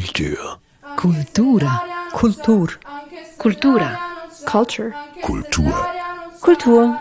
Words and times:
Kultur. 0.00 0.58
Kultura. 0.96 1.82
Kultur. 2.12 2.68
Kultura. 3.36 3.98
Culture. 4.46 4.92
Kultur. 5.20 5.74
Kultur. 6.40 6.96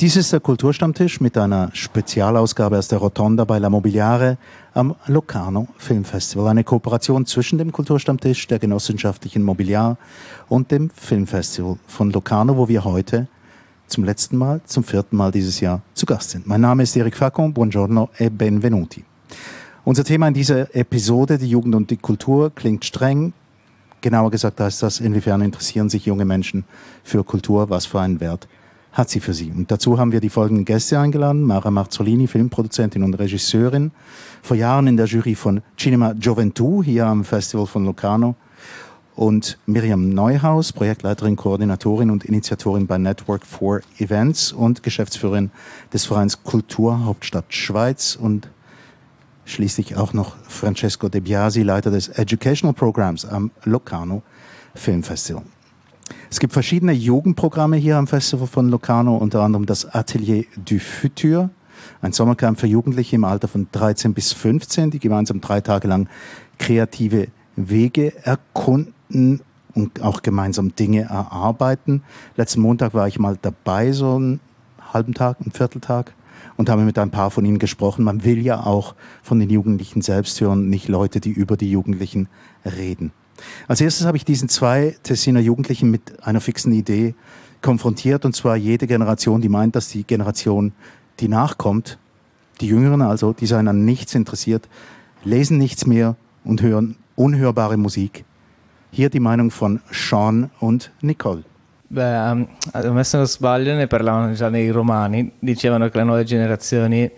Dies 0.00 0.16
ist 0.16 0.32
der 0.32 0.40
Kulturstammtisch 0.40 1.20
mit 1.20 1.38
einer 1.38 1.70
Spezialausgabe 1.72 2.76
aus 2.76 2.88
der 2.88 2.98
Rotonda 2.98 3.44
bei 3.44 3.60
La 3.60 3.70
Mobiliare 3.70 4.36
am 4.74 4.96
Locarno 5.06 5.68
Filmfestival. 5.78 6.48
Eine 6.48 6.64
Kooperation 6.64 7.24
zwischen 7.24 7.58
dem 7.58 7.70
Kulturstammtisch 7.70 8.48
der 8.48 8.58
genossenschaftlichen 8.58 9.44
Mobiliar 9.44 9.96
und 10.48 10.72
dem 10.72 10.90
Filmfestival 10.90 11.76
von 11.86 12.10
Locarno, 12.10 12.56
wo 12.56 12.66
wir 12.68 12.84
heute 12.84 13.28
zum 13.86 14.02
letzten 14.02 14.38
Mal, 14.38 14.60
zum 14.64 14.82
vierten 14.82 15.16
Mal 15.16 15.30
dieses 15.30 15.60
Jahr 15.60 15.82
zu 15.94 16.04
Gast 16.04 16.30
sind. 16.30 16.48
Mein 16.48 16.62
Name 16.62 16.82
ist 16.82 16.96
Eric 16.96 17.16
Facon, 17.16 17.52
buongiorno 17.52 18.10
e 18.18 18.28
benvenuti. 18.28 19.04
Unser 19.86 20.02
Thema 20.02 20.28
in 20.28 20.34
dieser 20.34 20.74
Episode, 20.74 21.36
die 21.36 21.50
Jugend 21.50 21.74
und 21.74 21.90
die 21.90 21.98
Kultur, 21.98 22.50
klingt 22.54 22.86
streng. 22.86 23.34
Genauer 24.00 24.30
gesagt 24.30 24.58
heißt 24.58 24.82
das, 24.82 24.98
inwiefern 24.98 25.42
interessieren 25.42 25.90
sich 25.90 26.06
junge 26.06 26.24
Menschen 26.24 26.64
für 27.02 27.22
Kultur, 27.22 27.68
was 27.68 27.84
für 27.84 28.00
einen 28.00 28.18
Wert 28.18 28.48
hat 28.94 29.10
sie 29.10 29.20
für 29.20 29.34
sie. 29.34 29.50
Und 29.50 29.70
dazu 29.70 29.98
haben 29.98 30.10
wir 30.10 30.20
die 30.20 30.30
folgenden 30.30 30.64
Gäste 30.64 30.98
eingeladen. 30.98 31.42
Mara 31.42 31.70
Marzolini, 31.70 32.28
Filmproduzentin 32.28 33.02
und 33.02 33.12
Regisseurin, 33.14 33.90
vor 34.40 34.56
Jahren 34.56 34.86
in 34.86 34.96
der 34.96 35.04
Jury 35.04 35.34
von 35.34 35.60
Cinema 35.76 36.14
Gioventù 36.14 36.82
hier 36.82 37.04
am 37.06 37.22
Festival 37.22 37.66
von 37.66 37.84
Locarno. 37.84 38.36
Und 39.16 39.58
Miriam 39.66 40.08
Neuhaus, 40.08 40.72
Projektleiterin, 40.72 41.36
Koordinatorin 41.36 42.10
und 42.10 42.24
Initiatorin 42.24 42.86
bei 42.86 42.96
Network 42.96 43.44
for 43.44 43.80
Events 43.98 44.50
und 44.50 44.82
Geschäftsführerin 44.82 45.50
des 45.92 46.06
Vereins 46.06 46.42
Kultur 46.42 47.04
Hauptstadt 47.04 47.52
Schweiz 47.52 48.16
und 48.20 48.48
Schließlich 49.46 49.96
auch 49.96 50.12
noch 50.14 50.36
Francesco 50.48 51.08
De 51.08 51.20
Biasi, 51.20 51.62
Leiter 51.62 51.90
des 51.90 52.08
Educational 52.08 52.72
Programs 52.72 53.26
am 53.26 53.50
Locarno 53.64 54.22
Filmfestival. 54.74 55.42
Es 56.30 56.40
gibt 56.40 56.52
verschiedene 56.52 56.92
Jugendprogramme 56.92 57.76
hier 57.76 57.96
am 57.96 58.06
Festival 58.06 58.46
von 58.46 58.68
Locarno, 58.68 59.16
unter 59.16 59.42
anderem 59.42 59.66
das 59.66 59.86
Atelier 59.86 60.44
du 60.56 60.78
Futur, 60.78 61.50
ein 62.00 62.12
Sommercamp 62.12 62.58
für 62.58 62.66
Jugendliche 62.66 63.16
im 63.16 63.24
Alter 63.24 63.48
von 63.48 63.68
13 63.70 64.14
bis 64.14 64.32
15, 64.32 64.90
die 64.90 64.98
gemeinsam 64.98 65.40
drei 65.40 65.60
Tage 65.60 65.88
lang 65.88 66.08
kreative 66.58 67.28
Wege 67.56 68.12
erkunden 68.24 69.40
und 69.74 70.02
auch 70.02 70.22
gemeinsam 70.22 70.74
Dinge 70.74 71.02
erarbeiten. 71.02 72.02
Letzten 72.36 72.62
Montag 72.62 72.94
war 72.94 73.06
ich 73.08 73.18
mal 73.18 73.38
dabei, 73.40 73.92
so 73.92 74.14
einen 74.14 74.40
halben 74.92 75.14
Tag, 75.14 75.40
einen 75.40 75.52
Vierteltag 75.52 76.14
und 76.56 76.68
haben 76.68 76.84
mit 76.84 76.98
ein 76.98 77.10
paar 77.10 77.30
von 77.30 77.44
ihnen 77.44 77.58
gesprochen. 77.58 78.04
Man 78.04 78.24
will 78.24 78.44
ja 78.44 78.64
auch 78.64 78.94
von 79.22 79.38
den 79.38 79.50
Jugendlichen 79.50 80.02
selbst 80.02 80.40
hören, 80.40 80.68
nicht 80.68 80.88
Leute, 80.88 81.20
die 81.20 81.30
über 81.30 81.56
die 81.56 81.70
Jugendlichen 81.70 82.28
reden. 82.64 83.12
Als 83.66 83.80
erstes 83.80 84.06
habe 84.06 84.16
ich 84.16 84.24
diesen 84.24 84.48
zwei 84.48 84.96
Tessiner 85.02 85.40
Jugendlichen 85.40 85.90
mit 85.90 86.24
einer 86.24 86.40
fixen 86.40 86.72
Idee 86.72 87.14
konfrontiert, 87.62 88.24
und 88.24 88.36
zwar 88.36 88.56
jede 88.56 88.86
Generation, 88.86 89.40
die 89.40 89.48
meint, 89.48 89.74
dass 89.74 89.88
die 89.88 90.04
Generation, 90.04 90.72
die 91.20 91.28
nachkommt, 91.28 91.98
die 92.60 92.68
Jüngeren 92.68 93.02
also, 93.02 93.32
die 93.32 93.46
seien 93.46 93.68
an 93.68 93.84
nichts 93.84 94.14
interessiert, 94.14 94.68
lesen 95.24 95.58
nichts 95.58 95.86
mehr 95.86 96.16
und 96.44 96.62
hören 96.62 96.96
unhörbare 97.16 97.76
Musik. 97.76 98.24
Hier 98.90 99.10
die 99.10 99.20
Meinung 99.20 99.50
von 99.50 99.80
Sean 99.90 100.50
und 100.60 100.92
Nicole. 101.00 101.44
Beh, 101.86 102.46
me 102.90 103.04
se 103.04 103.16
non 103.16 103.26
sbaglio 103.26 103.74
ne 103.74 103.86
parlavano 103.86 104.32
già 104.32 104.48
nei 104.48 104.70
romani, 104.70 105.30
dicevano 105.38 105.88
che 105.88 105.98
le 105.98 106.04
nuove 106.04 106.24
generazioni 106.24 107.10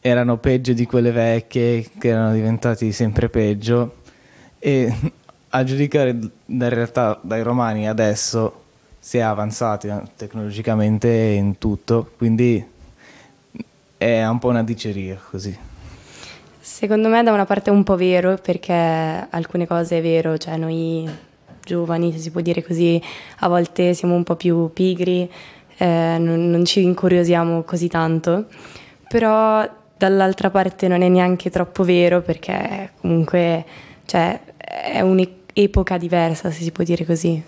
erano 0.00 0.36
peggio 0.36 0.72
di 0.72 0.86
quelle 0.86 1.12
vecchie, 1.12 1.88
che 1.98 2.08
erano 2.08 2.32
diventati 2.32 2.92
sempre 2.92 3.28
peggio 3.28 3.96
e 4.58 4.94
a 5.48 5.64
giudicare 5.64 6.10
in 6.10 6.68
realtà 6.68 7.18
dai 7.22 7.42
romani 7.42 7.88
adesso 7.88 8.60
si 8.98 9.18
è 9.18 9.20
avanzati 9.20 9.88
eh, 9.88 10.00
tecnologicamente 10.16 11.08
in 11.08 11.58
tutto, 11.58 12.12
quindi 12.16 12.64
è 13.96 14.24
un 14.26 14.38
po' 14.38 14.48
una 14.48 14.62
diceria 14.62 15.20
così. 15.30 15.56
Secondo 16.60 17.08
me 17.08 17.22
da 17.24 17.32
una 17.32 17.44
parte 17.44 17.70
è 17.70 17.72
un 17.72 17.82
po' 17.82 17.96
vero 17.96 18.36
perché 18.36 18.72
alcune 18.72 19.66
cose 19.66 19.98
è 19.98 20.02
vero, 20.02 20.38
cioè 20.38 20.56
noi 20.56 21.08
giovani, 21.64 22.12
se 22.12 22.18
si 22.18 22.30
può 22.30 22.40
dire 22.40 22.62
così, 22.62 23.00
a 23.40 23.48
volte 23.48 23.94
siamo 23.94 24.14
un 24.14 24.24
po' 24.24 24.36
più 24.36 24.70
pigri, 24.72 25.30
eh, 25.76 26.16
non, 26.18 26.50
non, 26.50 26.64
ci 26.64 26.82
incuriosiamo 26.82 27.62
così 27.62 27.88
tanto, 27.88 28.46
però 29.08 29.68
dall'altra 29.96 30.50
parte 30.50 30.88
non 30.88 31.02
è 31.02 31.08
neanche 31.08 31.50
troppo 31.50 31.84
vero 31.84 32.22
perché 32.22 32.92
comunque 33.00 33.64
cioè, 34.04 34.40
è 34.56 35.00
un'epoca 35.00 35.98
diversa, 35.98 36.50
se 36.50 36.62
si 36.62 36.70
può 36.72 36.84
dire 36.84 37.04
così, 37.04 37.42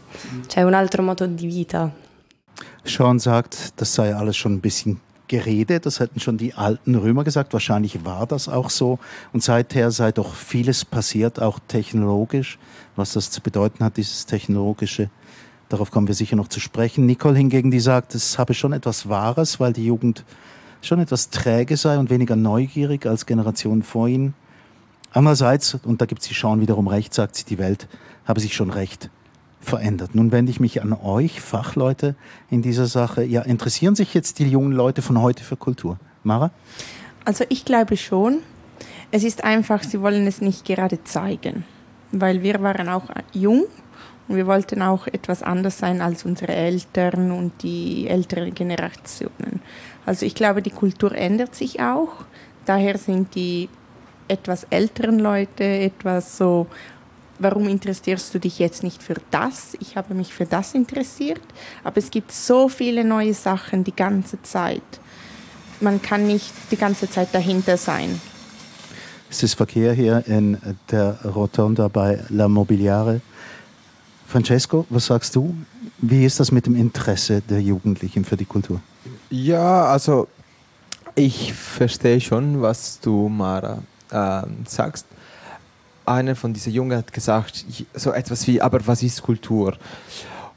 cioè 0.47 0.63
un 0.63 0.75
altro 0.75 1.03
modo 1.03 1.27
di 1.27 1.47
vita. 1.47 1.91
Sean 2.85 3.19
sagt, 3.19 3.73
das 3.77 3.93
sei 3.93 4.13
alles 4.13 4.37
schon 4.37 4.53
ein 4.53 4.61
bisschen 4.61 5.01
Gerede, 5.29 5.81
das 5.81 6.01
hätten 6.01 6.21
schon 6.21 6.37
die 6.37 6.55
alten 6.55 6.95
Römer 6.95 7.25
gesagt, 7.25 7.53
wahrscheinlich 7.53 8.05
war 8.05 8.27
das 8.27 8.49
auch 8.49 8.71
so. 8.71 8.99
Und 9.33 9.43
seither 9.43 9.91
sei 9.91 10.13
doch 10.13 10.35
vieles 10.35 10.85
passiert, 10.85 11.41
auch 11.41 11.59
technologisch. 11.67 12.59
Was 12.97 13.15
das 13.15 13.31
zu 13.31 13.41
bedeuten 13.41 13.83
hat, 13.83 13.97
dieses 13.97 14.27
Technologische, 14.27 15.11
darauf 15.69 15.91
kommen 15.91 16.07
wir 16.07 16.15
sicher 16.15 16.37
noch 16.37 16.49
zu 16.49 16.61
sprechen. 16.61 17.07
Nicole 17.07 17.37
hingegen, 17.37 17.71
die 17.71 17.81
sagt, 17.81 18.15
es 18.15 18.39
habe 18.39 18.55
schon 18.55 18.73
etwas 18.73 19.09
Wahres, 19.09 19.59
weil 19.61 19.73
die 19.73 19.87
Jugend 19.87 20.25
schon 20.83 21.01
etwas 21.01 21.31
träge 21.31 21.77
sei 21.77 21.99
und 21.99 22.11
weniger 22.11 22.37
neugierig 22.37 23.07
als 23.07 23.27
Generationen 23.27 23.83
vor 23.83 24.09
ihnen. 24.09 24.35
Andererseits, 25.13 25.75
und 25.75 26.01
da 26.01 26.07
gibt 26.07 26.23
sie 26.23 26.35
Schauen 26.35 26.61
wiederum 26.61 26.87
recht, 26.89 27.15
sagt 27.15 27.37
sie, 27.37 27.45
die 27.45 27.59
Welt 27.59 27.89
habe 28.27 28.41
sich 28.41 28.55
schon 28.55 28.71
recht 28.71 29.11
verändert. 29.65 30.15
Nun 30.15 30.33
wende 30.33 30.51
ich 30.51 30.61
mich 30.61 30.83
an 30.83 30.93
euch, 30.93 31.41
Fachleute 31.41 32.15
in 32.51 32.63
dieser 32.63 32.87
Sache. 32.87 33.25
Ja, 33.25 33.43
interessieren 33.43 33.95
sich 33.95 34.15
jetzt 34.15 34.39
die 34.39 34.49
jungen 34.49 34.73
Leute 34.73 35.03
von 35.03 35.21
heute 35.21 35.43
für 35.43 35.57
Kultur? 35.57 35.99
Mara? 36.23 36.51
Also 37.25 37.45
ich 37.49 37.65
glaube 37.65 37.97
schon. 37.97 38.41
Es 39.11 39.25
ist 39.25 39.45
einfach, 39.45 39.83
sie 39.83 40.01
wollen 40.01 40.27
es 40.27 40.41
nicht 40.41 40.65
gerade 40.65 41.03
zeigen, 41.05 41.65
weil 42.11 42.43
wir 42.43 42.61
waren 42.63 42.89
auch 42.89 43.05
jung 43.33 43.65
und 44.27 44.37
wir 44.37 44.47
wollten 44.47 44.83
auch 44.83 45.07
etwas 45.07 45.43
anders 45.43 45.79
sein 45.79 46.01
als 46.01 46.25
unsere 46.25 46.53
Eltern 46.53 47.31
und 47.31 47.63
die 47.63 48.09
älteren 48.09 48.55
Generationen. 48.55 49.61
Also 50.07 50.27
ich 50.27 50.35
glaube, 50.35 50.63
die 50.63 50.71
Kultur 50.71 51.15
ändert 51.15 51.55
sich 51.55 51.81
auch. 51.81 52.25
Daher 52.65 52.99
sind 52.99 53.35
die 53.35 53.69
etwas 54.27 54.65
älteren 54.71 55.19
Leute 55.19 55.65
etwas 55.65 56.39
so 56.39 56.67
warum 57.45 57.69
interessierst 57.69 58.35
du 58.35 58.41
dich 58.41 58.59
jetzt 58.59 58.83
nicht 58.83 59.03
für 59.03 59.17
das? 59.31 59.77
Ich 59.79 59.97
habe 59.97 60.15
mich 60.15 60.33
für 60.33 60.47
das 60.47 60.75
interessiert, 60.75 61.43
aber 61.85 61.99
es 61.99 62.11
gibt 62.11 62.33
so 62.33 62.69
viele 62.69 63.05
neue 63.05 63.35
Sachen 63.35 63.85
die 63.85 63.95
ganze 63.95 64.43
Zeit. 64.43 64.83
Man 65.81 66.01
kann 66.01 66.27
nicht 66.27 66.53
die 66.71 66.77
ganze 66.77 67.09
Zeit 67.09 67.29
dahinter 67.33 67.77
sein. 67.77 68.21
Es 69.31 69.43
ist 69.43 69.55
Verkehr 69.55 69.93
hier 69.93 70.25
in 70.27 70.57
der 70.91 71.19
Rotonda 71.25 71.89
bei 71.89 72.21
La 72.31 72.49
Mobiliare. 72.49 73.21
Francesco, 74.27 74.87
was 74.89 75.07
sagst 75.07 75.37
du? 75.37 75.55
Wie 75.99 76.25
ist 76.25 76.41
das 76.41 76.51
mit 76.51 76.67
dem 76.67 76.75
Interesse 76.75 77.43
der 77.43 77.61
Jugendlichen 77.61 78.25
für 78.25 78.37
die 78.37 78.47
Kultur? 78.47 78.81
Ja, 79.31 79.85
also 79.87 80.29
ich 81.15 81.53
verstehe 81.53 82.21
schon, 82.21 82.63
was 82.63 83.01
du, 83.01 83.29
Mara, 83.29 83.83
äh, 84.11 84.43
sagst 84.67 85.07
einer 86.07 86.37
von 86.37 86.53
diesen 86.53 86.73
Jungen 86.73 86.97
hat 86.97 87.13
gesagt, 87.13 87.65
so 87.95 88.13
etwas 88.13 88.47
wie, 88.47 88.61
aber 88.61 88.87
was 88.87 89.03
ist 89.03 89.23
Kultur? 89.23 89.75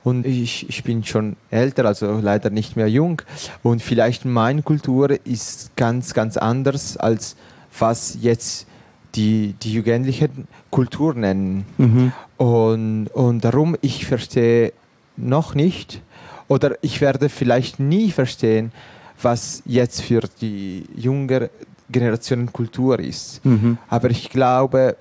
Und 0.03 0.25
ich, 0.25 0.69
ich 0.69 0.83
bin 0.83 1.03
schon 1.03 1.35
älter, 1.49 1.85
also 1.85 2.19
leider 2.21 2.49
nicht 2.49 2.77
mehr 2.77 2.87
jung. 2.87 3.21
Und 3.61 3.81
vielleicht 3.81 4.23
meine 4.23 4.61
Kultur 4.61 5.17
ist 5.25 5.75
ganz, 5.75 6.13
ganz 6.13 6.37
anders, 6.37 6.95
als 6.95 7.35
was 7.77 8.17
jetzt 8.21 8.67
die, 9.15 9.55
die 9.61 9.73
Jugendlichen 9.73 10.47
Kultur 10.71 11.13
nennen. 11.13 11.65
Mhm. 11.77 12.13
Und, 12.37 13.07
und 13.07 13.43
darum, 13.43 13.75
ich 13.81 14.05
verstehe 14.05 14.71
noch 15.17 15.55
nicht, 15.55 16.01
oder 16.47 16.75
ich 16.81 17.01
werde 17.01 17.27
vielleicht 17.27 17.79
nie 17.79 18.11
verstehen, 18.11 18.71
was 19.21 19.63
jetzt 19.65 20.01
für 20.01 20.21
die 20.39 20.85
junge 20.95 21.49
Generation 21.89 22.51
Kultur 22.53 22.99
ist. 22.99 23.43
Mhm. 23.43 23.77
Aber 23.89 24.09
ich 24.09 24.29
glaube, 24.29 24.95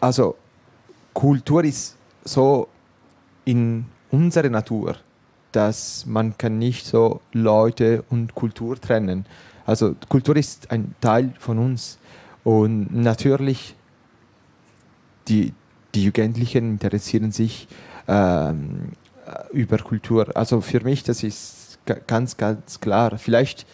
also 0.00 0.36
Kultur 1.14 1.64
ist 1.64 1.96
so 2.24 2.68
in 3.44 3.86
unserer 4.10 4.50
Natur, 4.50 4.96
dass 5.52 6.04
man 6.06 6.36
kann 6.36 6.58
nicht 6.58 6.86
so 6.86 7.20
Leute 7.32 8.04
und 8.10 8.34
Kultur 8.34 8.80
trennen. 8.80 9.24
Also 9.64 9.94
Kultur 10.08 10.36
ist 10.36 10.70
ein 10.70 10.94
Teil 11.00 11.32
von 11.38 11.58
uns 11.58 11.98
und 12.44 12.94
natürlich 12.94 13.74
die, 15.28 15.54
die 15.94 16.04
Jugendlichen 16.04 16.72
interessieren 16.72 17.32
sich 17.32 17.66
ähm, 18.06 18.92
über 19.52 19.78
Kultur. 19.78 20.36
Also 20.36 20.60
für 20.60 20.80
mich 20.80 21.02
das 21.02 21.22
ist 21.22 21.78
ganz 22.06 22.36
ganz 22.36 22.80
klar. 22.80 23.18
Vielleicht 23.18 23.66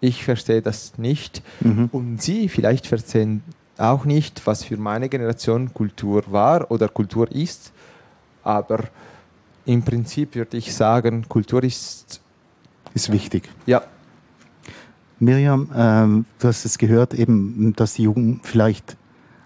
ich 0.00 0.24
verstehe 0.24 0.62
das 0.62 0.98
nicht 0.98 1.42
mhm. 1.60 1.88
und 1.92 2.22
Sie 2.22 2.48
vielleicht 2.48 2.86
verstehen 2.86 3.42
auch 3.78 4.04
nicht, 4.04 4.46
was 4.46 4.64
für 4.64 4.76
meine 4.76 5.08
Generation 5.08 5.72
Kultur 5.72 6.24
war 6.28 6.70
oder 6.70 6.88
Kultur 6.88 7.30
ist, 7.30 7.72
aber 8.42 8.84
im 9.64 9.82
Prinzip 9.82 10.34
würde 10.34 10.56
ich 10.56 10.74
sagen, 10.74 11.28
Kultur 11.28 11.62
ist. 11.62 12.20
Ist 12.94 13.12
wichtig. 13.12 13.48
Ja. 13.66 13.82
Miriam, 15.20 15.70
ähm, 15.74 16.24
du 16.38 16.48
hast 16.48 16.64
es 16.64 16.78
gehört, 16.78 17.12
eben, 17.12 17.74
dass 17.76 17.94
die 17.94 18.04
Jugend 18.04 18.46
vielleicht 18.46 18.96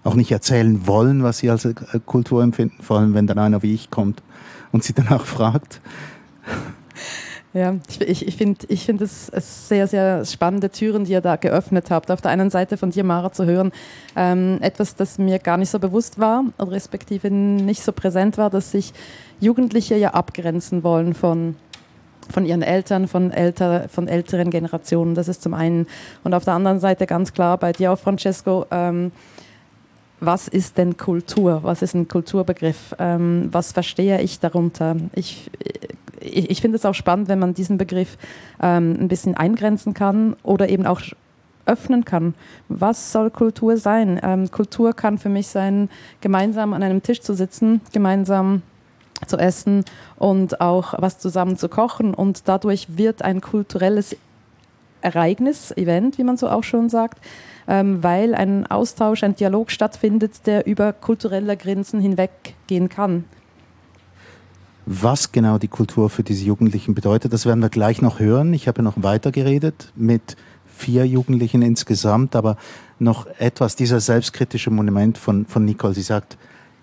auch 0.03 0.15
nicht 0.15 0.31
erzählen 0.31 0.85
wollen, 0.87 1.23
was 1.23 1.39
sie 1.39 1.49
als 1.49 1.65
äh, 1.65 1.73
Kultur 2.05 2.43
empfinden, 2.43 2.81
vor 2.81 2.99
allem 2.99 3.13
wenn 3.13 3.27
dann 3.27 3.39
einer 3.39 3.63
wie 3.63 3.73
ich 3.73 3.89
kommt 3.89 4.21
und 4.71 4.83
sie 4.83 4.93
danach 4.93 5.25
fragt. 5.25 5.81
Ja, 7.53 7.75
ich, 7.99 8.27
ich 8.27 8.35
finde 8.35 8.65
ich 8.67 8.85
find 8.85 8.99
es 8.99 9.27
sehr, 9.27 9.85
sehr 9.85 10.25
spannende 10.25 10.71
Türen, 10.71 11.05
die 11.05 11.11
ihr 11.11 11.21
da 11.21 11.35
geöffnet 11.35 11.91
habt. 11.91 12.09
Auf 12.09 12.19
der 12.19 12.31
einen 12.31 12.49
Seite 12.49 12.77
von 12.77 12.89
dir, 12.89 13.03
Mara, 13.03 13.31
zu 13.31 13.45
hören, 13.45 13.71
ähm, 14.15 14.57
etwas, 14.61 14.95
das 14.95 15.19
mir 15.19 15.37
gar 15.37 15.57
nicht 15.57 15.69
so 15.69 15.77
bewusst 15.77 16.19
war, 16.19 16.45
respektive 16.59 17.29
nicht 17.29 17.83
so 17.83 17.91
präsent 17.91 18.39
war, 18.39 18.49
dass 18.49 18.71
sich 18.71 18.91
Jugendliche 19.39 19.95
ja 19.95 20.11
abgrenzen 20.11 20.83
wollen 20.83 21.13
von 21.13 21.55
von 22.29 22.45
ihren 22.45 22.61
Eltern, 22.61 23.09
von, 23.09 23.31
älter, 23.31 23.89
von 23.89 24.07
älteren 24.07 24.49
Generationen. 24.49 25.13
Das 25.13 25.27
ist 25.27 25.41
zum 25.41 25.53
einen. 25.53 25.87
Und 26.23 26.33
auf 26.33 26.45
der 26.45 26.53
anderen 26.53 26.79
Seite 26.79 27.05
ganz 27.05 27.33
klar 27.33 27.57
bei 27.57 27.73
dir 27.73 27.91
auch, 27.91 27.99
Francesco, 27.99 28.65
ähm, 28.71 29.11
was 30.21 30.47
ist 30.47 30.77
denn 30.77 30.95
Kultur? 30.95 31.59
Was 31.63 31.81
ist 31.81 31.95
ein 31.95 32.07
Kulturbegriff? 32.07 32.95
Ähm, 32.97 33.49
was 33.51 33.73
verstehe 33.73 34.21
ich 34.21 34.39
darunter? 34.39 34.95
Ich, 35.13 35.51
ich, 36.23 36.49
ich 36.49 36.61
finde 36.61 36.77
es 36.77 36.85
auch 36.85 36.95
spannend, 36.95 37.27
wenn 37.27 37.39
man 37.39 37.53
diesen 37.53 37.77
Begriff 37.77 38.17
ähm, 38.61 38.97
ein 38.99 39.07
bisschen 39.07 39.35
eingrenzen 39.35 39.93
kann 39.93 40.35
oder 40.43 40.69
eben 40.69 40.85
auch 40.85 41.01
öffnen 41.65 42.05
kann. 42.05 42.33
Was 42.67 43.11
soll 43.11 43.29
Kultur 43.29 43.77
sein? 43.77 44.19
Ähm, 44.21 44.51
Kultur 44.51 44.93
kann 44.93 45.17
für 45.17 45.29
mich 45.29 45.47
sein, 45.47 45.89
gemeinsam 46.21 46.73
an 46.73 46.83
einem 46.83 47.01
Tisch 47.01 47.21
zu 47.21 47.33
sitzen, 47.33 47.81
gemeinsam 47.91 48.61
zu 49.27 49.37
essen 49.37 49.85
und 50.17 50.59
auch 50.59 50.95
was 50.97 51.19
zusammen 51.19 51.57
zu 51.57 51.69
kochen. 51.69 52.13
Und 52.13 52.47
dadurch 52.47 52.97
wird 52.97 53.21
ein 53.21 53.41
kulturelles 53.41 54.17
Ereignis, 55.01 55.71
Event, 55.71 56.17
wie 56.17 56.23
man 56.23 56.37
so 56.37 56.49
auch 56.49 56.63
schon 56.63 56.89
sagt, 56.89 57.19
ähm, 57.67 58.03
weil 58.03 58.35
ein 58.35 58.67
Austausch, 58.67 59.23
ein 59.23 59.35
Dialog 59.35 59.71
stattfindet, 59.71 60.45
der 60.47 60.65
über 60.65 60.93
kulturelle 60.93 61.55
Grenzen 61.57 61.99
hinweggehen 61.99 62.89
kann. 62.89 63.25
Was 64.85 65.31
genau 65.31 65.57
die 65.57 65.67
Kultur 65.67 66.09
für 66.09 66.23
diese 66.23 66.45
Jugendlichen 66.45 66.93
bedeutet, 66.93 67.31
das 67.31 67.45
werden 67.45 67.61
wir 67.61 67.69
gleich 67.69 68.01
noch 68.01 68.19
hören. 68.19 68.53
Ich 68.53 68.67
habe 68.67 68.83
noch 68.83 69.01
weiter 69.01 69.31
geredet 69.31 69.91
mit 69.95 70.35
vier 70.65 71.05
Jugendlichen 71.05 71.61
insgesamt, 71.61 72.35
aber 72.35 72.57
noch 72.99 73.27
etwas, 73.37 73.75
dieser 73.75 73.99
selbstkritische 73.99 74.71
Monument 74.71 75.17
von, 75.17 75.45
von 75.45 75.63
Nicole. 75.65 75.93
Sie 75.93 76.01
sagt, 76.01 76.37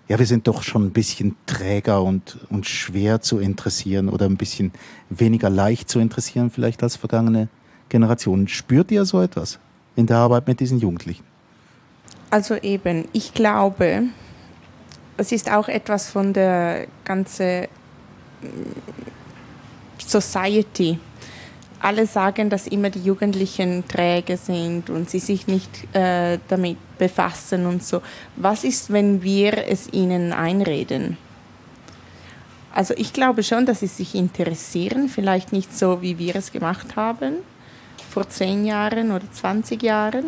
ja, 0.07 0.17
wir 0.17 0.25
sind 0.25 0.47
doch 0.47 0.63
schon 0.63 0.85
ein 0.87 0.91
bisschen 0.91 1.35
träger 1.45 2.01
und, 2.01 2.39
und 2.49 2.65
schwer 2.65 3.21
zu 3.21 3.39
interessieren 3.39 4.09
oder 4.09 4.25
ein 4.25 4.37
bisschen 4.37 4.71
weniger 5.09 5.49
leicht 5.49 5.89
zu 5.89 5.99
interessieren 5.99 6.49
vielleicht 6.49 6.83
als 6.83 6.95
vergangene 6.95 7.49
Generationen. 7.89 8.47
Spürt 8.47 8.91
ihr 8.91 9.05
so 9.05 9.21
etwas? 9.21 9.59
in 9.95 10.07
der 10.07 10.17
Arbeit 10.17 10.47
mit 10.47 10.59
diesen 10.59 10.79
Jugendlichen? 10.79 11.23
Also 12.29 12.55
eben, 12.55 13.07
ich 13.11 13.33
glaube, 13.33 14.03
es 15.17 15.31
ist 15.31 15.51
auch 15.51 15.67
etwas 15.67 16.09
von 16.09 16.33
der 16.33 16.87
ganzen 17.03 17.67
Society. 19.97 20.99
Alle 21.79 22.05
sagen, 22.05 22.49
dass 22.49 22.67
immer 22.67 22.89
die 22.89 23.01
Jugendlichen 23.01 23.87
träge 23.87 24.37
sind 24.37 24.89
und 24.89 25.09
sie 25.09 25.19
sich 25.19 25.47
nicht 25.47 25.95
äh, 25.95 26.37
damit 26.47 26.77
befassen 26.99 27.65
und 27.65 27.83
so. 27.83 28.01
Was 28.35 28.63
ist, 28.63 28.93
wenn 28.93 29.23
wir 29.23 29.67
es 29.67 29.91
ihnen 29.91 30.31
einreden? 30.31 31.17
Also 32.73 32.93
ich 32.95 33.13
glaube 33.13 33.43
schon, 33.43 33.65
dass 33.65 33.81
sie 33.81 33.87
sich 33.87 34.15
interessieren, 34.15 35.09
vielleicht 35.09 35.51
nicht 35.51 35.77
so, 35.77 36.01
wie 36.01 36.17
wir 36.19 36.35
es 36.35 36.51
gemacht 36.51 36.95
haben, 36.95 37.37
vor 38.09 38.29
zehn 38.29 38.65
Jahren 38.65 39.11
oder 39.11 39.29
20 39.31 39.81
Jahren. 39.81 40.25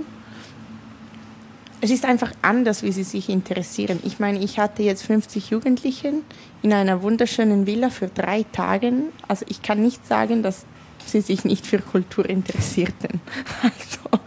Es 1.84 1.92
ist 1.92 2.06
einfach 2.06 2.32
anders, 2.42 2.82
wie 2.82 2.94
sie 2.94 3.04
sich 3.04 3.28
interessieren. 3.28 4.00
Ich 4.06 4.18
meine, 4.18 4.40
ich 4.40 4.58
hatte 4.58 4.84
jetzt 4.84 5.06
50 5.06 5.50
Jugendliche 5.50 6.14
in 6.62 6.72
einer 6.72 7.02
wunderschönen 7.02 7.68
Villa 7.68 7.90
für 7.90 8.08
drei 8.08 8.46
Tage. 8.54 8.94
Also 9.28 9.46
ich 9.50 9.62
kann 9.62 9.82
nicht 9.82 10.08
sagen, 10.08 10.44
dass 10.44 10.66
sie 11.06 11.20
sich 11.20 11.44
nicht 11.44 11.68
für 11.68 11.80
Kultur 11.80 12.30
interessierten. 12.30 13.20
Also 13.62 14.24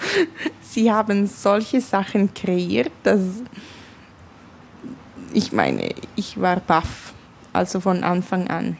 sie 0.61 0.93
haben 0.93 1.26
solche 1.26 1.81
Sachen 1.81 2.35
kreiert, 2.35 2.93
dass 3.05 3.23
ich 5.32 5.50
meine, 5.53 5.94
ich 6.14 6.38
war 6.38 6.61
baff, 6.61 7.14
also 7.55 7.81
von 7.81 8.05
Anfang 8.05 8.49
an. 8.49 8.76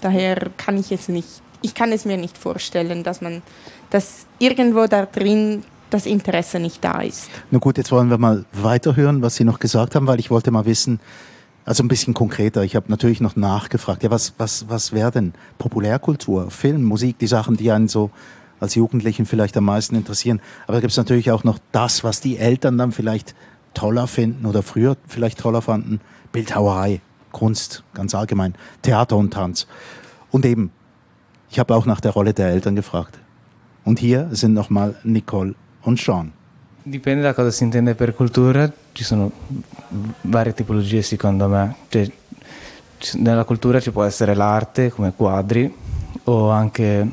Daher 0.00 0.50
kann 0.56 0.78
ich 0.78 0.90
jetzt 0.90 1.08
nicht, 1.08 1.42
ich 1.60 1.74
kann 1.74 1.90
es 1.90 2.04
mir 2.04 2.18
nicht 2.18 2.38
vorstellen, 2.38 3.02
dass 3.02 3.20
man 3.20 3.42
dass 3.90 4.26
irgendwo 4.38 4.86
da 4.86 5.06
drin 5.06 5.64
das 5.90 6.06
Interesse 6.06 6.58
nicht 6.58 6.82
da 6.82 7.00
ist. 7.00 7.30
Na 7.50 7.58
gut, 7.58 7.78
jetzt 7.78 7.92
wollen 7.92 8.10
wir 8.10 8.18
mal 8.18 8.44
weiterhören, 8.52 9.22
was 9.22 9.36
Sie 9.36 9.44
noch 9.44 9.58
gesagt 9.58 9.94
haben, 9.94 10.06
weil 10.06 10.18
ich 10.18 10.30
wollte 10.30 10.50
mal 10.50 10.66
wissen, 10.66 11.00
also 11.64 11.82
ein 11.82 11.88
bisschen 11.88 12.14
konkreter. 12.14 12.62
Ich 12.62 12.76
habe 12.76 12.86
natürlich 12.88 13.20
noch 13.20 13.36
nachgefragt, 13.36 14.02
ja, 14.02 14.10
was, 14.10 14.34
was, 14.38 14.68
was 14.68 14.92
wäre 14.92 15.10
denn 15.10 15.34
Populärkultur, 15.58 16.50
Film, 16.50 16.84
Musik, 16.84 17.18
die 17.18 17.26
Sachen, 17.26 17.56
die 17.56 17.70
einen 17.70 17.88
so 17.88 18.10
als 18.60 18.74
Jugendlichen 18.74 19.26
vielleicht 19.26 19.56
am 19.56 19.64
meisten 19.64 19.96
interessieren. 19.96 20.40
Aber 20.66 20.74
da 20.74 20.80
gibt 20.80 20.92
es 20.92 20.96
natürlich 20.96 21.30
auch 21.30 21.44
noch 21.44 21.58
das, 21.72 22.04
was 22.04 22.20
die 22.20 22.38
Eltern 22.38 22.78
dann 22.78 22.92
vielleicht 22.92 23.34
toller 23.74 24.06
finden 24.06 24.46
oder 24.46 24.62
früher 24.62 24.96
vielleicht 25.06 25.40
toller 25.40 25.60
fanden. 25.60 26.00
Bildhauerei, 26.32 27.00
Kunst, 27.32 27.84
ganz 27.94 28.14
allgemein, 28.14 28.54
Theater 28.82 29.16
und 29.16 29.32
Tanz. 29.32 29.66
Und 30.30 30.46
eben, 30.46 30.70
ich 31.50 31.58
habe 31.58 31.74
auch 31.74 31.84
nach 31.84 32.00
der 32.00 32.12
Rolle 32.12 32.32
der 32.32 32.48
Eltern 32.48 32.76
gefragt. 32.76 33.18
Und 33.84 33.98
hier 33.98 34.28
sind 34.32 34.54
nochmal 34.54 34.96
Nicole 35.04 35.54
und 35.86 35.98
Sean. 35.98 36.30
Dipende 36.82 37.22
da 37.22 37.34
cosa 37.34 37.50
si 37.50 37.64
intende 37.64 37.94
per 37.94 38.14
cultura, 38.14 38.70
ci 38.92 39.02
sono 39.02 39.30
varie 40.22 40.54
tipologie 40.54 41.02
secondo 41.02 41.48
me. 41.48 41.74
Cioè, 41.88 42.08
nella 43.14 43.44
cultura 43.44 43.80
ci 43.80 43.90
può 43.90 44.04
essere 44.04 44.34
l'arte 44.34 44.90
come 44.90 45.12
quadri 45.16 45.74
o 46.24 46.50
anche, 46.50 47.08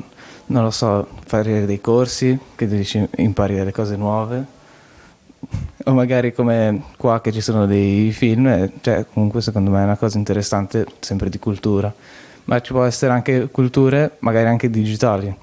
non 0.46 0.62
lo 0.62 0.70
so, 0.70 1.08
fare 1.26 1.66
dei 1.66 1.80
corsi 1.80 2.38
che 2.54 2.68
dici 2.68 3.04
impari 3.16 3.56
delle 3.56 3.72
cose 3.72 3.96
nuove 3.96 4.52
o 5.84 5.92
magari 5.92 6.32
come 6.32 6.82
qua 6.96 7.20
che 7.20 7.32
ci 7.32 7.40
sono 7.40 7.66
dei 7.66 8.12
film, 8.12 8.70
cioè 8.80 9.04
comunque 9.12 9.42
secondo 9.42 9.70
me 9.70 9.80
è 9.80 9.84
una 9.84 9.96
cosa 9.96 10.16
interessante 10.18 10.86
sempre 11.00 11.28
di 11.28 11.38
cultura, 11.38 11.92
ma 12.44 12.60
ci 12.60 12.72
può 12.72 12.84
essere 12.84 13.12
anche 13.12 13.48
culture 13.50 14.16
magari 14.20 14.46
anche 14.46 14.70
digitali. 14.70 15.34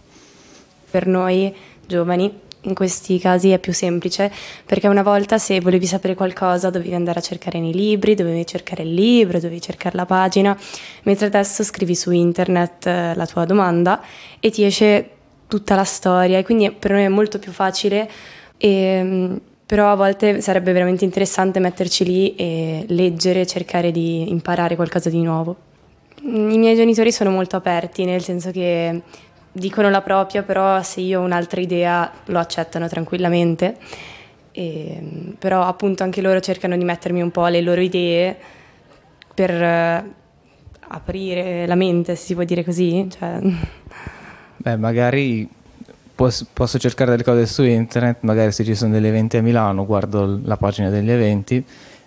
Per 0.90 1.06
noi 1.06 1.54
giovani 1.86 2.50
in 2.62 2.74
questi 2.74 3.18
casi 3.18 3.50
è 3.50 3.60
più 3.60 3.74
semplice 3.74 4.32
perché 4.66 4.88
una 4.88 5.02
volta 5.02 5.38
se 5.38 5.60
volevi 5.60 5.86
sapere 5.86 6.14
qualcosa 6.14 6.70
dovevi 6.70 6.94
andare 6.94 7.20
a 7.20 7.22
cercare 7.22 7.60
nei 7.60 7.74
libri, 7.74 8.14
dovevi 8.14 8.46
cercare 8.46 8.84
il 8.84 8.94
libro, 8.94 9.40
dovevi 9.40 9.62
cercare 9.62 9.96
la 9.96 10.06
pagina, 10.06 10.58
mentre 11.04 11.28
adesso 11.28 11.64
scrivi 11.64 11.96
su 11.96 12.12
internet 12.12 12.86
eh, 12.86 13.16
la 13.16 13.26
tua 13.26 13.46
domanda 13.46 14.02
e 14.40 14.52
ti 14.52 14.64
esce 14.64 15.10
tutta 15.48 15.76
la 15.76 15.84
storia 15.84 16.38
e 16.38 16.44
quindi 16.44 16.72
per 16.72 16.92
noi 16.92 17.04
è 17.04 17.10
molto 17.10 17.40
più 17.40 17.52
facile 17.52 18.10
e, 18.58 19.02
mm, 19.04 19.36
però 19.66 19.92
a 19.92 19.96
volte 19.96 20.42
sarebbe 20.42 20.72
veramente 20.72 21.04
interessante 21.04 21.60
metterci 21.60 22.04
lì 22.04 22.36
e 22.36 22.86
leggere, 22.88 23.48
cercare 23.48 23.92
di 23.92 24.30
imparare 24.30 24.76
qualcosa 24.76 25.10
di 25.10 25.22
nuovo. 25.22 25.56
I 26.24 26.58
miei 26.58 26.76
genitori 26.76 27.12
sono 27.12 27.32
molto 27.32 27.56
aperti, 27.56 28.06
nel 28.06 28.22
senso 28.22 28.52
che 28.52 29.02
dicono 29.52 29.90
la 29.90 30.02
propria, 30.02 30.44
però 30.44 30.82
se 30.82 31.02
io 31.02 31.22
ho 31.22 31.24
un'altra 31.24 31.62
idea 31.62 32.12
lo 32.26 32.40
accettano 32.40 32.88
tranquillamente. 32.88 33.78
E, 34.54 35.34
però 35.40 35.64
appunto 35.64 36.04
anche 36.04 36.22
loro 36.22 36.40
cercano 36.40 36.78
di 36.78 36.84
mettermi 36.84 37.22
un 37.22 37.32
po' 37.32 37.48
le 37.48 37.62
loro 37.62 37.82
idee 37.82 38.38
per 39.34 39.52
uh, 39.52 40.14
aprire 40.90 41.66
la 41.66 41.76
mente, 41.76 42.16
se 42.16 42.26
si 42.26 42.34
può 42.34 42.44
dire 42.44 42.64
così. 42.64 43.08
Cioè... 43.10 43.40
Beh, 44.58 44.76
magari 44.78 45.48
posso, 46.14 46.46
posso 46.52 46.78
cercare 46.78 47.12
delle 47.12 47.24
cose 47.24 47.46
su 47.46 47.64
internet, 47.64 48.18
magari 48.22 48.52
se 48.52 48.64
ci 48.64 48.76
sono 48.76 48.92
degli 48.94 49.08
eventi 49.08 49.38
a 49.38 49.42
Milano 49.42 49.86
guardo 49.86 50.40
la 50.44 50.58
pagina 50.58 50.90
degli 50.90 51.10
eventi 51.10 51.66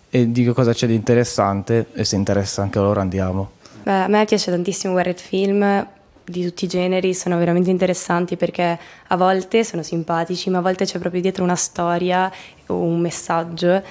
e 0.08 0.30
dico 0.30 0.52
cosa 0.52 0.72
c'è 0.72 0.86
di 0.86 0.94
interessante 0.94 1.86
e 1.92 2.04
se 2.04 2.14
interessa 2.14 2.62
anche 2.62 2.78
loro 2.78 3.00
andiamo. 3.00 3.50
Beh, 3.82 4.02
a 4.02 4.06
me 4.06 4.24
piace 4.24 4.50
tantissimo 4.52 4.92
guardare 4.92 5.16
film, 5.16 5.86
di 6.24 6.42
tutti 6.42 6.64
i 6.64 6.68
generi 6.68 7.14
sono 7.14 7.36
veramente 7.38 7.70
interessanti 7.70 8.36
perché 8.36 8.78
a 9.08 9.16
volte 9.16 9.64
sono 9.64 9.82
simpatici, 9.82 10.50
ma 10.50 10.58
a 10.58 10.62
volte 10.62 10.84
c'è 10.84 10.98
proprio 10.98 11.20
dietro 11.20 11.44
una 11.44 11.56
storia 11.56 12.32
o 12.66 12.76
un 12.76 13.00
messaggio 13.00 13.82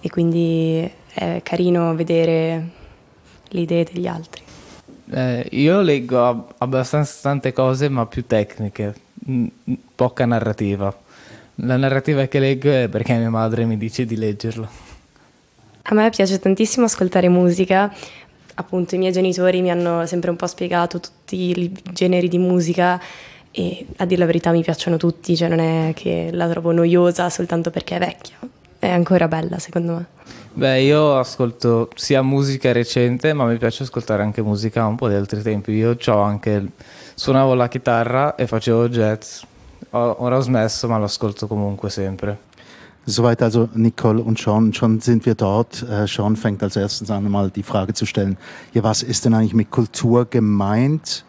e 0.00 0.08
quindi 0.08 0.90
è 1.12 1.40
carino 1.42 1.94
vedere 1.94 2.68
le 3.48 3.60
idee 3.60 3.84
degli 3.84 4.06
altri. 4.06 4.42
Eh, 5.12 5.48
io 5.52 5.80
leggo 5.80 6.54
abbastanza 6.58 7.18
tante 7.22 7.52
cose, 7.52 7.88
ma 7.88 8.06
più 8.06 8.24
tecniche, 8.26 8.94
poca 9.94 10.24
narrativa. 10.24 10.96
La 11.56 11.76
narrativa 11.76 12.26
che 12.26 12.38
leggo 12.38 12.70
è 12.70 12.88
perché 12.88 13.14
mia 13.14 13.28
madre 13.28 13.64
mi 13.64 13.76
dice 13.76 14.06
di 14.06 14.16
leggerlo. 14.16 14.68
A 15.82 15.94
me 15.94 16.08
piace 16.10 16.38
tantissimo 16.38 16.86
ascoltare 16.86 17.28
musica, 17.28 17.92
appunto 18.60 18.94
i 18.94 18.98
miei 18.98 19.12
genitori 19.12 19.60
mi 19.60 19.70
hanno 19.70 20.06
sempre 20.06 20.30
un 20.30 20.36
po' 20.36 20.46
spiegato 20.46 21.00
tutti 21.00 21.36
i 21.36 21.72
generi 21.92 22.28
di 22.28 22.38
musica 22.38 23.00
e 23.50 23.86
a 23.96 24.04
dire 24.04 24.20
la 24.20 24.26
verità 24.26 24.52
mi 24.52 24.62
piacciono 24.62 24.96
tutti, 24.96 25.36
cioè 25.36 25.48
non 25.48 25.58
è 25.58 25.92
che 25.94 26.30
la 26.32 26.48
trovo 26.48 26.70
noiosa 26.70 27.28
soltanto 27.30 27.70
perché 27.70 27.96
è 27.96 27.98
vecchia, 27.98 28.36
è 28.78 28.88
ancora 28.88 29.26
bella 29.26 29.58
secondo 29.58 29.94
me. 29.94 30.06
Beh, 30.52 30.82
io 30.82 31.16
ascolto 31.16 31.90
sia 31.94 32.22
musica 32.22 32.72
recente, 32.72 33.32
ma 33.32 33.44
mi 33.44 33.56
piace 33.56 33.84
ascoltare 33.84 34.22
anche 34.22 34.42
musica 34.42 34.84
un 34.84 34.96
po' 34.96 35.08
di 35.08 35.14
altri 35.14 35.42
tempi. 35.42 35.72
Io 35.72 35.96
anche 36.06 36.72
suonavo 37.14 37.54
la 37.54 37.68
chitarra 37.68 38.34
e 38.34 38.48
facevo 38.48 38.88
jazz. 38.88 39.42
Ora 39.90 40.36
ho 40.36 40.40
smesso, 40.40 40.88
ma 40.88 40.98
lo 40.98 41.04
ascolto 41.04 41.46
comunque 41.46 41.88
sempre. 41.88 42.36
Soweit 43.06 43.42
also 43.42 43.68
Nicole 43.74 44.22
und 44.22 44.38
Sean. 44.38 44.72
Schon 44.72 45.00
sind 45.00 45.26
wir 45.26 45.34
dort. 45.34 45.82
Äh, 45.82 46.06
Sean 46.06 46.36
fängt 46.36 46.62
als 46.62 46.76
erstes 46.76 47.10
an, 47.10 47.28
mal 47.30 47.50
die 47.50 47.62
Frage 47.62 47.94
zu 47.94 48.06
stellen, 48.06 48.36
ja, 48.72 48.82
was 48.82 49.02
ist 49.02 49.24
denn 49.24 49.34
eigentlich 49.34 49.54
mit 49.54 49.70
Kultur 49.70 50.26
gemeint? 50.26 51.24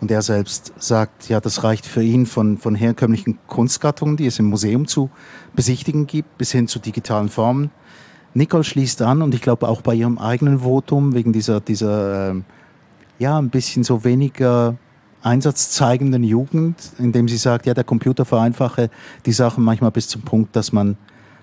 Und 0.00 0.10
er 0.10 0.22
selbst 0.22 0.72
sagt, 0.78 1.28
ja, 1.28 1.40
das 1.40 1.62
reicht 1.62 1.84
für 1.84 2.02
ihn 2.02 2.24
von, 2.24 2.56
von 2.56 2.74
herkömmlichen 2.74 3.38
Kunstgattungen, 3.46 4.16
die 4.16 4.26
es 4.26 4.38
im 4.38 4.46
Museum 4.46 4.86
zu 4.86 5.10
besichtigen 5.54 6.06
gibt, 6.06 6.38
bis 6.38 6.52
hin 6.52 6.68
zu 6.68 6.78
digitalen 6.78 7.28
Formen. 7.28 7.70
Nicole 8.32 8.64
schließt 8.64 9.02
an 9.02 9.20
und 9.22 9.34
ich 9.34 9.42
glaube 9.42 9.68
auch 9.68 9.82
bei 9.82 9.94
ihrem 9.94 10.18
eigenen 10.18 10.60
Votum 10.60 11.14
wegen 11.14 11.32
dieser, 11.32 11.60
dieser 11.60 12.30
äh, 12.30 12.40
ja, 13.18 13.38
ein 13.38 13.50
bisschen 13.50 13.84
so 13.84 14.04
weniger 14.04 14.76
einsatzzeigenden 15.22 16.24
Jugend, 16.24 16.76
indem 16.98 17.28
sie 17.28 17.36
sagt, 17.36 17.66
ja, 17.66 17.74
der 17.74 17.84
Computer 17.84 18.24
vereinfache 18.24 18.90
die 19.26 19.32
Sachen 19.32 19.64
manchmal 19.64 19.90
bis 19.90 20.08
zum 20.08 20.22
Punkt, 20.22 20.56
dass 20.56 20.72
man 20.72 20.96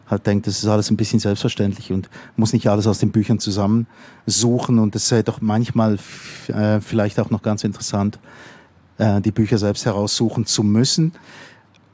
halt 0.09 0.25
denkt, 0.25 0.47
das 0.47 0.59
ist 0.59 0.67
alles 0.67 0.89
ein 0.89 0.97
bisschen 0.97 1.19
selbstverständlich 1.19 1.91
und 1.91 2.09
muss 2.37 2.53
nicht 2.53 2.67
alles 2.67 2.87
aus 2.87 2.99
den 2.99 3.11
Büchern 3.11 3.39
zusammensuchen 3.39 4.79
und 4.79 4.95
es 4.95 5.07
sei 5.07 5.21
doch 5.21 5.41
manchmal 5.41 5.99
äh, 6.47 6.79
vielleicht 6.79 7.19
auch 7.19 7.29
noch 7.29 7.41
ganz 7.41 7.63
interessant, 7.63 8.19
äh, 8.97 9.21
die 9.21 9.31
Bücher 9.31 9.57
selbst 9.57 9.85
heraussuchen 9.85 10.45
zu 10.45 10.63
müssen. 10.63 11.11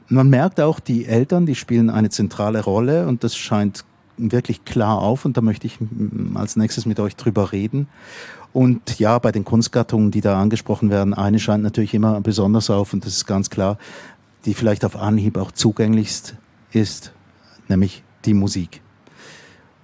Man 0.08 0.28
merkt 0.28 0.60
auch, 0.60 0.80
die 0.80 1.06
Eltern, 1.06 1.46
die 1.46 1.54
spielen 1.54 1.90
eine 1.90 2.10
zentrale 2.10 2.62
Rolle 2.62 3.08
und 3.08 3.24
das 3.24 3.36
scheint 3.36 3.84
wirklich 4.16 4.64
klar 4.64 4.98
auf 4.98 5.24
und 5.24 5.36
da 5.36 5.40
möchte 5.40 5.66
ich 5.66 5.78
als 6.34 6.56
nächstes 6.56 6.86
mit 6.86 7.00
euch 7.00 7.16
drüber 7.16 7.50
reden. 7.52 7.88
Und 8.54 9.00
ja, 9.00 9.18
bei 9.18 9.32
den 9.32 9.44
Kunstgattungen, 9.44 10.12
die 10.12 10.20
da 10.20 10.40
angesprochen 10.40 10.88
werden, 10.88 11.12
eine 11.12 11.40
scheint 11.40 11.64
natürlich 11.64 11.92
immer 11.92 12.20
besonders 12.20 12.70
auf 12.70 12.92
und 12.92 13.04
das 13.04 13.14
ist 13.14 13.26
ganz 13.26 13.50
klar, 13.50 13.78
die 14.44 14.54
vielleicht 14.54 14.84
auf 14.84 14.94
Anhieb 14.94 15.36
auch 15.36 15.50
zugänglichst 15.50 16.36
ist, 16.70 17.12
nämlich 17.66 18.04
die 18.24 18.32
Musik. 18.32 18.80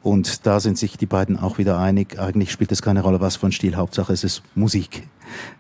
Und 0.05 0.47
da 0.47 0.61
sind 0.61 0.79
sich 0.79 0.97
die 0.97 1.07
beiden 1.07 1.37
auch 1.37 1.59
wieder 1.59 1.79
einig. 1.79 2.21
Eigentlich 2.21 2.53
spielt 2.53 2.71
es 2.71 2.81
keine 2.81 3.03
Rolle, 3.03 3.21
was 3.21 3.35
für 3.35 3.47
ein 3.47 3.53
Stil. 3.53 3.75
Hauptsache 3.75 4.13
es 4.13 4.23
ist 4.23 4.43
Musik, 4.55 5.09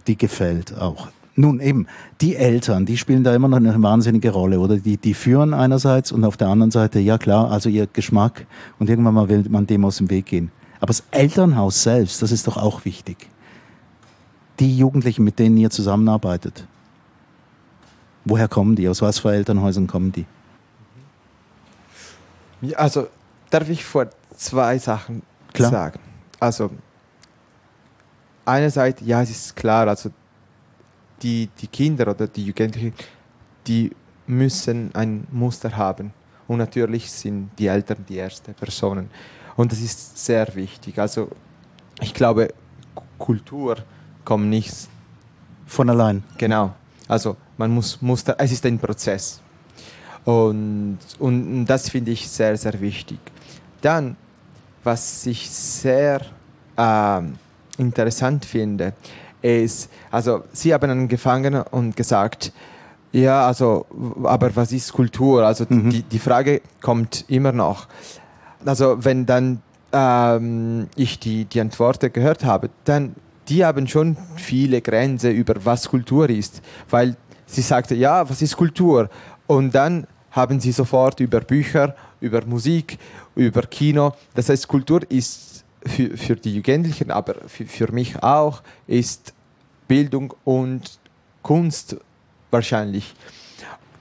die 0.06 0.16
gefällt 0.16 0.78
auch. 0.78 1.08
Nun 1.34 1.58
eben, 1.58 1.88
die 2.20 2.36
Eltern, 2.36 2.86
die 2.86 2.96
spielen 2.96 3.24
da 3.24 3.34
immer 3.34 3.48
noch 3.48 3.56
eine 3.56 3.82
wahnsinnige 3.82 4.30
Rolle, 4.30 4.60
oder? 4.60 4.76
Die, 4.76 4.98
die 4.98 5.14
führen 5.14 5.52
einerseits 5.52 6.12
und 6.12 6.22
auf 6.22 6.36
der 6.36 6.46
anderen 6.46 6.70
Seite, 6.70 7.00
ja 7.00 7.18
klar, 7.18 7.50
also 7.50 7.68
ihr 7.68 7.88
Geschmack 7.88 8.46
und 8.78 8.88
irgendwann 8.88 9.14
mal 9.14 9.28
will 9.28 9.44
man 9.48 9.66
dem 9.66 9.84
aus 9.84 9.96
dem 9.96 10.10
Weg 10.10 10.26
gehen. 10.26 10.52
Aber 10.80 10.88
das 10.88 11.04
Elternhaus 11.10 11.82
selbst, 11.82 12.22
das 12.22 12.32
ist 12.32 12.46
doch 12.46 12.56
auch 12.56 12.84
wichtig. 12.84 13.28
Die 14.58 14.76
Jugendlichen, 14.76 15.24
mit 15.24 15.38
denen 15.38 15.56
ihr 15.56 15.70
zusammenarbeitet, 15.70 16.66
woher 18.24 18.48
kommen 18.48 18.76
die? 18.76 18.88
Aus 18.88 19.02
was 19.02 19.18
für 19.18 19.32
Elternhäusern 19.32 19.86
kommen 19.86 20.12
die? 20.12 20.26
Also 22.76 23.08
darf 23.50 23.68
ich 23.68 23.84
vor 23.84 24.08
zwei 24.36 24.78
Sachen 24.78 25.22
klar. 25.52 25.70
sagen. 25.70 26.00
Also 26.38 26.70
einerseits, 28.44 29.02
ja, 29.04 29.22
es 29.22 29.30
ist 29.30 29.56
klar, 29.56 29.88
also 29.88 30.10
die, 31.22 31.48
die 31.60 31.66
Kinder 31.66 32.08
oder 32.08 32.26
die 32.26 32.46
Jugendlichen, 32.46 32.94
die 33.66 33.90
müssen 34.26 34.94
ein 34.94 35.26
Muster 35.30 35.76
haben. 35.76 36.12
Und 36.48 36.58
natürlich 36.58 37.10
sind 37.10 37.50
die 37.58 37.66
Eltern 37.66 38.04
die 38.08 38.18
ersten 38.18 38.54
Personen. 38.54 39.10
Und 39.56 39.72
das 39.72 39.80
ist 39.80 40.24
sehr 40.24 40.54
wichtig. 40.54 40.98
Also 40.98 41.28
ich 42.00 42.14
glaube, 42.14 42.48
Kultur 43.18 43.76
kommt 44.24 44.46
nicht 44.46 44.72
von 45.66 45.90
allein. 45.90 46.22
Genau. 46.38 46.74
Also 47.08 47.36
man 47.56 47.70
muss 47.70 48.00
Muster, 48.00 48.36
es 48.38 48.52
ist 48.52 48.64
ein 48.66 48.78
Prozess. 48.78 49.40
Und, 50.24 50.98
und 51.18 51.66
das 51.66 51.88
finde 51.90 52.10
ich 52.12 52.28
sehr, 52.28 52.56
sehr 52.56 52.80
wichtig. 52.80 53.18
Dann, 53.80 54.16
was 54.84 55.26
ich 55.26 55.50
sehr 55.50 56.20
äh, 56.76 57.22
interessant 57.78 58.44
finde, 58.44 58.92
ist, 59.42 59.90
also 60.10 60.44
Sie 60.52 60.72
haben 60.74 60.90
angefangen 60.90 61.62
und 61.70 61.96
gesagt, 61.96 62.52
ja, 63.12 63.46
also, 63.46 63.86
aber 64.22 64.54
was 64.54 64.72
ist 64.72 64.92
Kultur? 64.92 65.44
Also 65.44 65.64
mhm. 65.68 65.90
die, 65.90 66.02
die 66.02 66.18
Frage 66.18 66.60
kommt 66.80 67.24
immer 67.28 67.52
noch. 67.52 67.88
Also 68.64 69.04
wenn 69.04 69.26
dann 69.26 69.62
ähm, 69.92 70.88
ich 70.96 71.18
die, 71.18 71.44
die 71.44 71.60
Antworten 71.60 72.12
gehört 72.12 72.44
habe, 72.44 72.70
dann 72.84 73.14
die 73.48 73.64
haben 73.64 73.88
schon 73.88 74.16
viele 74.36 74.80
Grenzen 74.80 75.32
über 75.32 75.54
was 75.64 75.88
Kultur 75.88 76.30
ist, 76.30 76.62
weil 76.88 77.16
sie 77.46 77.62
sagte, 77.62 77.94
ja, 77.96 78.28
was 78.28 78.42
ist 78.42 78.56
Kultur? 78.56 79.10
Und 79.46 79.74
dann 79.74 80.06
haben 80.30 80.60
sie 80.60 80.70
sofort 80.70 81.18
über 81.18 81.40
Bücher, 81.40 81.96
über 82.20 82.44
Musik, 82.46 82.98
über 83.34 83.62
Kino. 83.62 84.12
Das 84.34 84.48
heißt, 84.48 84.68
Kultur 84.68 85.00
ist 85.08 85.64
für, 85.84 86.16
für 86.16 86.36
die 86.36 86.54
Jugendlichen, 86.54 87.10
aber 87.10 87.34
für, 87.48 87.66
für 87.66 87.90
mich 87.90 88.22
auch, 88.22 88.62
ist 88.86 89.34
Bildung 89.88 90.32
und 90.44 91.00
Kunst 91.42 91.96
wahrscheinlich. 92.52 93.14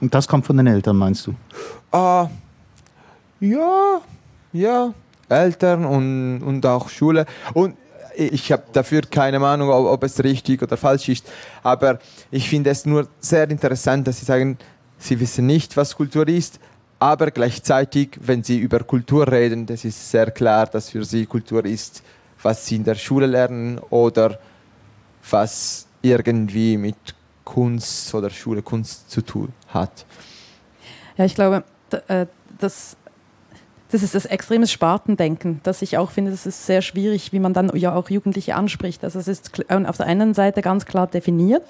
Und 0.00 0.14
das 0.14 0.28
kommt 0.28 0.46
von 0.46 0.56
den 0.56 0.68
Eltern, 0.68 0.96
meinst 0.96 1.26
du? 1.26 1.34
Uh, 1.92 2.28
ja, 3.40 4.00
ja, 4.52 4.92
Eltern 5.28 5.84
und, 5.84 6.42
und 6.42 6.66
auch 6.66 6.88
Schule. 6.88 7.26
Und 7.54 7.76
ich 8.16 8.50
habe 8.52 8.64
dafür 8.72 9.02
keine 9.02 9.40
Ahnung, 9.40 9.70
ob, 9.70 9.86
ob, 9.86 10.02
es 10.04 10.22
richtig 10.22 10.62
oder 10.62 10.76
falsch 10.76 11.08
ist. 11.08 11.26
Aber 11.62 11.98
ich 12.30 12.48
finde 12.48 12.70
es 12.70 12.84
nur 12.84 13.08
sehr 13.20 13.48
interessant, 13.48 14.06
dass 14.06 14.18
Sie 14.20 14.26
sagen, 14.26 14.58
Sie 14.98 15.18
wissen 15.18 15.46
nicht, 15.46 15.76
was 15.76 15.96
Kultur 15.96 16.28
ist, 16.28 16.60
aber 16.98 17.30
gleichzeitig, 17.30 18.18
wenn 18.20 18.42
Sie 18.42 18.58
über 18.58 18.80
Kultur 18.80 19.30
reden, 19.30 19.64
das 19.64 19.84
ist 19.84 20.10
sehr 20.10 20.30
klar, 20.30 20.66
dass 20.66 20.90
für 20.90 21.04
Sie 21.04 21.24
Kultur 21.24 21.64
ist, 21.64 22.02
was 22.42 22.66
Sie 22.66 22.76
in 22.76 22.84
der 22.84 22.94
Schule 22.94 23.26
lernen 23.26 23.78
oder 23.88 24.38
was 25.30 25.86
irgendwie 26.02 26.76
mit 26.76 26.96
Kunst 27.44 28.14
oder 28.14 28.28
Schule 28.30 28.62
Kunst 28.62 29.10
zu 29.10 29.22
tun 29.22 29.52
hat. 29.68 30.04
Ja, 31.16 31.24
ich 31.24 31.34
glaube, 31.34 31.64
äh, 32.08 32.26
das 32.58 32.96
das 33.90 34.02
ist 34.02 34.14
das 34.14 34.24
extreme 34.26 34.66
Spartendenken, 34.66 35.60
das 35.64 35.82
ich 35.82 35.98
auch 35.98 36.10
finde, 36.10 36.30
das 36.30 36.46
ist 36.46 36.66
sehr 36.66 36.80
schwierig, 36.80 37.32
wie 37.32 37.40
man 37.40 37.52
dann 37.52 37.74
ja 37.76 37.94
auch 37.94 38.08
Jugendliche 38.08 38.54
anspricht. 38.54 39.02
Also 39.02 39.18
es 39.18 39.26
ist 39.26 39.50
auf 39.68 39.96
der 39.96 40.06
einen 40.06 40.32
Seite 40.34 40.62
ganz 40.62 40.86
klar 40.86 41.06
definiert. 41.06 41.64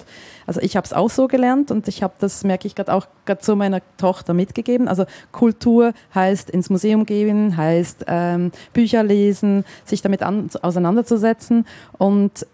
Also 0.45 0.61
ich 0.61 0.75
habe 0.75 0.85
es 0.85 0.93
auch 0.93 1.09
so 1.09 1.27
gelernt 1.27 1.71
und 1.71 1.87
ich 1.87 2.03
habe 2.03 2.13
das, 2.19 2.43
merke 2.43 2.67
ich 2.67 2.75
gerade 2.75 2.93
auch 2.93 3.07
grad 3.25 3.43
zu 3.43 3.55
meiner 3.55 3.81
Tochter 3.97 4.33
mitgegeben. 4.33 4.87
Also 4.87 5.05
Kultur 5.31 5.93
heißt 6.13 6.49
ins 6.49 6.69
Museum 6.69 7.05
gehen, 7.05 7.57
heißt 7.57 8.05
ähm, 8.07 8.51
Bücher 8.73 9.03
lesen, 9.03 9.65
sich 9.85 10.01
damit 10.01 10.21
an, 10.21 10.49
auseinanderzusetzen 10.61 11.65
und 11.97 12.45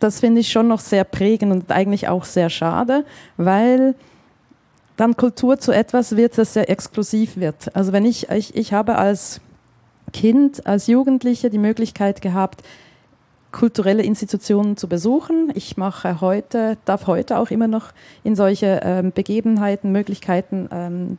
das 0.00 0.20
finde 0.20 0.40
ich 0.40 0.52
schon 0.52 0.68
noch 0.68 0.78
sehr 0.78 1.02
prägend 1.02 1.52
und 1.52 1.72
eigentlich 1.72 2.06
auch 2.06 2.24
sehr 2.24 2.50
schade, 2.50 3.04
weil 3.36 3.96
dann 4.98 5.16
Kultur 5.16 5.58
zu 5.58 5.72
etwas 5.72 6.16
wird, 6.16 6.36
das 6.36 6.54
sehr 6.54 6.68
exklusiv 6.68 7.36
wird. 7.36 7.74
Also 7.74 7.92
wenn 7.92 8.04
ich, 8.04 8.28
ich, 8.30 8.54
ich 8.56 8.72
habe 8.72 8.96
als 8.96 9.40
Kind, 10.12 10.66
als 10.66 10.88
Jugendliche 10.88 11.50
die 11.50 11.58
Möglichkeit 11.58 12.20
gehabt, 12.20 12.62
kulturelle 13.52 14.02
Institutionen 14.02 14.76
zu 14.76 14.88
besuchen. 14.88 15.50
Ich 15.54 15.76
mache 15.76 16.20
heute, 16.20 16.76
darf 16.84 17.06
heute 17.06 17.38
auch 17.38 17.50
immer 17.50 17.68
noch 17.68 17.92
in 18.24 18.36
solche 18.36 18.80
ähm, 18.82 19.12
Begebenheiten, 19.12 19.90
Möglichkeiten, 19.90 20.68
ähm, 20.70 21.18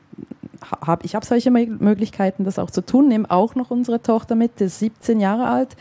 hab, 0.86 1.06
ich 1.06 1.16
habe 1.16 1.26
solche 1.26 1.50
Möglichkeiten, 1.50 2.44
das 2.44 2.60
auch 2.60 2.70
zu 2.70 2.86
tun. 2.86 3.08
Nehme 3.08 3.32
auch 3.32 3.56
noch 3.56 3.72
unsere 3.72 4.02
Tochter 4.02 4.36
mit, 4.36 4.60
die 4.60 4.66
ist 4.66 4.80
17 4.80 5.20
Jahre 5.20 5.48
alt 5.48 5.76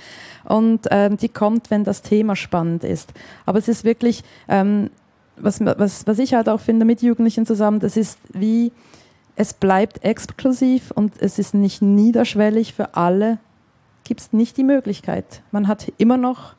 und 0.45 0.87
ähm, 0.91 1.17
die 1.17 1.29
kommt, 1.29 1.71
wenn 1.71 1.85
das 1.85 2.03
Thema 2.03 2.37
spannend 2.37 2.85
ist. 2.85 3.13
Aber 3.45 3.59
es 3.59 3.69
ist 3.69 3.85
wirklich, 3.85 4.23
ähm, 4.49 4.91
was, 5.43 5.61
was, 5.61 6.07
was 6.07 6.19
ich 6.19 6.35
halt 6.35 6.49
auch 6.49 6.61
finde 6.61 6.85
mit 6.85 7.03
Jugendlichen 7.03 7.47
zusammen, 7.47 7.81
das 7.81 7.97
ist 7.97 8.19
wie, 8.33 8.73
es 9.37 9.55
bleibt 9.55 10.05
exklusiv 10.05 10.91
und 10.91 11.13
es 11.21 11.39
ist 11.39 11.55
nicht 11.55 11.83
niederschwellig 11.83 12.75
für 12.75 12.95
alle, 12.95 13.39
gibt 14.05 14.21
es 14.21 14.33
nicht 14.33 14.57
die 14.57 14.65
Möglichkeit. 14.65 15.43
Man 15.53 15.69
hat 15.69 15.93
immer 15.99 16.17
noch 16.17 16.55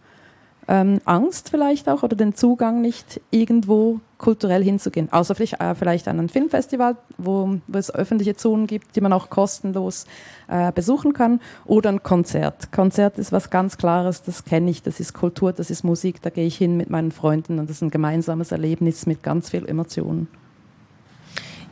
ähm, 0.69 1.01
Angst 1.05 1.49
vielleicht 1.49 1.89
auch 1.89 2.03
oder 2.03 2.15
den 2.15 2.35
Zugang 2.35 2.79
nicht 2.79 3.19
irgendwo 3.31 3.99
kulturell 4.19 4.63
hinzugehen. 4.63 5.11
Außer 5.11 5.33
vielleicht, 5.33 5.59
äh, 5.59 5.73
vielleicht 5.73 6.07
an 6.07 6.19
ein 6.19 6.29
Filmfestival, 6.29 6.95
wo, 7.17 7.57
wo, 7.67 7.77
es 7.77 7.93
öffentliche 7.93 8.35
Zonen 8.35 8.67
gibt, 8.67 8.95
die 8.95 9.01
man 9.01 9.11
auch 9.11 9.31
kostenlos 9.31 10.05
äh, 10.47 10.71
besuchen 10.71 11.13
kann, 11.13 11.41
oder 11.65 11.89
ein 11.89 12.03
Konzert. 12.03 12.71
Konzert 12.71 13.17
ist 13.17 13.31
was 13.31 13.49
ganz 13.49 13.77
Klares, 13.77 14.21
das 14.21 14.45
kenne 14.45 14.69
ich, 14.69 14.83
das 14.83 14.99
ist 14.99 15.13
Kultur, 15.13 15.53
das 15.53 15.71
ist 15.71 15.83
Musik, 15.83 16.21
da 16.21 16.29
gehe 16.29 16.45
ich 16.45 16.57
hin 16.57 16.77
mit 16.77 16.91
meinen 16.91 17.11
Freunden 17.11 17.57
und 17.57 17.67
das 17.67 17.77
ist 17.77 17.81
ein 17.81 17.89
gemeinsames 17.89 18.51
Erlebnis 18.51 19.07
mit 19.07 19.23
ganz 19.23 19.49
viel 19.49 19.65
Emotionen. 19.65 20.27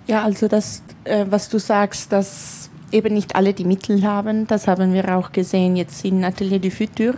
Ja, 0.08 0.24
also 0.24 0.48
das, 0.48 0.82
äh, 1.04 1.28
was 1.30 1.50
du 1.50 1.60
sagst, 1.60 2.12
dass 2.12 2.72
eben 2.92 3.14
nicht 3.14 3.36
alle 3.36 3.54
die 3.54 3.66
Mittel 3.66 4.02
haben, 4.04 4.48
das 4.48 4.68
haben 4.68 4.94
wir 4.94 5.16
auch 5.16 5.32
gesehen 5.34 5.76
jetzt 5.76 6.04
in 6.04 6.24
Atelier 6.24 6.60
du 6.60 6.72
Futur. 6.72 7.14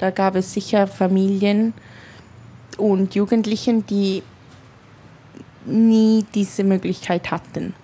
Da 0.00 0.10
gab 0.10 0.34
es 0.34 0.54
sicher 0.54 0.86
Familien 0.86 1.74
und 2.78 3.14
Jugendlichen, 3.14 3.84
die 3.84 4.22
nie 5.66 6.24
diese 6.34 6.64
Möglichkeit 6.64 7.30
hatten. 7.30 7.74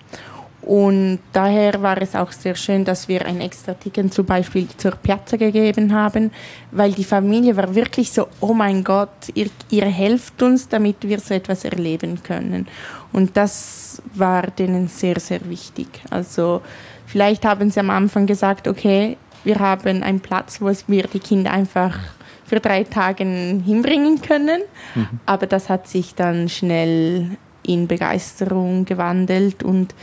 Und 0.63 1.19
daher 1.31 1.79
war 1.83 2.01
es 2.01 2.15
auch 2.15 2.31
sehr 2.31 2.55
schön, 2.55 2.83
dass 2.83 3.07
wir 3.07 3.23
ein 3.23 3.39
extra 3.39 3.75
Ticket 3.75 4.11
zum 4.11 4.25
Beispiel 4.25 4.67
zur 4.77 4.93
Piazza 4.93 5.37
gegeben 5.37 5.93
haben, 5.93 6.31
weil 6.71 6.91
die 6.91 7.03
Familie 7.03 7.55
war 7.55 7.75
wirklich 7.75 8.11
so, 8.11 8.27
oh 8.41 8.53
mein 8.55 8.83
Gott, 8.83 9.29
ihr, 9.35 9.51
ihr 9.69 9.85
helft 9.85 10.41
uns, 10.41 10.67
damit 10.67 11.07
wir 11.07 11.19
so 11.19 11.35
etwas 11.35 11.65
erleben 11.65 12.23
können. 12.23 12.67
Und 13.13 13.37
das 13.37 14.01
war 14.15 14.47
denen 14.47 14.87
sehr, 14.87 15.19
sehr 15.19 15.47
wichtig. 15.47 15.87
Also 16.09 16.63
vielleicht 17.05 17.45
haben 17.45 17.69
sie 17.69 17.79
am 17.79 17.91
Anfang 17.91 18.25
gesagt, 18.25 18.67
okay, 18.67 19.17
wir 19.47 19.59
haben 19.59 20.03
einen 20.03 20.19
Platz, 20.19 20.61
wo 20.61 20.69
wir 20.87 21.07
die 21.07 21.19
Kinder 21.19 21.51
einfach 21.51 21.97
für 22.45 22.59
drei 22.59 22.83
Tage 22.83 23.23
hinbringen 23.23 24.21
können. 24.21 24.61
Mhm. 24.93 25.07
Aber 25.25 25.47
das 25.47 25.69
hat 25.69 25.87
sich 25.87 26.15
dann 26.15 26.49
schnell 26.49 27.37
in 27.63 27.87
Begeisterung 27.87 28.85
gewandelt 28.85 29.63
und 29.63 29.95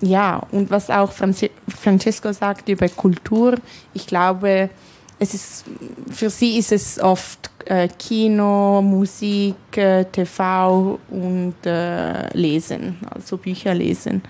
ja, 0.00 0.46
und 0.52 0.70
was 0.70 0.90
auch 0.90 1.10
Francesco 1.10 2.32
sagt 2.32 2.68
über 2.68 2.88
Kultur, 2.88 3.56
ich 3.94 4.06
glaube, 4.06 4.70
es 5.18 5.34
ist, 5.34 5.64
für 6.08 6.30
sie 6.30 6.58
ist 6.58 6.70
es 6.70 7.00
oft 7.00 7.50
äh, 7.64 7.88
Kino, 7.98 8.80
Musik, 8.80 9.76
äh, 9.76 10.04
TV 10.04 11.00
und 11.10 11.56
äh, 11.64 12.28
Lesen, 12.36 12.98
also 13.10 13.36
Bücher 13.38 13.74
lesen. 13.74 14.22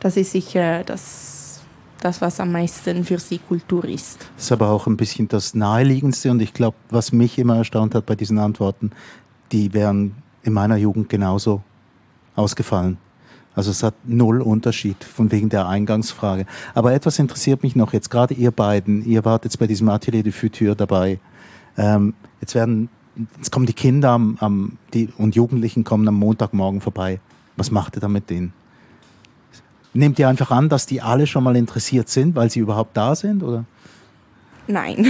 Das 0.00 0.16
ist 0.16 0.32
sicher 0.32 0.84
das, 0.84 1.41
das, 2.04 2.20
was 2.20 2.40
am 2.40 2.52
meisten 2.52 3.04
für 3.04 3.18
sie 3.18 3.38
Kultur 3.38 3.84
ist. 3.84 4.26
Das 4.36 4.46
ist 4.46 4.52
aber 4.52 4.70
auch 4.70 4.86
ein 4.86 4.96
bisschen 4.96 5.28
das 5.28 5.54
Naheliegendste 5.54 6.30
und 6.30 6.40
ich 6.40 6.52
glaube, 6.52 6.76
was 6.90 7.12
mich 7.12 7.38
immer 7.38 7.56
erstaunt 7.56 7.94
hat 7.94 8.06
bei 8.06 8.14
diesen 8.14 8.38
Antworten, 8.38 8.90
die 9.52 9.72
wären 9.72 10.16
in 10.42 10.52
meiner 10.52 10.76
Jugend 10.76 11.08
genauso 11.08 11.62
ausgefallen. 12.34 12.98
Also 13.54 13.70
es 13.70 13.82
hat 13.82 13.94
null 14.04 14.40
Unterschied 14.40 15.04
von 15.04 15.30
wegen 15.30 15.50
der 15.50 15.68
Eingangsfrage. 15.68 16.46
Aber 16.74 16.94
etwas 16.94 17.18
interessiert 17.18 17.62
mich 17.62 17.76
noch 17.76 17.92
jetzt, 17.92 18.10
gerade 18.10 18.34
ihr 18.34 18.50
beiden, 18.50 19.04
ihr 19.04 19.24
wart 19.24 19.44
jetzt 19.44 19.58
bei 19.58 19.66
diesem 19.66 19.88
Atelier 19.88 20.22
de 20.22 20.32
Futur 20.32 20.74
dabei. 20.74 21.20
Ähm, 21.76 22.14
jetzt 22.40 22.54
werden, 22.54 22.88
jetzt 23.36 23.52
kommen 23.52 23.66
die 23.66 23.74
Kinder 23.74 24.10
am, 24.10 24.38
am, 24.40 24.78
die, 24.94 25.10
und 25.18 25.34
Jugendlichen 25.34 25.84
kommen 25.84 26.08
am 26.08 26.18
Montagmorgen 26.18 26.80
vorbei. 26.80 27.20
Was 27.56 27.70
macht 27.70 27.96
ihr 27.96 28.00
da 28.00 28.08
mit 28.08 28.30
denen? 28.30 28.54
Nehmt 29.94 30.18
ihr 30.18 30.28
einfach 30.28 30.50
an, 30.50 30.68
dass 30.68 30.86
die 30.86 31.02
alle 31.02 31.26
schon 31.26 31.44
mal 31.44 31.56
interessiert 31.56 32.08
sind, 32.08 32.34
weil 32.34 32.50
sie 32.50 32.60
überhaupt 32.60 32.96
da 32.96 33.14
sind, 33.14 33.42
oder? 33.42 33.64
Nein. 34.66 35.06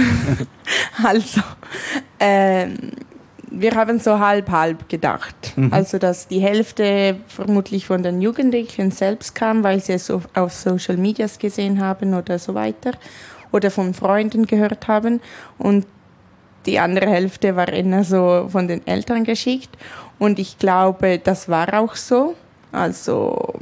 also, 1.03 1.41
ähm, 2.19 2.91
wir 3.49 3.75
haben 3.75 3.99
so 3.99 4.19
halb-halb 4.19 4.89
gedacht. 4.89 5.53
Mhm. 5.55 5.71
Also, 5.71 5.99
dass 5.99 6.27
die 6.27 6.39
Hälfte 6.39 7.17
vermutlich 7.27 7.85
von 7.85 8.03
den 8.03 8.21
Jugendlichen 8.21 8.91
selbst 8.91 9.35
kam, 9.35 9.63
weil 9.63 9.79
sie 9.79 9.93
es 9.93 10.11
auf 10.11 10.53
Social 10.53 10.97
Medias 10.97 11.39
gesehen 11.39 11.79
haben 11.79 12.13
oder 12.13 12.39
so 12.39 12.55
weiter 12.55 12.91
oder 13.51 13.71
von 13.71 13.93
Freunden 13.93 14.47
gehört 14.47 14.87
haben. 14.87 15.21
Und 15.59 15.85
die 16.65 16.79
andere 16.79 17.07
Hälfte 17.07 17.55
war 17.55 17.69
eher 17.69 18.03
so 18.03 18.47
von 18.49 18.67
den 18.67 18.85
Eltern 18.87 19.23
geschickt. 19.23 19.69
Und 20.17 20.39
ich 20.39 20.57
glaube, 20.57 21.19
das 21.19 21.47
war 21.47 21.73
auch 21.73 21.95
so. 21.95 22.35
Also 22.71 23.53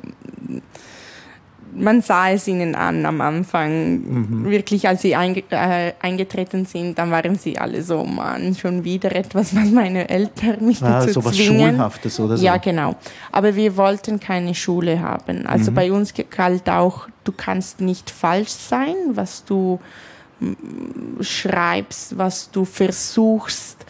man 1.74 2.02
sah 2.02 2.32
es 2.32 2.48
ihnen 2.48 2.76
an 2.76 3.06
am 3.06 3.22
Anfang. 3.22 4.02
Mhm. 4.02 4.46
Wirklich, 4.46 4.88
als 4.88 5.02
sie 5.02 5.16
einge 5.16 5.44
äh, 5.50 5.94
eingetreten 6.00 6.66
sind, 6.66 6.98
dann 6.98 7.12
waren 7.12 7.36
sie 7.36 7.58
alle 7.58 7.84
so, 7.84 8.04
Mann, 8.04 8.56
schon 8.56 8.84
wieder 8.84 9.16
etwas, 9.16 9.56
was 9.56 9.72
meine 9.72 10.10
Eltern 10.10 10.66
mich 10.66 10.82
ah, 10.84 11.00
dazu 11.00 11.14
so 11.14 11.26
was 11.26 11.36
zwingen. 11.36 11.72
Schulhaftes 11.72 12.20
oder 12.20 12.38
so. 12.38 12.46
Ja, 12.46 12.58
genau. 12.58 12.96
Aber 13.32 13.56
wir 13.56 13.78
wollten 13.78 14.20
keine 14.20 14.56
Schule 14.56 15.02
haben. 15.02 15.46
Also 15.46 15.72
mhm. 15.72 15.76
bei 15.76 15.92
uns 15.92 16.14
galt 16.30 16.70
auch, 16.70 17.08
du 17.24 17.32
kannst 17.32 17.82
nicht 17.82 18.10
falsch 18.10 18.52
sein, 18.52 18.96
was 19.14 19.46
du 19.46 19.80
schreibst, 21.22 22.18
was 22.18 22.52
du 22.52 22.66
versuchst. 22.66 23.86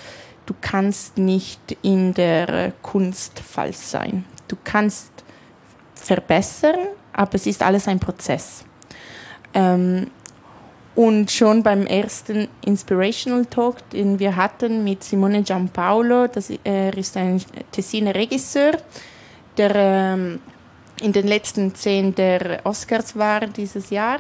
Du 0.46 0.54
kannst 0.60 1.18
nicht 1.18 1.78
in 1.82 2.14
der 2.14 2.74
Kunst 2.82 3.40
falsch 3.40 3.78
sein. 3.78 4.26
Du 4.48 4.58
kannst 4.64 5.12
verbessern, 5.96 6.80
aber 7.14 7.36
es 7.36 7.48
ist 7.48 7.62
alles 7.62 7.88
ein 7.88 8.00
Prozess. 8.00 8.64
Ähm, 9.54 10.08
und 10.96 11.32
schon 11.32 11.64
beim 11.64 11.86
ersten 11.86 12.50
Inspirational 12.66 13.46
Talk, 13.46 13.90
den 13.92 14.20
wir 14.20 14.36
hatten 14.36 14.84
mit 14.84 15.04
Simone 15.04 15.42
Giampaolo, 15.42 16.28
das, 16.28 16.52
er 16.64 16.96
ist 16.98 17.16
ein 17.16 17.42
Tessiner 17.72 18.14
Regisseur, 18.14 18.74
der 19.58 19.72
ähm, 19.76 20.40
in 21.02 21.14
den 21.14 21.28
letzten 21.28 21.74
zehn 21.74 22.14
der 22.14 22.60
Oscars 22.66 23.16
war 23.16 23.48
dieses 23.48 23.90
Jahr. 23.90 24.20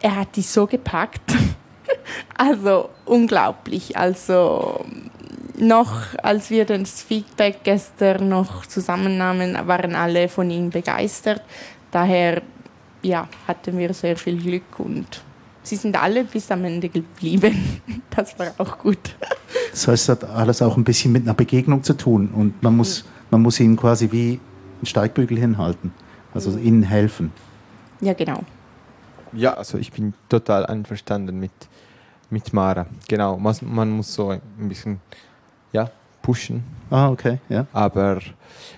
Er 0.00 0.16
hat 0.16 0.36
die 0.36 0.42
so 0.42 0.66
gepackt. 0.66 1.34
also 2.38 2.90
unglaublich. 3.04 3.96
Also 3.96 4.84
noch, 5.56 6.14
als 6.22 6.50
wir 6.50 6.64
das 6.64 7.02
Feedback 7.02 7.58
gestern 7.64 8.28
noch 8.28 8.66
zusammennahmen, 8.66 9.56
waren 9.66 9.94
alle 9.94 10.28
von 10.28 10.50
ihm 10.50 10.70
begeistert. 10.70 11.42
Daher 11.94 12.42
ja, 13.02 13.28
hatten 13.46 13.78
wir 13.78 13.94
sehr 13.94 14.16
viel 14.16 14.36
Glück 14.36 14.80
und 14.80 15.22
sie 15.62 15.76
sind 15.76 15.94
alle 15.94 16.24
bis 16.24 16.50
am 16.50 16.64
Ende 16.64 16.88
geblieben. 16.88 17.80
Das 18.10 18.38
war 18.38 18.48
auch 18.58 18.78
gut. 18.78 19.16
Das 19.72 19.88
heißt, 19.88 20.02
es 20.04 20.08
hat 20.08 20.24
alles 20.24 20.62
auch 20.62 20.76
ein 20.76 20.84
bisschen 20.84 21.10
mit 21.10 21.22
einer 21.22 21.34
Begegnung 21.34 21.82
zu 21.82 21.94
tun 21.94 22.30
und 22.32 22.62
man 22.62 22.76
muss, 22.76 23.04
man 23.30 23.42
muss 23.42 23.58
ihnen 23.58 23.76
quasi 23.76 24.10
wie 24.12 24.40
einen 24.78 24.86
Steigbügel 24.86 25.36
hinhalten, 25.36 25.92
also 26.32 26.56
ihnen 26.56 26.84
helfen. 26.84 27.32
Ja, 28.00 28.12
genau. 28.12 28.40
Ja, 29.32 29.54
also 29.54 29.78
ich 29.78 29.90
bin 29.90 30.14
total 30.28 30.66
einverstanden 30.66 31.40
mit, 31.40 31.52
mit 32.30 32.52
Mara. 32.52 32.86
Genau, 33.08 33.36
man, 33.36 33.56
man 33.62 33.90
muss 33.90 34.14
so 34.14 34.30
ein 34.30 34.68
bisschen 34.68 35.00
ja, 35.72 35.90
pushen. 36.24 36.64
Ah, 36.90 37.10
okay, 37.10 37.38
ja. 37.50 37.66
Aber 37.72 38.18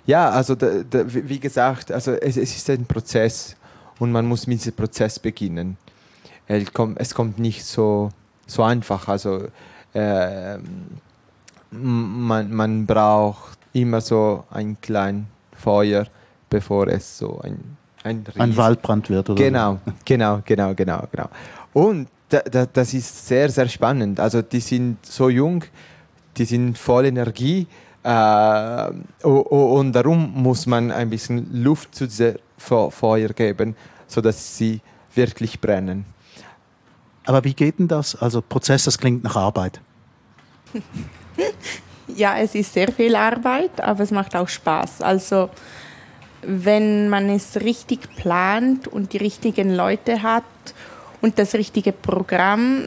ja, 0.05 0.31
also 0.31 0.57
da, 0.57 0.83
da, 0.89 1.05
wie 1.07 1.39
gesagt, 1.39 1.93
also 1.93 2.13
es, 2.13 2.37
es, 2.37 2.57
ist 2.57 2.69
ein 2.71 2.85
Prozess 2.85 3.57
und 4.01 4.11
man 4.11 4.27
muss 4.27 4.47
mit 4.47 4.59
diesem 4.59 4.75
Prozess 4.75 5.19
beginnen. 5.19 5.77
Es 6.49 6.73
kommt, 6.73 7.01
es 7.01 7.15
kommt 7.15 7.39
nicht 7.39 7.65
so, 7.65 8.11
so 8.47 8.65
einfach. 8.65 9.09
Also 9.09 9.47
äh, 9.95 10.59
man, 11.71 12.53
man 12.53 12.85
braucht 12.85 13.59
immer 13.73 14.01
so 14.01 14.45
ein 14.51 14.77
kleines 14.81 15.25
Feuer, 15.53 16.07
bevor 16.51 16.89
es 16.89 17.19
so 17.19 17.41
ein 17.41 17.77
ein, 18.03 18.25
ein 18.39 18.57
Waldbrand 18.57 19.11
wird, 19.11 19.31
oder? 19.31 19.43
Genau, 19.43 19.81
genau, 20.05 20.41
genau, 20.45 20.75
genau, 20.75 21.03
genau. 21.11 21.29
Und 21.73 22.07
da, 22.29 22.39
da, 22.39 22.65
das 22.65 22.95
ist 22.95 23.27
sehr, 23.27 23.49
sehr 23.49 23.69
spannend. 23.69 24.21
Also 24.21 24.43
die 24.43 24.61
sind 24.61 25.05
so 25.05 25.29
jung, 25.29 25.65
die 26.37 26.45
sind 26.45 26.77
voll 26.79 27.07
Energie 27.07 27.67
äh, 28.03 28.91
und 29.27 29.93
darum 29.93 30.33
muss 30.35 30.67
man 30.67 30.91
ein 30.93 31.11
bisschen 31.11 31.63
Luft 31.63 31.95
zu 31.95 32.07
diesem 32.07 32.37
Feuer 32.59 33.29
geben, 33.31 33.77
sodass 34.07 34.57
sie 34.57 34.81
wirklich 35.15 35.61
brennen. 35.61 36.05
Aber 37.25 37.43
wie 37.43 37.55
geht 37.55 37.79
denn 37.81 37.89
das? 37.89 38.15
Also 38.15 38.41
Prozess, 38.41 38.85
das 38.85 38.99
klingt 38.99 39.25
nach 39.25 39.35
Arbeit. 39.35 39.81
ja, 42.07 42.39
es 42.39 42.55
ist 42.55 42.73
sehr 42.73 42.93
viel 42.93 43.17
Arbeit, 43.17 43.81
aber 43.81 44.05
es 44.05 44.13
macht 44.13 44.37
auch 44.37 44.49
Spaß. 44.49 45.03
Also 45.03 45.51
wenn 46.43 47.09
man 47.09 47.29
es 47.29 47.57
richtig 47.57 48.15
plant 48.15 48.87
und 48.87 49.13
die 49.13 49.19
richtigen 49.19 49.75
Leute 49.75 50.23
hat 50.23 50.45
und 51.21 51.41
das 51.41 51.55
richtige 51.55 51.91
Programm, 51.93 52.87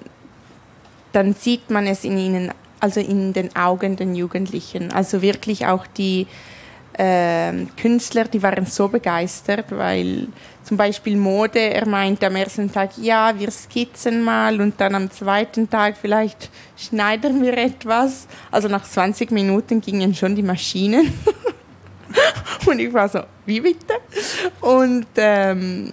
dann 1.12 1.34
sieht 1.34 1.70
man 1.70 1.88
es 1.88 2.06
in 2.06 2.18
ihnen 2.18 2.52
also 2.80 3.00
in 3.00 3.34
den 3.34 3.56
Augen 3.56 3.96
der 3.96 4.08
Jugendlichen. 4.08 4.92
Also 4.92 5.22
wirklich 5.22 5.66
auch 5.66 5.86
die 5.88 6.28
äh, 6.94 7.54
Künstler, 7.80 8.26
die 8.26 8.44
waren 8.44 8.66
so 8.66 8.88
begeistert, 8.88 9.66
weil 9.70 10.28
zum 10.64 10.78
Beispiel 10.78 11.16
Mode, 11.18 11.60
er 11.60 11.88
meinte 11.88 12.28
am 12.28 12.36
ersten 12.36 12.72
Tag, 12.72 12.92
ja, 12.98 13.34
wir 13.40 13.50
skizzen 13.52 14.22
mal 14.22 14.60
und 14.62 14.80
dann 14.80 14.94
am 14.96 15.10
zweiten 15.10 15.70
Tag 15.70 15.96
vielleicht 16.00 16.50
schneiden 16.78 17.42
wir 17.42 17.58
etwas. 17.58 18.28
Also 18.52 18.68
nach 18.68 18.84
20 18.84 19.32
Minuten 19.32 19.82
gingen 19.82 20.14
schon 20.14 20.36
die 20.36 20.44
Maschinen. 20.44 21.14
und 22.66 22.80
ich 22.80 22.94
war 22.94 23.10
so, 23.10 23.22
wie 23.46 23.62
bitte? 23.62 23.96
Und 24.62 25.08
ähm, 25.16 25.92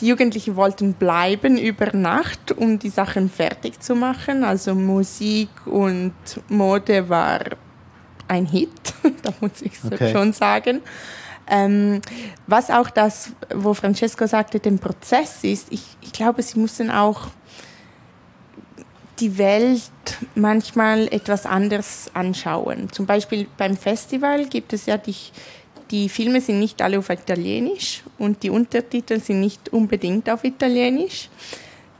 die 0.00 0.08
Jugendlichen 0.08 0.56
wollten 0.56 0.94
bleiben 0.94 1.58
über 1.58 1.92
Nacht, 1.96 2.52
um 2.52 2.78
die 2.78 2.90
Sachen 2.90 3.30
fertig 3.30 3.80
zu 3.80 3.94
machen. 3.94 4.44
Also 4.44 4.74
Musik 4.74 5.48
und 5.66 6.14
Mode 6.48 7.08
war 7.08 7.40
ein 8.28 8.46
Hit, 8.46 8.70
da 9.22 9.32
muss 9.40 9.62
ich 9.62 9.72
okay. 9.84 10.12
schon 10.12 10.32
sagen. 10.32 10.80
Ähm, 11.48 12.00
was 12.46 12.70
auch 12.70 12.90
das, 12.90 13.32
wo 13.54 13.72
Francesco 13.72 14.26
sagte, 14.26 14.58
den 14.58 14.78
Prozess 14.78 15.44
ist, 15.44 15.68
ich, 15.70 15.82
ich 16.00 16.12
glaube, 16.12 16.42
sie 16.42 16.58
müssen 16.58 16.90
auch 16.90 17.28
die 19.20 19.38
Welt 19.38 19.90
manchmal 20.34 21.08
etwas 21.08 21.46
anders 21.46 22.10
anschauen. 22.12 22.90
Zum 22.92 23.06
Beispiel 23.06 23.46
beim 23.56 23.76
Festival 23.76 24.46
gibt 24.46 24.72
es 24.72 24.86
ja 24.86 24.98
die, 24.98 25.14
die 25.90 26.08
Filme 26.08 26.40
sind 26.40 26.58
nicht 26.58 26.82
alle 26.82 26.98
auf 26.98 27.10
Italienisch 27.10 28.02
und 28.18 28.42
die 28.42 28.50
Untertitel 28.50 29.20
sind 29.20 29.40
nicht 29.40 29.72
unbedingt 29.72 30.28
auf 30.28 30.44
Italienisch. 30.44 31.28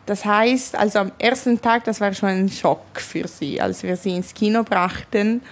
Das 0.06 0.24
heißt, 0.24 0.76
also 0.76 1.00
am 1.00 1.12
ersten 1.18 1.60
Tag, 1.60 1.84
das 1.84 2.00
war 2.00 2.14
schon 2.14 2.28
ein 2.28 2.48
Schock 2.48 3.00
für 3.00 3.26
sie, 3.26 3.60
als 3.60 3.82
wir 3.82 3.96
sie 3.96 4.14
ins 4.14 4.32
Kino 4.32 4.62
brachten 4.62 5.42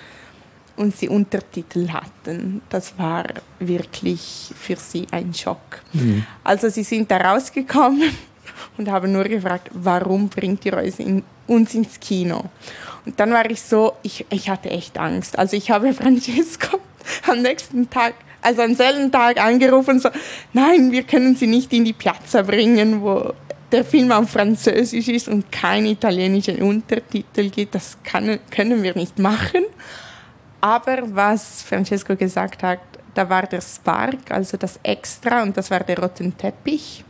und 0.77 0.97
sie 0.97 1.09
Untertitel 1.09 1.89
hatten. 1.89 2.63
Das 2.69 2.97
war 2.99 3.25
wirklich 3.59 4.53
für 4.57 4.77
sie 4.77 5.07
ein 5.11 5.35
Schock. 5.35 5.83
Mhm. 5.93 6.25
Also 6.45 6.69
sie 6.69 6.85
sind 6.85 7.11
da 7.11 7.19
rausgekommen 7.19 8.11
und 8.79 8.89
haben 8.89 9.13
nur 9.13 9.25
gefragt, 9.25 9.71
warum 9.73 10.29
bringt 10.29 10.65
ihr 10.65 10.77
uns 11.47 11.75
ins 11.75 11.99
Kino? 11.99 12.45
Und 13.05 13.19
dann 13.19 13.33
war 13.33 13.49
ich 13.51 13.61
so, 13.61 13.95
ich, 14.03 14.25
ich 14.31 14.49
hatte 14.49 14.71
echt 14.71 14.99
Angst. 14.99 15.39
Also 15.39 15.57
ich 15.57 15.71
habe 15.71 15.93
Francesco 15.95 16.79
am 17.27 17.43
nächsten 17.43 17.89
Tag, 17.91 18.15
also 18.43 18.63
am 18.63 18.75
selben 18.75 19.11
Tag 19.11 19.41
angerufen, 19.41 20.01
so, 20.01 20.11
nein, 20.53 20.93
wir 20.93 21.03
können 21.03 21.37
sie 21.37 21.47
nicht 21.47 21.73
in 21.73 21.85
die 21.85 21.93
Piazza 21.93 22.43
bringen, 22.43 23.03
wo 23.03 23.33
der 23.73 23.85
Film 23.85 24.13
auf 24.13 24.31
Französisch 24.31 25.09
ist 25.09 25.29
und 25.29 25.51
kein 25.51 25.87
italienischer 25.87 26.61
Untertitel 26.63 27.51
gibt. 27.51 27.75
Das 27.75 27.99
kann, 28.05 28.39
können 28.51 28.83
wir 28.83 28.95
nicht 28.95 29.19
machen. 29.19 29.65
Aber 30.61 31.03
was 31.07 31.63
Francesco 31.63 32.15
gesagt 32.15 32.63
hat, 32.63 32.79
da 33.15 33.29
war 33.29 33.47
der 33.47 33.61
Spark, 33.61 34.31
also 34.31 34.57
das 34.57 34.79
Extra, 34.83 35.43
und 35.43 35.57
das 35.57 35.71
war 35.71 35.81
der 35.81 35.99
rote 35.99 36.31
Teppich. 36.33 37.05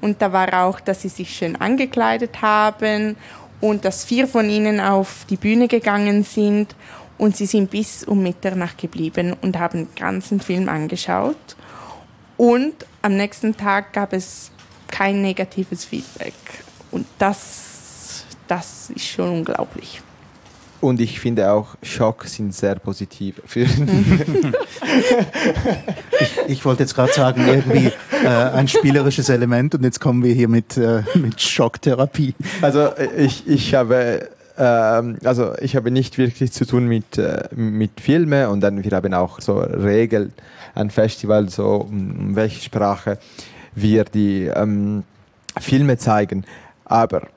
Und 0.00 0.22
da 0.22 0.32
war 0.32 0.64
auch, 0.64 0.80
dass 0.80 1.02
sie 1.02 1.08
sich 1.08 1.34
schön 1.34 1.56
angekleidet 1.56 2.42
haben 2.42 3.16
und 3.60 3.84
dass 3.84 4.04
vier 4.04 4.28
von 4.28 4.48
ihnen 4.48 4.80
auf 4.80 5.26
die 5.28 5.36
Bühne 5.36 5.66
gegangen 5.66 6.22
sind 6.22 6.74
und 7.18 7.36
sie 7.36 7.46
sind 7.46 7.70
bis 7.70 8.04
um 8.04 8.22
Mitternacht 8.22 8.78
geblieben 8.78 9.36
und 9.42 9.58
haben 9.58 9.86
den 9.86 9.94
ganzen 9.94 10.40
Film 10.40 10.68
angeschaut. 10.68 11.36
Und 12.36 12.74
am 13.02 13.16
nächsten 13.16 13.56
Tag 13.56 13.92
gab 13.92 14.12
es 14.12 14.52
kein 14.86 15.20
negatives 15.20 15.84
Feedback. 15.84 16.34
Und 16.90 17.06
das, 17.18 18.24
das 18.46 18.90
ist 18.90 19.06
schon 19.06 19.28
unglaublich. 19.30 20.00
Und 20.80 21.00
ich 21.00 21.18
finde 21.18 21.50
auch, 21.50 21.74
Schock 21.82 22.26
sind 22.26 22.54
sehr 22.54 22.76
positiv. 22.76 23.42
Für 23.44 23.62
ich, 26.20 26.38
ich, 26.46 26.64
wollte 26.64 26.84
jetzt 26.84 26.94
gerade 26.94 27.12
sagen, 27.12 27.48
irgendwie 27.48 27.90
äh, 28.24 28.28
ein 28.28 28.68
spielerisches 28.68 29.28
Element 29.28 29.74
und 29.74 29.82
jetzt 29.82 29.98
kommen 29.98 30.22
wir 30.22 30.32
hier 30.32 30.46
mit, 30.46 30.76
äh, 30.76 31.02
mit 31.14 31.40
Schocktherapie. 31.40 32.36
Also 32.62 32.82
äh, 32.94 33.08
ich, 33.16 33.48
ich 33.48 33.74
habe 33.74 34.28
ähm, 34.58 35.18
also 35.24 35.54
ich 35.60 35.76
habe 35.76 35.90
nicht 35.90 36.18
wirklich 36.18 36.52
zu 36.52 36.66
tun 36.66 36.86
mit, 36.86 37.16
äh, 37.16 37.48
mit 37.54 38.00
Filmen 38.00 38.48
und 38.48 38.60
dann 38.60 38.82
wir 38.82 38.90
haben 38.90 39.14
auch 39.14 39.40
so 39.40 39.58
Regeln 39.58 40.32
an 40.74 40.90
Festival, 40.90 41.48
so 41.48 41.86
um 41.88 42.34
welche 42.34 42.60
Sprache 42.60 43.18
wir 43.74 44.04
die 44.04 44.46
ähm, 44.46 45.04
Filme 45.58 45.96
zeigen. 45.96 46.44
Aber 46.84 47.28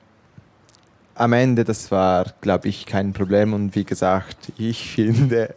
am 1.14 1.32
Ende, 1.32 1.64
das 1.64 1.90
war, 1.90 2.26
glaube 2.40 2.68
ich, 2.68 2.86
kein 2.86 3.12
Problem. 3.12 3.52
Und 3.52 3.74
wie 3.76 3.84
gesagt, 3.84 4.52
ich 4.58 4.90
finde, 4.94 5.54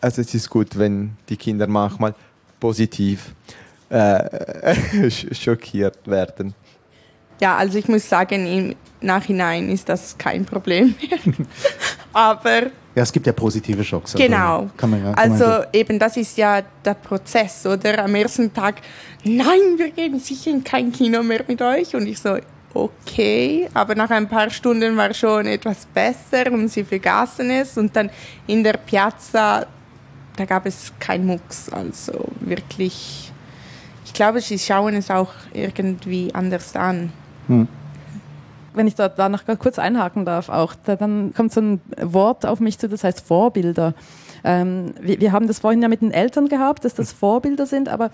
also 0.00 0.20
es 0.20 0.34
ist 0.34 0.48
gut, 0.50 0.78
wenn 0.78 1.16
die 1.28 1.36
Kinder 1.36 1.66
manchmal 1.66 2.14
positiv 2.60 3.34
äh, 3.88 5.10
schockiert 5.10 6.06
werden. 6.06 6.54
Ja, 7.40 7.56
also 7.56 7.78
ich 7.78 7.88
muss 7.88 8.08
sagen, 8.08 8.76
Nachhinein 9.02 9.68
ist 9.68 9.88
das 9.88 10.16
kein 10.18 10.44
Problem 10.44 10.94
mehr. 11.00 11.18
Aber 12.12 12.70
ja, 12.94 13.02
es 13.02 13.12
gibt 13.12 13.26
ja 13.26 13.32
positive 13.32 13.82
Schocks. 13.84 14.14
Also 14.14 14.24
genau. 14.24 14.68
Man, 14.82 15.02
ja, 15.02 15.12
also 15.12 15.44
man 15.44 15.66
eben, 15.72 15.98
das 15.98 16.16
ist 16.18 16.36
ja 16.36 16.60
der 16.84 16.94
Prozess, 16.94 17.64
oder? 17.64 18.04
Am 18.04 18.14
ersten 18.14 18.52
Tag, 18.52 18.82
nein, 19.24 19.78
wir 19.78 19.90
gehen 19.90 20.18
sicher 20.18 20.50
in 20.50 20.62
kein 20.62 20.92
Kino 20.92 21.22
mehr 21.22 21.42
mit 21.48 21.62
euch. 21.62 21.96
Und 21.96 22.06
ich 22.06 22.18
so, 22.18 22.36
okay, 22.74 23.68
aber 23.72 23.94
nach 23.94 24.10
ein 24.10 24.28
paar 24.28 24.50
Stunden 24.50 24.96
war 24.96 25.14
schon 25.14 25.46
etwas 25.46 25.86
besser 25.86 26.52
und 26.52 26.68
sie 26.68 26.84
vergaßen 26.84 27.48
es 27.50 27.78
und 27.78 27.94
dann 27.96 28.10
in 28.46 28.62
der 28.62 28.74
Piazza, 28.74 29.66
da 30.36 30.44
gab 30.44 30.66
es 30.66 30.92
kein 30.98 31.24
Mucks, 31.24 31.70
also 31.70 32.28
wirklich, 32.40 33.32
ich 34.04 34.12
glaube, 34.12 34.40
sie 34.40 34.58
schauen 34.58 34.94
es 34.94 35.10
auch 35.10 35.32
irgendwie 35.52 36.32
anders 36.34 36.74
an. 36.76 37.12
Hm. 37.48 37.68
Wenn 38.74 38.86
ich 38.86 38.94
da, 38.94 39.08
da 39.08 39.28
noch 39.28 39.44
kurz 39.58 39.78
einhaken 39.78 40.24
darf, 40.24 40.48
auch, 40.48 40.74
da, 40.84 40.96
dann 40.96 41.32
kommt 41.34 41.52
so 41.52 41.60
ein 41.60 41.80
Wort 42.00 42.46
auf 42.46 42.60
mich 42.60 42.78
zu, 42.78 42.88
das 42.88 43.04
heißt 43.04 43.26
Vorbilder. 43.26 43.94
Ähm, 44.44 44.94
wir, 45.00 45.20
wir, 45.20 45.32
haben 45.32 45.46
das 45.46 45.60
vorhin 45.60 45.82
ja 45.82 45.88
mit 45.88 46.02
den 46.02 46.10
Eltern 46.10 46.48
gehabt, 46.48 46.84
dass 46.84 46.94
das 46.94 47.12
Vorbilder 47.12 47.66
sind, 47.66 47.88
aber 47.88 48.10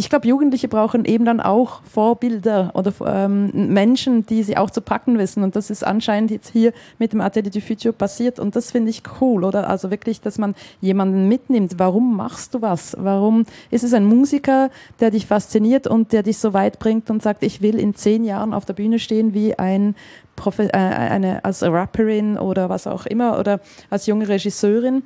ich 0.00 0.08
glaube, 0.08 0.26
Jugendliche 0.26 0.66
brauchen 0.66 1.04
eben 1.04 1.26
dann 1.26 1.40
auch 1.40 1.82
Vorbilder 1.82 2.70
oder 2.72 2.90
ähm, 3.04 3.50
Menschen, 3.52 4.24
die 4.24 4.42
sie 4.42 4.56
auch 4.56 4.70
zu 4.70 4.80
packen 4.80 5.18
wissen. 5.18 5.42
Und 5.42 5.56
das 5.56 5.68
ist 5.68 5.84
anscheinend 5.86 6.30
jetzt 6.30 6.48
hier 6.48 6.72
mit 6.98 7.12
dem 7.12 7.20
Atelier 7.20 7.50
du 7.50 7.60
Futur 7.60 7.92
passiert. 7.92 8.40
Und 8.40 8.56
das 8.56 8.70
finde 8.70 8.88
ich 8.88 9.02
cool, 9.20 9.44
oder? 9.44 9.68
Also 9.68 9.90
wirklich, 9.90 10.22
dass 10.22 10.38
man 10.38 10.54
jemanden 10.80 11.28
mitnimmt. 11.28 11.74
Warum 11.76 12.16
machst 12.16 12.54
du 12.54 12.62
was? 12.62 12.96
Warum 12.98 13.44
ist 13.70 13.84
es 13.84 13.92
ein 13.92 14.06
Musiker, 14.06 14.70
der 15.00 15.10
dich 15.10 15.26
fasziniert 15.26 15.86
und 15.86 16.14
der 16.14 16.22
dich 16.22 16.38
so 16.38 16.54
weit 16.54 16.78
bringt 16.78 17.10
und 17.10 17.22
sagt, 17.22 17.42
ich 17.42 17.60
will 17.60 17.78
in 17.78 17.94
zehn 17.94 18.24
Jahren 18.24 18.54
auf 18.54 18.64
der 18.64 18.72
Bühne 18.72 18.98
stehen 18.98 19.34
wie 19.34 19.58
ein 19.58 19.94
Profi 20.34 20.62
äh, 20.62 20.76
eine, 20.78 21.44
als 21.44 21.62
Rapperin 21.62 22.38
oder 22.38 22.70
was 22.70 22.86
auch 22.86 23.04
immer 23.04 23.38
oder 23.38 23.60
als 23.90 24.06
junge 24.06 24.28
Regisseurin. 24.28 25.02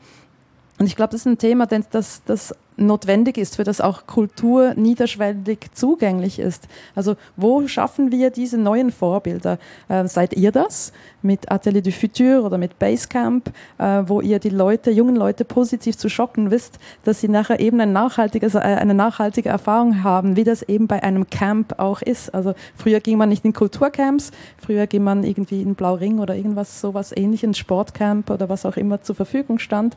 Und 0.79 0.87
ich 0.87 0.97
glaube, 0.97 1.13
das 1.13 1.21
ist 1.21 1.27
ein 1.27 1.39
Thema, 1.39 1.67
das, 1.67 2.23
das 2.25 2.55
notwendig 2.77 3.39
ist, 3.39 3.57
für 3.57 3.65
das 3.65 3.81
auch 3.81 4.07
Kultur 4.07 4.75
niederschwellig 4.75 5.71
zugänglich 5.75 6.39
ist. 6.39 6.67
Also 6.95 7.15
wo 7.37 7.67
schaffen 7.69 8.11
wir 8.11 8.31
diese 8.31 8.59
neuen 8.59 8.91
Vorbilder? 8.91 9.59
Äh, 9.89 10.09
seid 10.09 10.35
ihr 10.35 10.51
das 10.51 10.93
mit 11.23 11.51
Atelier 11.51 11.83
du 11.83 11.93
Futur 11.93 12.45
oder 12.45 12.59
mit 12.59 12.79
Basecamp, 12.79 13.53
äh, 13.79 14.03
wo 14.07 14.21
ihr 14.21 14.41
die 14.41 14.51
Leute, 14.51 14.91
jungen 14.91 15.15
Leute 15.15 15.45
positiv 15.45 15.97
zu 15.97 16.09
schocken 16.09 16.51
wisst, 16.51 16.79
dass 17.05 17.21
sie 17.21 17.29
nachher 17.29 17.61
eben 17.61 17.81
ein 17.81 17.93
nachhaltiges, 17.93 18.57
äh, 18.57 18.59
eine 18.59 18.95
nachhaltige 18.95 19.49
Erfahrung 19.49 20.03
haben, 20.03 20.37
wie 20.37 20.45
das 20.45 20.63
eben 20.63 20.89
bei 20.89 21.03
einem 21.03 21.31
Camp 21.31 21.79
auch 21.79 22.03
ist. 22.03 22.35
Also 22.35 22.55
früher 22.75 22.99
ging 22.99 23.19
man 23.19 23.29
nicht 23.29 23.45
in 23.45 23.53
Kulturcamps, 23.53 24.33
früher 24.59 24.89
ging 24.89 25.05
man 25.05 25.23
irgendwie 25.23 25.63
in 25.63 25.77
Blauring 25.77 26.19
oder 26.19 26.35
irgendwas 26.35 26.81
sowas 26.81 27.13
ähnliches, 27.17 27.45
Sportcamp 27.59 28.31
oder 28.31 28.49
was 28.49 28.65
auch 28.65 28.77
immer 28.77 29.03
zur 29.03 29.15
Verfügung 29.15 29.59
stand. 29.59 29.97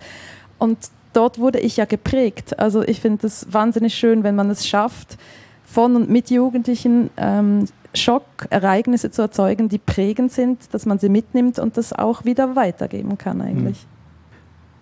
Und 0.58 0.78
dort 1.14 1.40
wurde 1.40 1.60
ich 1.60 1.78
ja 1.78 1.86
geprägt. 1.86 2.60
Also 2.60 2.84
ich 2.84 3.02
finde 3.02 3.28
es 3.28 3.52
wahnsinnig 3.52 3.94
schön, 3.96 4.24
wenn 4.24 4.36
man 4.36 4.50
es 4.50 4.68
schafft, 4.68 5.18
von 5.66 5.96
und 5.96 6.10
mit 6.10 6.30
Jugendlichen 6.30 7.10
ähm, 7.18 7.66
Schockereignisse 7.94 9.12
zu 9.12 9.22
erzeugen, 9.24 9.70
die 9.70 9.80
prägend 9.80 10.32
sind, 10.32 10.74
dass 10.74 10.86
man 10.86 11.00
sie 11.00 11.10
mitnimmt 11.10 11.60
und 11.60 11.78
das 11.78 11.94
auch 11.94 12.26
wieder 12.26 12.56
weitergeben 12.56 13.18
kann 13.18 13.42
eigentlich. 13.42 13.80
Hm. 13.80 13.88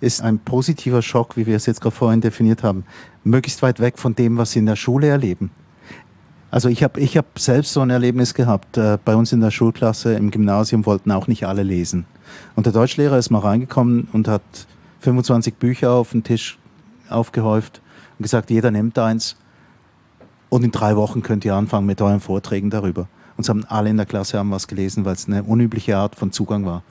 Ist 0.02 0.22
ein 0.22 0.40
positiver 0.40 1.02
Schock, 1.02 1.38
wie 1.38 1.46
wir 1.46 1.56
es 1.56 1.66
jetzt 1.66 1.82
gerade 1.82 1.96
vorhin 1.96 2.22
definiert 2.22 2.64
haben, 2.64 2.86
möglichst 3.24 3.62
weit 3.62 3.80
weg 3.80 3.98
von 3.98 4.14
dem, 4.14 4.38
was 4.38 4.52
sie 4.52 4.60
in 4.60 4.66
der 4.66 4.76
Schule 4.76 5.08
erleben. 5.08 5.52
Also 6.52 6.70
ich 6.70 6.84
habe 6.84 7.00
ich 7.00 7.18
hab 7.18 7.40
selbst 7.40 7.74
so 7.74 7.82
ein 7.82 7.90
Erlebnis 7.90 8.34
gehabt. 8.34 8.78
Äh, 8.78 8.98
bei 9.04 9.16
uns 9.16 9.34
in 9.34 9.42
der 9.42 9.52
Schulklasse 9.52 10.14
im 10.14 10.32
Gymnasium 10.32 10.86
wollten 10.86 11.12
auch 11.12 11.28
nicht 11.28 11.46
alle 11.48 11.64
lesen. 11.64 12.06
Und 12.56 12.66
der 12.66 12.74
Deutschlehrer 12.74 13.18
ist 13.18 13.30
mal 13.30 13.40
reingekommen 13.40 14.08
und 14.14 14.28
hat 14.28 14.42
25 15.06 15.56
Bücher 15.56 15.92
auf 15.92 16.12
den 16.12 16.24
Tisch 16.24 16.58
aufgehäuft 17.10 17.82
und 18.18 18.24
gesagt, 18.24 18.50
jeder 18.50 18.72
nimmt 18.72 18.98
eins 18.98 19.38
und 20.50 20.64
in 20.64 20.72
drei 20.72 20.96
Wochen 20.96 21.22
könnt 21.22 21.46
ihr 21.46 21.54
anfangen 21.54 21.86
mit 21.86 22.02
euren 22.02 22.20
Vorträgen 22.20 22.70
darüber. 22.70 23.08
Und 23.38 23.48
haben 23.50 23.66
alle 23.66 23.90
in 23.90 23.98
der 23.98 24.06
Klasse 24.06 24.40
haben 24.40 24.52
was 24.52 24.68
gelesen, 24.68 25.06
weil 25.06 25.14
es 25.14 25.28
eine 25.28 25.44
unübliche 25.44 25.98
Art 25.98 26.16
von 26.16 26.32
Zugang 26.32 26.66
war. 26.66 26.84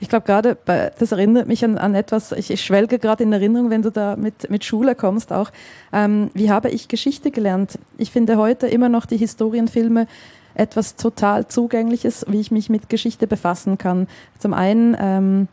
Ich 0.00 0.08
glaube 0.08 0.26
gerade, 0.26 0.56
das 0.64 1.12
erinnert 1.12 1.46
mich 1.46 1.64
an, 1.64 1.78
an 1.78 1.94
etwas, 1.94 2.32
ich, 2.32 2.50
ich, 2.50 2.64
schwelge 2.64 2.98
gerade 2.98 3.22
in 3.22 3.32
Erinnerung, 3.32 3.70
wenn 3.70 3.82
du 3.82 3.90
da 3.90 4.16
mit, 4.16 4.50
mit 4.50 4.64
Schule 4.64 4.94
kommst 4.94 5.32
auch. 5.32 5.50
Ähm, 5.92 6.30
wie 6.34 6.50
habe 6.50 6.70
ich 6.70 6.88
Geschichte 6.88 7.30
gelernt? 7.30 7.78
Ich 7.98 8.10
finde 8.10 8.38
heute 8.38 8.66
immer 8.66 8.88
noch 8.88 9.06
die 9.06 9.18
Historienfilme 9.18 10.06
etwas 10.54 10.96
total 10.96 11.46
Zugängliches, 11.46 12.24
wie 12.28 12.40
ich 12.40 12.50
mich 12.50 12.70
mit 12.70 12.88
Geschichte 12.88 13.26
befassen 13.26 13.78
kann. 13.78 14.08
Zum 14.38 14.54
einen, 14.54 14.96
ähm, 14.98 15.48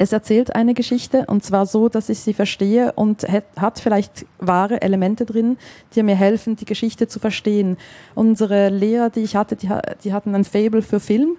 es 0.00 0.12
erzählt 0.12 0.54
eine 0.54 0.72
Geschichte 0.72 1.26
und 1.26 1.44
zwar 1.44 1.66
so, 1.66 1.90
dass 1.90 2.08
ich 2.08 2.20
sie 2.20 2.32
verstehe 2.32 2.92
und 2.92 3.26
hat 3.56 3.80
vielleicht 3.80 4.24
wahre 4.38 4.80
Elemente 4.80 5.26
drin, 5.26 5.58
die 5.94 6.02
mir 6.02 6.14
helfen, 6.14 6.56
die 6.56 6.64
Geschichte 6.64 7.06
zu 7.06 7.18
verstehen. 7.18 7.76
Unsere 8.14 8.70
Lehrer, 8.70 9.10
die 9.10 9.20
ich 9.20 9.36
hatte, 9.36 9.56
die, 9.56 9.68
die 10.02 10.14
hatten 10.14 10.34
ein 10.34 10.44
Fable 10.44 10.80
für 10.80 11.00
Film. 11.00 11.36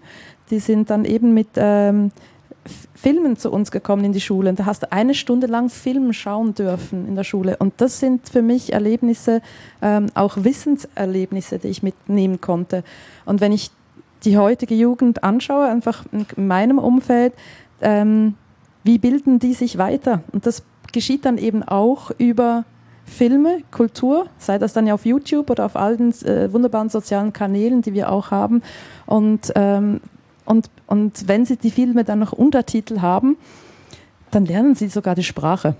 Die 0.51 0.59
sind 0.59 0.91
dann 0.91 1.05
eben 1.05 1.33
mit 1.33 1.47
ähm, 1.55 2.11
Filmen 2.93 3.35
zu 3.35 3.51
uns 3.51 3.71
gekommen 3.71 4.05
in 4.05 4.13
die 4.13 4.21
Schule. 4.21 4.51
Und 4.51 4.59
da 4.59 4.67
hast 4.67 4.83
du 4.83 4.91
eine 4.91 5.15
Stunde 5.15 5.47
lang 5.47 5.71
Film 5.71 6.13
schauen 6.13 6.53
dürfen 6.53 7.07
in 7.07 7.15
der 7.15 7.23
Schule. 7.23 7.57
Und 7.57 7.73
das 7.77 7.99
sind 7.99 8.29
für 8.29 8.43
mich 8.43 8.73
Erlebnisse, 8.73 9.41
ähm, 9.81 10.05
auch 10.13 10.37
Wissenserlebnisse, 10.37 11.57
die 11.57 11.69
ich 11.69 11.81
mitnehmen 11.81 12.41
konnte. 12.41 12.83
Und 13.25 13.41
wenn 13.41 13.53
ich 13.53 13.71
die 14.23 14.37
heutige 14.37 14.75
Jugend 14.75 15.23
anschaue, 15.23 15.65
einfach 15.65 16.05
in 16.11 16.45
meinem 16.45 16.77
Umfeld, 16.77 17.33
ähm, 17.81 18.35
wie 18.83 18.97
bilden 18.97 19.39
die 19.39 19.53
sich 19.53 19.77
weiter? 19.77 20.23
Und 20.31 20.45
das 20.45 20.63
geschieht 20.91 21.25
dann 21.25 21.37
eben 21.37 21.63
auch 21.63 22.11
über 22.17 22.65
Filme, 23.05 23.59
Kultur, 23.71 24.27
sei 24.37 24.57
das 24.57 24.73
dann 24.73 24.87
ja 24.87 24.93
auf 24.93 25.05
YouTube 25.05 25.49
oder 25.49 25.65
auf 25.65 25.75
allen 25.75 26.11
äh, 26.23 26.51
wunderbaren 26.51 26.89
sozialen 26.89 27.33
Kanälen, 27.33 27.81
die 27.81 27.93
wir 27.93 28.11
auch 28.11 28.31
haben. 28.31 28.61
Und 29.05 29.51
ähm, 29.55 29.99
und, 30.45 30.69
und 30.87 31.27
wenn 31.27 31.45
sie 31.45 31.57
die 31.57 31.71
Filme 31.71 32.03
dann 32.03 32.19
noch 32.19 32.33
Untertitel 32.33 32.99
haben, 32.99 33.37
dann 34.31 34.45
lernen 34.45 34.75
sie 34.75 34.87
sogar 34.87 35.15
die 35.15 35.23
Sprache. 35.23 35.75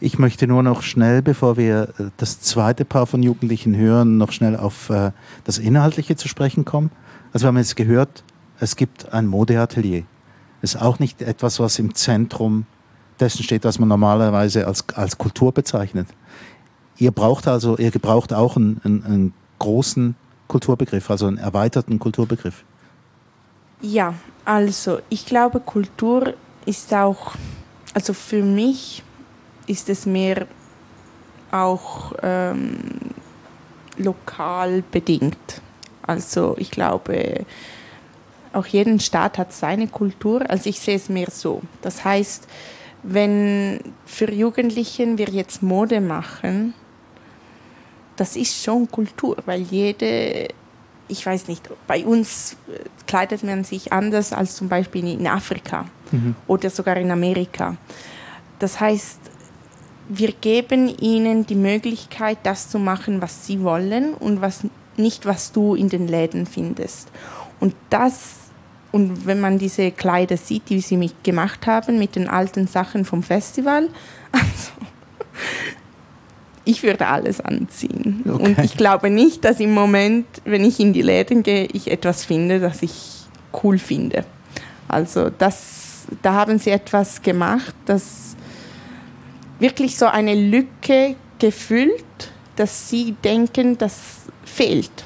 Ich 0.00 0.18
möchte 0.18 0.46
nur 0.46 0.62
noch 0.62 0.82
schnell, 0.82 1.22
bevor 1.22 1.56
wir 1.56 1.90
äh, 1.98 2.04
das 2.16 2.40
zweite 2.40 2.84
Paar 2.84 3.06
von 3.06 3.22
Jugendlichen 3.22 3.76
hören, 3.76 4.18
noch 4.18 4.32
schnell 4.32 4.56
auf 4.56 4.90
äh, 4.90 5.12
das 5.44 5.58
Inhaltliche 5.58 6.16
zu 6.16 6.28
sprechen 6.28 6.64
kommen. 6.64 6.90
Also 7.32 7.44
wir 7.44 7.48
haben 7.48 7.56
jetzt 7.58 7.76
gehört, 7.76 8.24
es 8.60 8.76
gibt 8.76 9.12
ein 9.12 9.26
Modeatelier. 9.26 10.02
Ist 10.64 10.80
auch 10.80 10.98
nicht 10.98 11.20
etwas, 11.20 11.60
was 11.60 11.78
im 11.78 11.94
Zentrum 11.94 12.64
dessen 13.20 13.42
steht, 13.42 13.64
was 13.64 13.78
man 13.78 13.86
normalerweise 13.86 14.66
als, 14.66 14.88
als 14.94 15.18
Kultur 15.18 15.52
bezeichnet. 15.52 16.08
Ihr 16.96 17.10
braucht 17.10 17.46
also, 17.46 17.76
ihr 17.76 17.90
gebraucht 17.90 18.32
auch 18.32 18.56
einen, 18.56 18.80
einen, 18.82 19.04
einen 19.04 19.34
großen 19.58 20.14
Kulturbegriff, 20.48 21.10
also 21.10 21.26
einen 21.26 21.36
erweiterten 21.36 21.98
Kulturbegriff. 21.98 22.64
Ja, 23.82 24.14
also 24.46 25.00
ich 25.10 25.26
glaube, 25.26 25.60
Kultur 25.60 26.32
ist 26.64 26.94
auch, 26.94 27.32
also 27.92 28.14
für 28.14 28.42
mich 28.42 29.02
ist 29.66 29.90
es 29.90 30.06
mehr 30.06 30.46
auch 31.50 32.14
ähm, 32.22 32.78
lokal 33.98 34.82
bedingt. 34.90 35.60
Also 36.06 36.54
ich 36.58 36.70
glaube, 36.70 37.44
auch 38.54 38.66
jeden 38.66 39.00
Staat 39.00 39.38
hat 39.38 39.52
seine 39.52 39.88
Kultur. 39.88 40.48
Also 40.48 40.68
ich 40.70 40.80
sehe 40.80 40.96
es 40.96 41.08
mehr 41.08 41.30
so. 41.30 41.62
Das 41.82 42.04
heißt, 42.04 42.46
wenn 43.02 43.80
für 44.06 44.30
Jugendlichen 44.32 45.18
wir 45.18 45.28
jetzt 45.28 45.62
Mode 45.62 46.00
machen, 46.00 46.74
das 48.16 48.36
ist 48.36 48.62
schon 48.62 48.90
Kultur, 48.90 49.36
weil 49.44 49.62
jede 49.62 50.48
ich 51.08 51.24
weiß 51.24 51.48
nicht, 51.48 51.68
bei 51.86 52.04
uns 52.04 52.56
äh, 52.68 52.78
kleidet 53.06 53.42
man 53.42 53.64
sich 53.64 53.92
anders 53.92 54.32
als 54.32 54.56
zum 54.56 54.68
Beispiel 54.68 55.06
in 55.06 55.26
Afrika 55.26 55.86
mhm. 56.10 56.34
oder 56.46 56.70
sogar 56.70 56.96
in 56.96 57.10
Amerika. 57.10 57.76
Das 58.58 58.80
heißt, 58.80 59.20
wir 60.08 60.32
geben 60.32 60.88
ihnen 61.00 61.46
die 61.46 61.54
Möglichkeit, 61.54 62.38
das 62.42 62.68
zu 62.68 62.78
machen, 62.78 63.20
was 63.22 63.46
sie 63.46 63.62
wollen 63.62 64.14
und 64.14 64.40
was 64.40 64.64
nicht, 64.96 65.26
was 65.26 65.52
du 65.52 65.74
in 65.74 65.88
den 65.88 66.08
Läden 66.08 66.46
findest. 66.46 67.08
Und 67.60 67.74
das 67.90 68.43
und 68.94 69.26
wenn 69.26 69.40
man 69.40 69.58
diese 69.58 69.90
Kleider 69.90 70.36
sieht, 70.36 70.68
die 70.68 70.80
sie 70.80 71.10
gemacht 71.24 71.66
haben 71.66 71.98
mit 71.98 72.14
den 72.14 72.28
alten 72.28 72.68
Sachen 72.68 73.04
vom 73.04 73.24
Festival, 73.24 73.88
also 74.32 74.70
ich 76.64 76.84
würde 76.84 77.08
alles 77.08 77.40
anziehen. 77.40 78.22
Okay. 78.24 78.44
Und 78.44 78.58
ich 78.60 78.76
glaube 78.76 79.10
nicht, 79.10 79.44
dass 79.44 79.58
im 79.58 79.74
Moment, 79.74 80.26
wenn 80.44 80.64
ich 80.64 80.78
in 80.78 80.92
die 80.92 81.02
Läden 81.02 81.42
gehe, 81.42 81.64
ich 81.72 81.90
etwas 81.90 82.24
finde, 82.24 82.60
das 82.60 82.84
ich 82.84 83.24
cool 83.64 83.78
finde. 83.78 84.24
Also 84.86 85.28
das, 85.28 86.04
da 86.22 86.34
haben 86.34 86.60
sie 86.60 86.70
etwas 86.70 87.20
gemacht, 87.20 87.74
das 87.86 88.36
wirklich 89.58 89.96
so 89.96 90.06
eine 90.06 90.36
Lücke 90.36 91.16
gefüllt, 91.40 92.30
dass 92.54 92.90
sie 92.90 93.16
denken, 93.24 93.76
das 93.76 93.98
fehlt. 94.44 95.04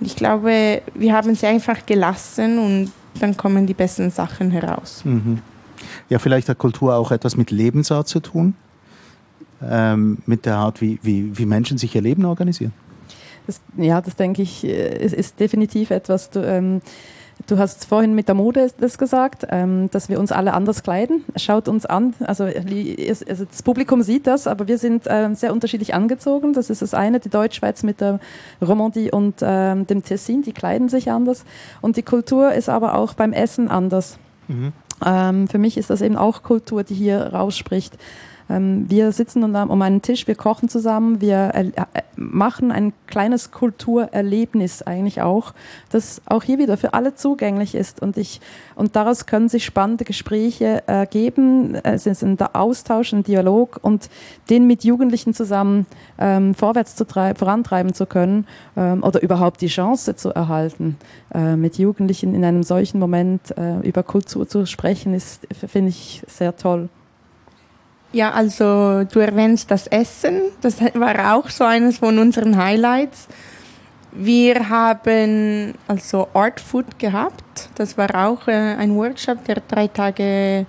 Und 0.00 0.06
ich 0.06 0.16
glaube, 0.16 0.82
wir 0.94 1.12
haben 1.12 1.36
sie 1.36 1.46
einfach 1.46 1.86
gelassen 1.86 2.58
und 2.58 2.92
dann 3.18 3.36
kommen 3.36 3.66
die 3.66 3.74
besten 3.74 4.10
Sachen 4.10 4.50
heraus. 4.50 5.02
Mhm. 5.04 5.40
Ja, 6.08 6.18
vielleicht 6.18 6.48
hat 6.48 6.58
Kultur 6.58 6.94
auch 6.94 7.10
etwas 7.10 7.36
mit 7.36 7.50
Lebensart 7.50 8.06
zu 8.06 8.20
tun 8.20 8.54
ähm, 9.62 10.18
mit 10.26 10.46
der 10.46 10.56
Art, 10.56 10.80
wie, 10.80 10.98
wie, 11.02 11.36
wie 11.36 11.46
Menschen 11.46 11.78
sich 11.78 11.94
ihr 11.94 12.02
Leben 12.02 12.24
organisieren? 12.24 12.72
Das, 13.46 13.60
ja, 13.76 14.00
das 14.00 14.16
denke 14.16 14.42
ich, 14.42 14.64
äh, 14.64 14.98
ist, 14.98 15.14
ist 15.14 15.40
definitiv 15.40 15.90
etwas. 15.90 16.30
Du, 16.30 16.40
ähm, 16.40 16.80
Du 17.46 17.58
hast 17.58 17.86
vorhin 17.86 18.14
mit 18.14 18.28
der 18.28 18.34
Mode 18.34 18.70
das 18.78 18.98
gesagt, 18.98 19.46
ähm, 19.50 19.90
dass 19.90 20.08
wir 20.08 20.20
uns 20.20 20.30
alle 20.30 20.52
anders 20.52 20.82
kleiden. 20.82 21.24
Schaut 21.36 21.68
uns 21.68 21.86
an, 21.86 22.14
also, 22.20 22.44
also 22.44 23.44
das 23.44 23.62
Publikum 23.62 24.02
sieht 24.02 24.26
das, 24.26 24.46
aber 24.46 24.68
wir 24.68 24.78
sind 24.78 25.04
ähm, 25.08 25.34
sehr 25.34 25.52
unterschiedlich 25.52 25.94
angezogen. 25.94 26.52
Das 26.52 26.70
ist 26.70 26.82
das 26.82 26.94
eine, 26.94 27.18
die 27.18 27.30
Deutschschweiz 27.30 27.82
mit 27.82 28.00
der 28.00 28.20
Romandie 28.60 29.10
und 29.10 29.36
ähm, 29.42 29.86
dem 29.86 30.04
Tessin, 30.04 30.42
die 30.42 30.52
kleiden 30.52 30.88
sich 30.88 31.10
anders. 31.10 31.44
Und 31.80 31.96
die 31.96 32.02
Kultur 32.02 32.52
ist 32.52 32.68
aber 32.68 32.94
auch 32.94 33.14
beim 33.14 33.32
Essen 33.32 33.68
anders. 33.68 34.18
Mhm. 34.48 34.72
Ähm, 35.04 35.48
für 35.48 35.58
mich 35.58 35.78
ist 35.78 35.90
das 35.90 36.02
eben 36.02 36.16
auch 36.16 36.42
Kultur, 36.42 36.84
die 36.84 36.94
hier 36.94 37.32
rausspricht. 37.32 37.96
Ähm, 38.50 38.90
wir 38.90 39.12
sitzen 39.12 39.44
um 39.44 39.82
einen 39.82 40.02
Tisch, 40.02 40.26
wir 40.26 40.34
kochen 40.34 40.68
zusammen, 40.68 41.20
wir 41.20 41.52
äh, 41.54 41.70
machen 42.16 42.72
ein 42.72 42.92
kleines 43.06 43.50
Kulturerlebnis 43.52 44.82
eigentlich 44.82 45.22
auch, 45.22 45.54
das 45.90 46.20
auch 46.26 46.42
hier 46.42 46.58
wieder 46.58 46.76
für 46.76 46.92
alle 46.92 47.14
zugänglich 47.14 47.74
ist. 47.74 48.02
Und, 48.02 48.16
ich, 48.16 48.40
und 48.74 48.96
daraus 48.96 49.26
können 49.26 49.48
sich 49.48 49.64
spannende 49.64 50.04
Gespräche 50.04 50.82
ergeben. 50.86 51.76
Es 51.76 52.06
ist 52.06 52.22
ein 52.22 52.38
Austausch, 52.52 53.12
ein 53.12 53.22
Dialog 53.22 53.78
und 53.82 54.10
den 54.50 54.66
mit 54.66 54.84
Jugendlichen 54.84 55.32
zusammen 55.32 55.86
ähm, 56.18 56.54
vorwärts 56.54 56.96
zu 56.96 57.04
vorantreiben 57.06 57.94
zu 57.94 58.06
können 58.06 58.46
ähm, 58.76 59.02
oder 59.02 59.22
überhaupt 59.22 59.60
die 59.60 59.68
Chance 59.68 60.16
zu 60.16 60.30
erhalten, 60.30 60.96
äh, 61.32 61.56
mit 61.56 61.78
Jugendlichen 61.78 62.34
in 62.34 62.44
einem 62.44 62.62
solchen 62.62 62.98
Moment 62.98 63.56
äh, 63.56 63.78
über 63.80 64.02
Kultur 64.02 64.48
zu 64.48 64.66
sprechen, 64.66 65.14
ist, 65.14 65.46
finde 65.66 65.90
ich, 65.90 66.22
sehr 66.26 66.56
toll. 66.56 66.88
Ja, 68.12 68.32
also 68.32 69.04
du 69.04 69.20
erwähnst 69.20 69.70
das 69.70 69.86
Essen, 69.86 70.42
das 70.62 70.80
war 70.94 71.36
auch 71.36 71.48
so 71.48 71.62
eines 71.62 71.98
von 71.98 72.18
unseren 72.18 72.56
Highlights. 72.56 73.28
Wir 74.10 74.68
haben 74.68 75.74
also 75.86 76.26
Art 76.34 76.58
Food 76.58 76.98
gehabt. 76.98 77.68
Das 77.76 77.96
war 77.96 78.12
auch 78.26 78.48
äh, 78.48 78.74
ein 78.74 78.96
Workshop, 78.96 79.44
der 79.44 79.62
drei 79.68 79.86
Tage 79.86 80.66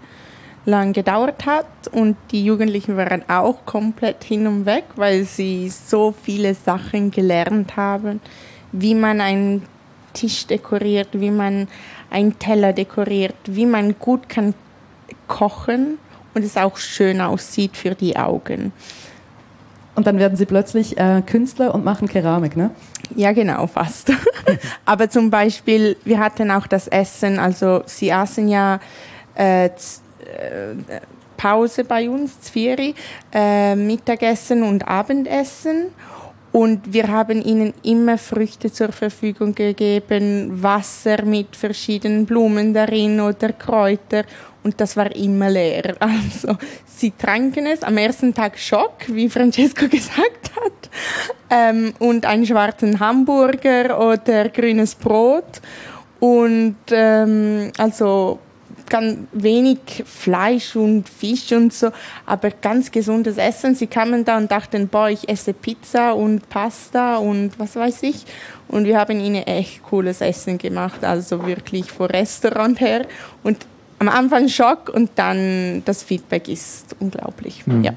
lang 0.66 0.94
gedauert 0.94 1.44
hat 1.48 1.66
und 1.92 2.16
die 2.32 2.46
Jugendlichen 2.46 2.96
waren 2.96 3.24
auch 3.28 3.66
komplett 3.66 4.24
hin 4.24 4.46
und 4.46 4.68
weg, 4.68 4.84
weil 4.96 5.24
sie 5.24 5.70
so 5.70 6.14
viele 6.22 6.54
Sachen 6.54 7.10
gelernt 7.10 7.76
haben, 7.76 8.22
wie 8.72 8.94
man 8.94 9.20
einen 9.20 9.64
Tisch 10.14 10.46
dekoriert, 10.46 11.10
wie 11.14 11.32
man 11.32 11.68
einen 12.12 12.38
Teller 12.38 12.74
dekoriert, 12.74 13.36
wie 13.46 13.66
man 13.66 13.98
gut 13.98 14.30
kann 14.30 14.54
kochen 15.28 15.98
und 16.34 16.44
es 16.44 16.58
auch 16.58 16.78
schön 16.78 17.22
aussieht 17.22 17.78
für 17.78 17.96
die 17.96 18.16
Augen. 18.16 18.72
Und 19.96 20.08
dann 20.08 20.18
werden 20.20 20.38
sie 20.38 20.46
plötzlich 20.46 20.98
äh, 20.98 21.22
Künstler 21.26 21.76
und 21.76 21.84
machen 21.84 22.08
Keramik, 22.08 22.56
ne? 22.56 22.72
Ja, 23.16 23.34
genau, 23.34 23.68
fast. 23.68 24.12
Aber 24.86 25.10
zum 25.10 25.30
Beispiel, 25.30 25.98
wir 26.06 26.20
hatten 26.20 26.50
auch 26.50 26.66
das 26.66 26.88
Essen, 26.88 27.40
also 27.40 27.84
sie 27.86 28.12
aßen 28.12 28.48
ja 28.48 28.80
äh, 29.36 29.66
äh 29.66 29.70
Pause 31.36 31.84
bei 31.86 32.08
uns, 32.08 32.40
Zvieri, 32.40 32.94
äh, 33.34 33.76
Mittagessen 33.76 34.62
und 34.62 34.88
Abendessen. 34.88 35.88
Und 36.52 36.94
wir 36.94 37.08
haben 37.08 37.42
ihnen 37.42 37.74
immer 37.82 38.18
Früchte 38.20 38.72
zur 38.72 38.92
Verfügung 38.92 39.56
gegeben, 39.56 40.62
Wasser 40.62 41.24
mit 41.24 41.56
verschiedenen 41.56 42.26
Blumen 42.26 42.74
darin 42.74 43.20
oder 43.20 43.54
Kräuter 43.54 44.24
und 44.64 44.80
das 44.80 44.96
war 44.98 45.16
immer 45.16 45.50
leer. 45.50 45.96
Also 46.00 46.58
sie 46.86 47.12
tranken 47.12 47.66
es 47.66 47.84
am 47.84 47.98
ersten 47.98 48.34
Tag 48.34 48.58
Schock, 48.58 49.08
wie 49.08 49.30
Francesco 49.30 49.88
gesagt 49.90 50.52
hat, 50.56 50.90
ähm, 51.50 51.94
und 52.00 52.26
einen 52.26 52.46
schwarzen 52.46 53.00
Hamburger 53.00 54.00
oder 54.00 54.50
grünes 54.50 54.96
Brot 54.96 55.62
und 56.20 56.76
ähm, 56.92 57.72
also 57.78 58.40
ganz 58.92 59.20
wenig 59.32 60.04
Fleisch 60.06 60.76
und 60.76 61.08
Fisch 61.08 61.52
und 61.54 61.74
so, 61.74 61.92
aber 62.26 62.52
ganz 62.52 62.92
gesundes 62.92 63.38
Essen. 63.38 63.74
Sie 63.74 63.88
kamen 63.88 64.26
da 64.26 64.38
und 64.38 64.52
dachten, 64.52 64.90
boah, 64.90 65.10
ich 65.10 65.30
esse 65.30 65.54
Pizza 65.54 66.14
und 66.14 66.50
Pasta 66.50 67.18
und 67.18 67.58
was 67.58 67.78
weiß 67.78 68.04
ich. 68.04 68.26
Und 68.68 68.86
wir 68.86 69.00
haben 69.00 69.20
ihnen 69.20 69.48
echt 69.48 69.82
cooles 69.84 70.20
Essen 70.20 70.58
gemacht, 70.58 71.06
also 71.06 71.46
wirklich 71.46 71.90
vom 71.90 72.08
Restaurant 72.08 72.82
her. 72.82 73.06
Und 73.44 73.66
am 74.02 74.10
Anfang 74.10 74.48
Schock 74.48 74.90
und 74.90 75.12
dann 75.16 75.84
das 75.86 76.02
Feedback 76.02 76.48
ist 76.48 76.96
unglaublich. 77.00 77.68
Mhm. 77.68 77.84
Ja. 77.84 77.92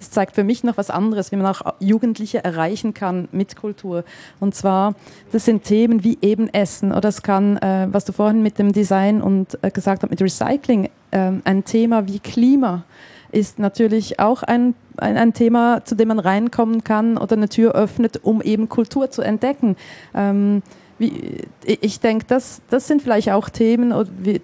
Es 0.00 0.10
zeigt 0.10 0.34
für 0.34 0.42
mich 0.42 0.64
noch 0.64 0.76
was 0.76 0.90
anderes, 0.90 1.30
wie 1.30 1.36
man 1.36 1.46
auch 1.46 1.62
Jugendliche 1.78 2.42
erreichen 2.42 2.92
kann 2.92 3.28
mit 3.30 3.54
Kultur. 3.54 4.02
Und 4.40 4.56
zwar, 4.56 4.96
das 5.30 5.44
sind 5.44 5.62
Themen 5.62 6.02
wie 6.02 6.18
eben 6.22 6.52
Essen 6.52 6.92
oder 6.92 7.08
es 7.08 7.22
kann, 7.22 7.56
äh, 7.58 7.86
was 7.88 8.04
du 8.04 8.12
vorhin 8.12 8.42
mit 8.42 8.58
dem 8.58 8.72
Design 8.72 9.22
und 9.22 9.56
äh, 9.62 9.70
gesagt 9.70 10.02
hast, 10.02 10.10
mit 10.10 10.20
Recycling, 10.20 10.90
äh, 11.12 11.30
ein 11.44 11.64
Thema 11.64 12.08
wie 12.08 12.18
Klima 12.18 12.82
ist 13.30 13.60
natürlich 13.60 14.18
auch 14.18 14.42
ein, 14.42 14.74
ein, 14.96 15.16
ein, 15.16 15.34
Thema, 15.34 15.84
zu 15.84 15.94
dem 15.94 16.08
man 16.08 16.18
reinkommen 16.18 16.82
kann 16.82 17.16
oder 17.16 17.36
eine 17.36 17.48
Tür 17.48 17.76
öffnet, 17.76 18.20
um 18.24 18.42
eben 18.42 18.68
Kultur 18.68 19.12
zu 19.12 19.22
entdecken. 19.22 19.76
Ähm, 20.14 20.62
wie, 20.98 21.42
ich 21.64 22.00
denke, 22.00 22.26
das, 22.28 22.62
das 22.70 22.86
sind 22.86 23.02
vielleicht 23.02 23.30
auch 23.30 23.48
Themen, 23.48 23.92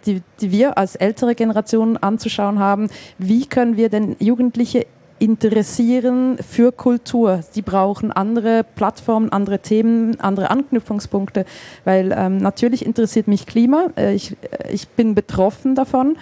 die, 0.05 0.23
die 0.41 0.51
wir 0.51 0.79
als 0.79 0.97
ältere 0.97 1.35
Generation 1.35 1.97
anzuschauen 1.97 2.59
haben. 2.59 2.89
Wie 3.19 3.47
können 3.47 3.77
wir 3.77 3.89
denn 3.89 4.17
Jugendliche 4.19 4.87
interessieren 5.21 6.39
für 6.39 6.73
Kultur. 6.73 7.45
Die 7.55 7.63
brauchen 7.63 8.11
andere 8.11 8.65
Plattformen, 8.65 9.31
andere 9.31 9.59
Themen, 9.61 10.19
andere 10.19 10.51
Anknüpfungspunkte, 10.51 11.45
weil 11.85 12.13
ähm, 12.17 12.39
natürlich 12.39 12.85
interessiert 12.85 13.29
mich 13.29 13.47
Klima. 13.47 13.89
Äh, 13.97 14.15
ich, 14.15 14.33
äh, 14.33 14.73
ich 14.73 14.89
bin 14.89 15.15
betroffen 15.15 15.75
davon 15.75 16.17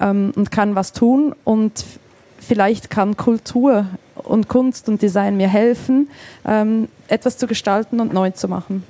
ähm, 0.00 0.32
und 0.34 0.50
kann 0.50 0.74
was 0.74 0.92
tun 0.92 1.34
und 1.44 1.84
vielleicht 2.40 2.90
kann 2.90 3.16
Kultur 3.16 3.86
und 4.16 4.48
Kunst 4.48 4.88
und 4.88 5.00
Design 5.00 5.36
mir 5.36 5.48
helfen, 5.48 6.10
ähm, 6.44 6.88
etwas 7.06 7.38
zu 7.38 7.46
gestalten 7.46 8.00
und 8.00 8.12
neu 8.12 8.30
zu 8.30 8.48
machen. 8.48 8.82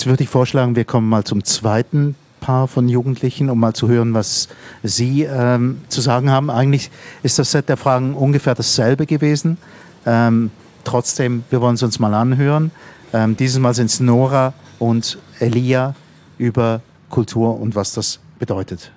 Jetzt 0.00 0.06
würde 0.06 0.22
ich 0.22 0.30
vorschlagen, 0.30 0.76
wir 0.76 0.86
kommen 0.86 1.10
mal 1.10 1.24
zum 1.24 1.44
zweiten 1.44 2.16
Paar 2.40 2.68
von 2.68 2.88
Jugendlichen, 2.88 3.50
um 3.50 3.60
mal 3.60 3.74
zu 3.74 3.86
hören, 3.86 4.14
was 4.14 4.48
Sie 4.82 5.24
ähm, 5.24 5.82
zu 5.88 6.00
sagen 6.00 6.30
haben. 6.30 6.48
Eigentlich 6.48 6.90
ist 7.22 7.38
das 7.38 7.50
Set 7.50 7.68
der 7.68 7.76
Fragen 7.76 8.14
ungefähr 8.14 8.54
dasselbe 8.54 9.04
gewesen. 9.04 9.58
Ähm, 10.06 10.52
trotzdem, 10.84 11.44
wir 11.50 11.60
wollen 11.60 11.74
es 11.74 11.82
uns 11.82 11.98
mal 11.98 12.14
anhören. 12.14 12.70
Ähm, 13.12 13.36
dieses 13.36 13.58
Mal 13.58 13.74
sind 13.74 13.90
es 13.90 14.00
Nora 14.00 14.54
und 14.78 15.18
Elia 15.38 15.94
über 16.38 16.80
Kultur 17.10 17.60
und 17.60 17.74
was 17.74 17.92
das 17.92 18.20
bedeutet. 18.38 18.90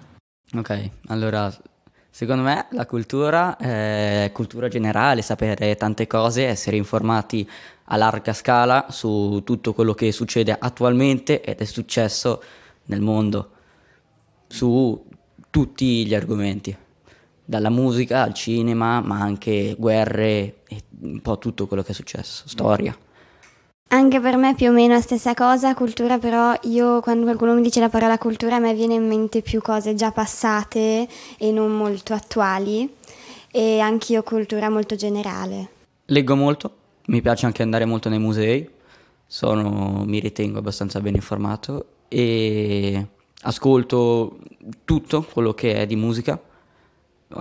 Ok, 0.57 0.71
allora 1.09 1.51
secondo 2.11 2.43
me 2.43 2.67
la 2.69 2.85
cultura 2.85 3.57
è 3.57 4.29
cultura 4.33 4.69
generale, 4.69 5.21
sapere 5.21 5.75
tante 5.75 6.07
cose, 6.07 6.45
essere 6.45 6.77
informati 6.77 7.45
a 7.85 7.97
larga 7.97 8.33
scala 8.33 8.87
su 8.89 9.41
tutto 9.43 9.73
quello 9.73 9.93
che 9.93 10.11
succede 10.11 10.55
attualmente 10.57 11.41
ed 11.41 11.59
è 11.59 11.65
successo 11.65 12.41
nel 12.85 13.01
mondo, 13.01 13.49
su 14.47 15.03
tutti 15.49 16.05
gli 16.05 16.15
argomenti, 16.15 16.75
dalla 17.43 17.69
musica 17.69 18.23
al 18.23 18.33
cinema, 18.33 19.01
ma 19.01 19.19
anche 19.19 19.75
guerre 19.77 20.61
e 20.67 20.83
un 21.01 21.21
po' 21.21 21.37
tutto 21.37 21.67
quello 21.67 21.83
che 21.83 21.91
è 21.91 21.95
successo, 21.95 22.47
storia. 22.47 22.97
Anche 23.89 24.19
per 24.19 24.37
me 24.37 24.55
più 24.55 24.69
o 24.69 24.71
meno 24.71 24.93
la 24.93 25.01
stessa 25.01 25.35
cosa, 25.35 25.75
cultura 25.75 26.17
però 26.17 26.57
io 26.63 26.99
quando 27.01 27.25
qualcuno 27.25 27.53
mi 27.53 27.61
dice 27.61 27.79
la 27.79 27.89
parola 27.89 28.17
cultura 28.17 28.55
a 28.55 28.59
me 28.59 28.73
viene 28.73 28.95
in 28.95 29.07
mente 29.07 29.43
più 29.43 29.61
cose 29.61 29.93
già 29.93 30.11
passate 30.11 31.07
e 31.37 31.51
non 31.51 31.75
molto 31.75 32.13
attuali 32.13 32.91
e 33.51 33.79
anch'io 33.79 34.23
cultura 34.23 34.69
molto 34.71 34.95
generale. 34.95 35.69
Leggo 36.05 36.35
molto, 36.35 36.77
mi 37.07 37.21
piace 37.21 37.45
anche 37.45 37.63
andare 37.63 37.85
molto 37.85 38.09
nei 38.09 38.19
musei, 38.19 38.69
sono, 39.25 40.03
mi 40.05 40.19
ritengo 40.19 40.59
abbastanza 40.59 41.01
ben 41.01 41.15
informato 41.15 41.87
e 42.07 43.07
ascolto 43.41 44.39
tutto 44.85 45.23
quello 45.23 45.53
che 45.53 45.75
è 45.75 45.85
di 45.85 45.95
musica. 45.95 46.39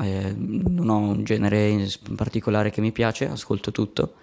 Eh, 0.00 0.34
non 0.36 0.88
ho 0.88 0.96
un 0.96 1.24
genere 1.24 1.68
in 1.68 1.88
particolare 2.16 2.70
che 2.70 2.80
mi 2.80 2.92
piace, 2.92 3.28
ascolto 3.28 3.72
tutto. 3.72 4.14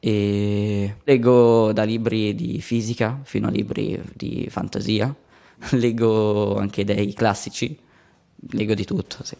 E 0.00 0.96
leggo 1.04 1.72
da 1.72 1.84
libri 1.84 2.34
di 2.34 2.60
fisica 2.60 3.20
fino 3.24 3.48
a 3.48 3.50
libri 3.50 4.00
di 4.14 4.46
fantasia, 4.50 5.14
leggo 5.72 6.56
anche 6.58 6.84
dei 6.84 7.12
classici, 7.14 7.78
leggo 8.50 8.74
di 8.74 8.84
tutto, 8.84 9.24
sì. 9.24 9.36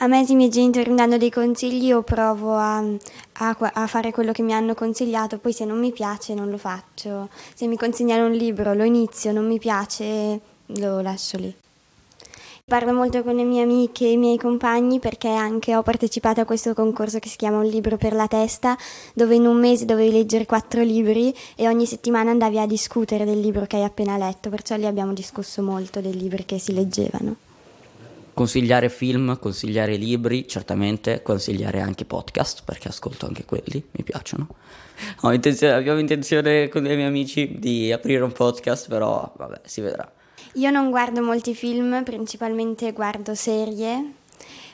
A 0.00 0.06
me 0.06 0.24
se 0.24 0.32
i 0.32 0.36
miei 0.36 0.48
genitori 0.48 0.90
mi 0.90 0.96
danno 0.96 1.18
dei 1.18 1.28
consigli 1.28 1.86
io 1.86 2.02
provo 2.02 2.54
a, 2.54 2.78
a, 2.78 3.56
a, 3.58 3.86
fare 3.88 4.12
quello 4.12 4.30
che 4.30 4.42
mi 4.42 4.54
hanno 4.54 4.74
consigliato, 4.74 5.38
poi 5.38 5.52
se 5.52 5.64
non 5.64 5.80
mi 5.80 5.90
piace 5.90 6.34
non 6.34 6.50
lo 6.50 6.56
faccio. 6.56 7.28
Se 7.52 7.66
mi 7.66 7.76
consigliano 7.76 8.26
un 8.26 8.32
libro 8.32 8.74
lo 8.74 8.84
inizio, 8.84 9.32
non 9.32 9.44
mi 9.44 9.58
piace 9.58 10.38
lo 10.66 11.00
lascio 11.00 11.38
lì. 11.38 11.52
Parlo 12.64 12.92
molto 12.92 13.24
con 13.24 13.34
le 13.34 13.42
mie 13.42 13.62
amiche 13.62 14.04
e 14.04 14.12
i 14.12 14.16
miei 14.16 14.38
compagni 14.38 15.00
perché 15.00 15.30
anche 15.30 15.74
ho 15.74 15.82
partecipato 15.82 16.40
a 16.40 16.44
questo 16.44 16.74
concorso 16.74 17.18
che 17.18 17.28
si 17.28 17.36
chiama 17.36 17.58
Un 17.58 17.66
libro 17.66 17.96
per 17.96 18.12
la 18.12 18.28
testa, 18.28 18.78
dove 19.14 19.34
in 19.34 19.46
un 19.46 19.56
mese 19.56 19.84
dovevi 19.84 20.12
leggere 20.12 20.46
quattro 20.46 20.80
libri 20.82 21.34
e 21.56 21.66
ogni 21.66 21.86
settimana 21.86 22.30
andavi 22.30 22.60
a 22.60 22.66
discutere 22.66 23.24
del 23.24 23.40
libro 23.40 23.66
che 23.66 23.78
hai 23.78 23.84
appena 23.84 24.16
letto, 24.16 24.48
perciò 24.48 24.76
lì 24.76 24.86
abbiamo 24.86 25.12
discusso 25.12 25.60
molto 25.60 26.00
dei 26.00 26.16
libri 26.16 26.44
che 26.44 26.60
si 26.60 26.72
leggevano. 26.72 27.47
Consigliare 28.38 28.88
film, 28.88 29.36
consigliare 29.40 29.96
libri, 29.96 30.46
certamente 30.46 31.22
consigliare 31.22 31.80
anche 31.80 32.04
podcast 32.04 32.62
perché 32.64 32.86
ascolto 32.86 33.26
anche 33.26 33.44
quelli, 33.44 33.84
mi 33.90 34.04
piacciono. 34.04 34.46
Intenzione, 35.32 35.72
abbiamo 35.72 35.98
intenzione 35.98 36.68
con 36.68 36.84
i 36.86 36.94
miei 36.94 37.02
amici 37.02 37.56
di 37.58 37.90
aprire 37.90 38.22
un 38.22 38.30
podcast, 38.30 38.88
però 38.88 39.32
vabbè, 39.36 39.62
si 39.64 39.80
vedrà. 39.80 40.08
Io 40.52 40.70
non 40.70 40.90
guardo 40.90 41.20
molti 41.20 41.52
film, 41.52 42.04
principalmente 42.04 42.92
guardo 42.92 43.34
serie, 43.34 44.12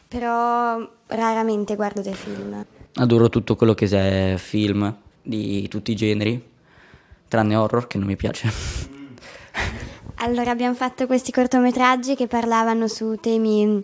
però 0.07 0.87
raramente 1.07 1.75
guardo 1.75 2.03
dei 2.03 2.15
film. 2.15 2.67
Adoro 2.97 3.31
tutto 3.31 3.57
quello 3.57 3.73
che 3.73 3.87
è 3.87 4.37
film 4.37 4.95
di 5.23 5.67
tutti 5.69 5.93
i 5.93 5.97
generi, 5.97 6.39
tranne 7.29 7.57
horror 7.57 7.87
che 7.87 7.97
non 7.97 8.09
mi 8.09 8.17
piace. 8.17 8.83
Allora 10.25 10.53
abbiamo 10.53 10.75
fatto 10.75 11.05
questi 11.05 11.31
cortometraggi 11.31 12.15
che 12.15 12.27
parlavano 12.27 12.89
su 12.89 13.19
temi 13.21 13.79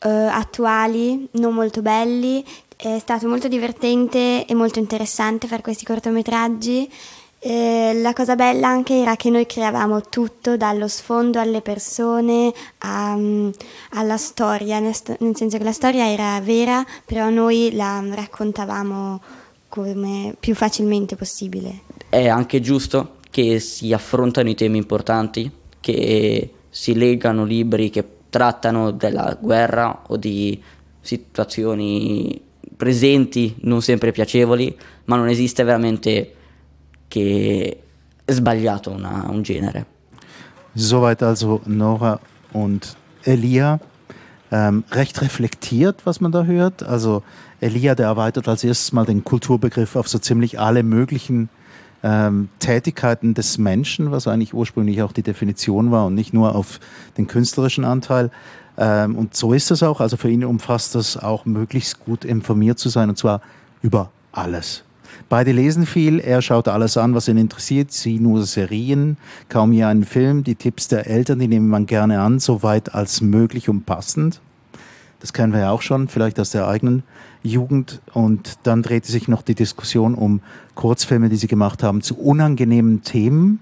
eh, 0.00 0.08
attuali, 0.08 1.26
non 1.32 1.54
molto 1.54 1.80
belli. 1.80 2.44
È 2.76 2.98
stato 2.98 3.26
molto 3.26 3.48
divertente 3.48 4.44
e 4.44 4.54
molto 4.54 4.80
interessante 4.80 5.46
fare 5.46 5.62
questi 5.62 5.86
cortometraggi. 5.86 6.92
Eh, 7.38 7.98
la 8.02 8.12
cosa 8.12 8.36
bella 8.36 8.68
anche 8.68 9.00
era 9.00 9.16
che 9.16 9.30
noi 9.30 9.46
creavamo 9.46 10.02
tutto, 10.10 10.58
dallo 10.58 10.88
sfondo 10.88 11.40
alle 11.40 11.62
persone, 11.62 12.52
a, 12.78 13.16
alla 13.92 14.16
storia, 14.18 14.78
nel 14.78 14.94
senso 14.94 15.56
che 15.56 15.64
la 15.64 15.72
storia 15.72 16.06
era 16.06 16.38
vera, 16.42 16.84
però 17.06 17.30
noi 17.30 17.70
la 17.72 18.04
raccontavamo 18.10 19.20
come 19.70 20.34
più 20.38 20.54
facilmente 20.54 21.16
possibile. 21.16 21.80
È 22.10 22.28
anche 22.28 22.60
giusto 22.60 23.20
che 23.30 23.58
si 23.58 23.94
affrontano 23.94 24.50
i 24.50 24.54
temi 24.54 24.76
importanti 24.76 25.60
che 25.82 26.50
si 26.70 26.94
leggano 26.94 27.44
libri 27.44 27.90
che 27.90 28.02
trattano 28.30 28.92
della 28.92 29.36
guerra 29.38 30.04
o 30.06 30.16
di 30.16 30.58
situazioni 31.02 32.40
presenti, 32.74 33.56
non 33.60 33.82
sempre 33.82 34.12
piacevoli, 34.12 34.74
ma 35.04 35.16
non 35.16 35.28
esiste 35.28 35.62
veramente 35.64 36.34
che 37.08 37.82
è 38.24 38.32
sbagliato 38.32 38.90
una, 38.90 39.26
un 39.28 39.42
genere. 39.42 39.86
Soweit 40.72 41.20
also 41.22 41.60
Nora 41.64 42.18
und 42.52 42.96
Elia. 43.24 43.78
Ähm, 44.50 44.84
recht 44.90 45.20
reflektiert, 45.22 46.04
was 46.04 46.20
man 46.20 46.32
da 46.32 46.44
hört. 46.44 46.82
Also 46.82 47.22
Elia, 47.60 47.94
der 47.94 48.06
erweitert 48.06 48.48
als 48.48 48.64
erstes 48.64 48.92
mal 48.92 49.04
den 49.04 49.24
Kulturbegriff 49.24 49.96
auf 49.96 50.08
so 50.08 50.18
ziemlich 50.18 50.58
alle 50.58 50.82
möglichen 50.82 51.48
ähm, 52.02 52.48
Tätigkeiten 52.58 53.34
des 53.34 53.58
Menschen, 53.58 54.10
was 54.10 54.26
eigentlich 54.26 54.54
ursprünglich 54.54 55.02
auch 55.02 55.12
die 55.12 55.22
Definition 55.22 55.90
war 55.90 56.06
und 56.06 56.14
nicht 56.14 56.32
nur 56.34 56.54
auf 56.54 56.80
den 57.16 57.26
künstlerischen 57.26 57.84
Anteil. 57.84 58.30
Ähm, 58.76 59.16
und 59.16 59.34
so 59.34 59.52
ist 59.52 59.70
es 59.70 59.82
auch. 59.82 60.00
Also 60.00 60.16
für 60.16 60.30
ihn 60.30 60.44
umfasst 60.44 60.94
das 60.94 61.16
auch 61.16 61.44
möglichst 61.44 62.04
gut 62.04 62.24
informiert 62.24 62.78
zu 62.78 62.88
sein 62.88 63.08
und 63.08 63.18
zwar 63.18 63.40
über 63.82 64.10
alles. 64.32 64.84
Beide 65.28 65.52
lesen 65.52 65.86
viel, 65.86 66.20
er 66.20 66.42
schaut 66.42 66.68
alles 66.68 66.96
an, 66.96 67.14
was 67.14 67.28
ihn 67.28 67.36
interessiert, 67.36 67.92
sie 67.92 68.18
nur 68.18 68.44
Serien, 68.44 69.16
kaum 69.48 69.72
je 69.72 69.84
einen 69.84 70.04
Film. 70.04 70.42
Die 70.44 70.54
Tipps 70.54 70.88
der 70.88 71.06
Eltern, 71.06 71.38
die 71.38 71.48
nehmen 71.48 71.68
man 71.68 71.86
gerne 71.86 72.20
an, 72.20 72.38
so 72.38 72.62
weit 72.62 72.94
als 72.94 73.20
möglich 73.20 73.68
und 73.68 73.86
passend. 73.86 74.40
Das 75.22 75.32
kennen 75.32 75.52
wir 75.52 75.60
ja 75.60 75.70
auch 75.70 75.82
schon, 75.82 76.08
vielleicht 76.08 76.40
aus 76.40 76.50
der 76.50 76.66
eigenen 76.66 77.04
Jugend. 77.44 78.02
Und 78.12 78.58
dann 78.64 78.82
drehte 78.82 79.10
sich 79.10 79.28
noch 79.28 79.42
die 79.42 79.54
Diskussion 79.54 80.16
um 80.16 80.40
Kurzfilme, 80.74 81.28
die 81.28 81.36
sie 81.36 81.46
gemacht 81.46 81.84
haben, 81.84 82.02
zu 82.02 82.18
unangenehmen 82.18 83.02
Themen. 83.02 83.60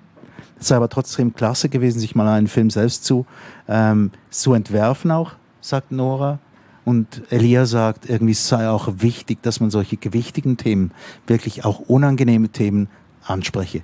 Es 0.59 0.69
sei 0.69 0.77
aber 0.77 0.89
trotzdem 0.89 1.35
klasse 1.35 1.69
gewesen, 1.69 2.01
sich 2.01 2.15
mal 2.15 2.27
einen 2.29 2.49
Film 2.49 2.71
selbst 2.71 3.05
zu, 3.05 3.27
ähm, 3.69 4.11
zu 4.31 4.55
entwerfen 4.55 5.11
auch, 5.11 5.33
sagt 5.61 5.93
Nora. 5.93 6.39
Und 6.87 7.25
Elia 7.29 7.67
sagt, 7.67 8.09
irgendwie 8.09 8.33
sei 8.33 8.67
auch 8.71 8.89
wichtig, 8.97 9.43
dass 9.43 9.61
man 9.61 9.71
solche 9.71 9.99
gewichtigen 9.99 10.57
Themen, 10.57 10.93
wirklich 11.27 11.67
auch 11.67 11.79
unangenehme 11.81 12.49
Themen 12.49 12.89
anspreche. 13.23 13.83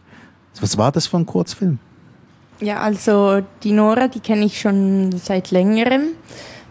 Was 0.62 0.78
war 0.78 0.92
das 0.92 1.08
für 1.08 1.18
ein 1.18 1.26
Kurzfilm? 1.26 1.78
Ja, 2.62 2.80
also 2.80 3.42
die 3.62 3.72
Nora, 3.72 4.08
die 4.08 4.20
kenne 4.20 4.46
ich 4.46 4.58
schon 4.58 5.12
seit 5.12 5.50
längerem. 5.50 6.12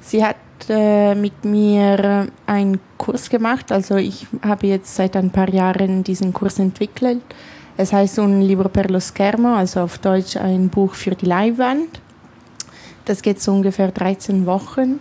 Sie 0.01 0.25
hat 0.25 0.35
äh, 0.69 1.15
mit 1.15 1.45
mir 1.45 2.27
einen 2.45 2.79
Kurs 2.97 3.29
gemacht. 3.29 3.71
Also 3.71 3.95
ich 3.95 4.27
habe 4.41 4.67
jetzt 4.67 4.95
seit 4.95 5.15
ein 5.15 5.29
paar 5.29 5.49
Jahren 5.49 6.03
diesen 6.03 6.33
Kurs 6.33 6.59
entwickelt. 6.59 7.21
Es 7.77 7.91
heißt 7.91 8.19
Un 8.19 8.41
libro 8.41 8.69
per 8.69 8.89
lo 8.89 8.99
schermo, 8.99 9.55
also 9.55 9.81
auf 9.81 9.97
Deutsch 9.97 10.37
ein 10.37 10.69
Buch 10.69 10.93
für 10.93 11.15
die 11.15 11.25
Leinwand. 11.25 11.99
Das 13.03 13.21
geht 13.21 13.41
so 13.41 13.51
ungefähr 13.51 13.91
13 13.91 14.45
Wochen 14.45 14.99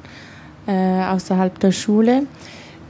äh, 0.66 1.04
außerhalb 1.04 1.58
der 1.60 1.72
Schule. 1.72 2.26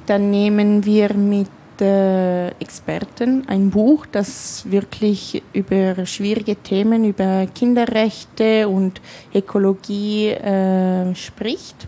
Dann 0.06 0.30
nehmen 0.30 0.84
wir 0.84 1.14
mit 1.14 1.48
äh, 1.80 2.48
Experten 2.60 3.46
ein 3.48 3.70
Buch, 3.70 4.06
das 4.10 4.70
wirklich 4.70 5.42
über 5.52 6.06
schwierige 6.06 6.56
Themen, 6.56 7.04
über 7.04 7.46
Kinderrechte 7.54 8.68
und 8.68 9.00
Ökologie 9.34 10.28
äh, 10.28 11.14
spricht. 11.14 11.86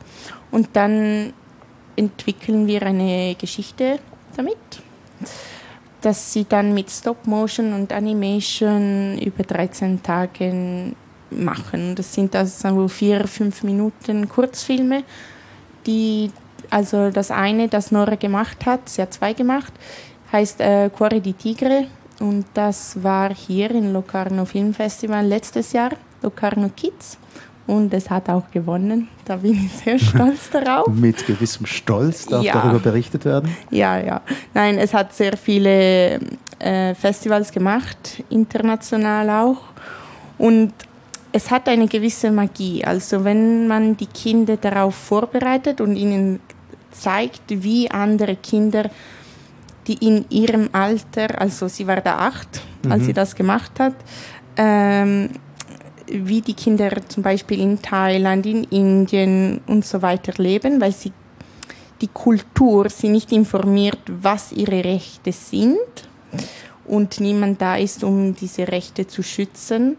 Und 0.57 0.70
dann 0.72 1.34
entwickeln 1.96 2.66
wir 2.66 2.80
eine 2.82 3.34
Geschichte 3.34 3.98
damit, 4.38 4.57
dass 6.00 6.32
sie 6.32 6.46
dann 6.48 6.72
mit 6.72 6.90
Stop 6.90 7.26
Motion 7.26 7.74
und 7.74 7.92
Animation 7.92 9.18
über 9.18 9.42
13 9.42 10.02
Tage 10.02 10.94
machen. 11.28 11.94
Das 11.94 12.14
sind 12.14 12.34
also 12.34 12.88
vier, 12.88 13.28
fünf 13.28 13.64
Minuten 13.64 14.30
Kurzfilme, 14.30 15.04
die 15.84 16.30
also 16.70 17.11
das 17.11 17.30
eine, 17.30 17.68
das 17.68 17.92
Nora 17.92 18.14
gemacht 18.14 18.64
hat, 18.64 18.88
sie 18.88 19.02
hat 19.02 19.12
zwei 19.12 19.34
gemacht, 19.34 19.74
heißt 20.32 20.62
äh, 20.62 20.88
Cuore 20.88 21.20
di 21.20 21.34
Tigre 21.34 21.88
und 22.18 22.46
das 22.54 23.02
war 23.02 23.34
hier 23.34 23.72
im 23.72 23.92
Locarno 23.92 24.46
Film 24.46 24.72
Festival 24.72 25.26
letztes 25.26 25.74
Jahr, 25.74 25.90
Locarno 26.22 26.70
Kids 26.74 27.18
und 27.66 27.92
es 27.92 28.10
hat 28.10 28.28
auch 28.28 28.50
gewonnen. 28.50 29.08
Da 29.24 29.36
bin 29.36 29.54
ich 29.54 29.72
sehr 29.72 29.98
stolz 29.98 30.50
darauf. 30.52 30.86
Mit 30.88 31.26
gewissem 31.26 31.66
Stolz 31.66 32.26
darf 32.26 32.42
ja. 32.42 32.52
darüber 32.54 32.78
berichtet 32.78 33.24
werden? 33.24 33.54
Ja, 33.70 33.98
ja. 33.98 34.20
Nein, 34.54 34.78
es 34.78 34.94
hat 34.94 35.12
sehr 35.12 35.36
viele 35.36 36.20
äh, 36.58 36.94
Festivals 36.94 37.50
gemacht, 37.50 38.22
international 38.30 39.30
auch. 39.30 39.62
Und 40.38 40.72
es 41.32 41.50
hat 41.50 41.68
eine 41.68 41.86
gewisse 41.86 42.30
Magie. 42.30 42.84
Also 42.84 43.24
wenn 43.24 43.66
man 43.66 43.96
die 43.96 44.06
Kinder 44.06 44.56
darauf 44.56 44.94
vorbereitet 44.94 45.80
und 45.80 45.96
ihnen 45.96 46.40
zeigt, 46.92 47.42
wie 47.48 47.90
andere 47.90 48.36
Kinder, 48.36 48.90
die 49.86 49.94
in 49.94 50.24
ihrem 50.30 50.70
Alter, 50.72 51.40
also 51.40 51.68
sie 51.68 51.86
war 51.86 52.00
da 52.00 52.16
acht, 52.18 52.62
mhm. 52.84 52.92
als 52.92 53.04
sie 53.04 53.12
das 53.12 53.34
gemacht 53.34 53.72
hat, 53.78 53.94
ähm, 54.56 55.30
wie 56.09 56.40
die 56.40 56.54
Kinder 56.54 56.90
zum 57.09 57.22
Beispiel 57.22 57.61
in 57.61 57.82
Thailand, 57.82 58.46
in 58.46 58.64
Indien 58.64 59.61
und 59.66 59.84
so 59.84 60.02
weiter 60.02 60.32
leben, 60.40 60.80
weil 60.80 60.92
sie 60.92 61.12
die 62.00 62.09
Kultur 62.09 62.88
sie 62.90 63.09
nicht 63.09 63.32
informiert, 63.32 63.98
was 64.07 64.52
ihre 64.52 64.84
Rechte 64.84 65.32
sind 65.32 65.78
und 66.84 67.20
niemand 67.20 67.61
da 67.61 67.76
ist, 67.76 68.04
um 68.04 68.34
diese 68.34 68.68
Rechte 68.68 69.07
zu 69.07 69.22
schützen. 69.22 69.96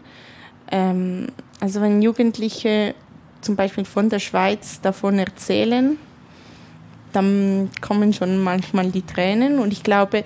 Ähm, 0.70 1.26
also 1.60 1.80
wenn 1.80 2.02
Jugendliche 2.02 2.94
zum 3.40 3.56
Beispiel 3.56 3.84
von 3.84 4.08
der 4.08 4.18
Schweiz 4.18 4.80
davon 4.80 5.18
erzählen, 5.18 5.98
dann 7.12 7.70
kommen 7.80 8.12
schon 8.12 8.38
manchmal 8.38 8.90
die 8.90 9.02
Tränen 9.02 9.58
und 9.58 9.72
ich 9.72 9.82
glaube, 9.82 10.24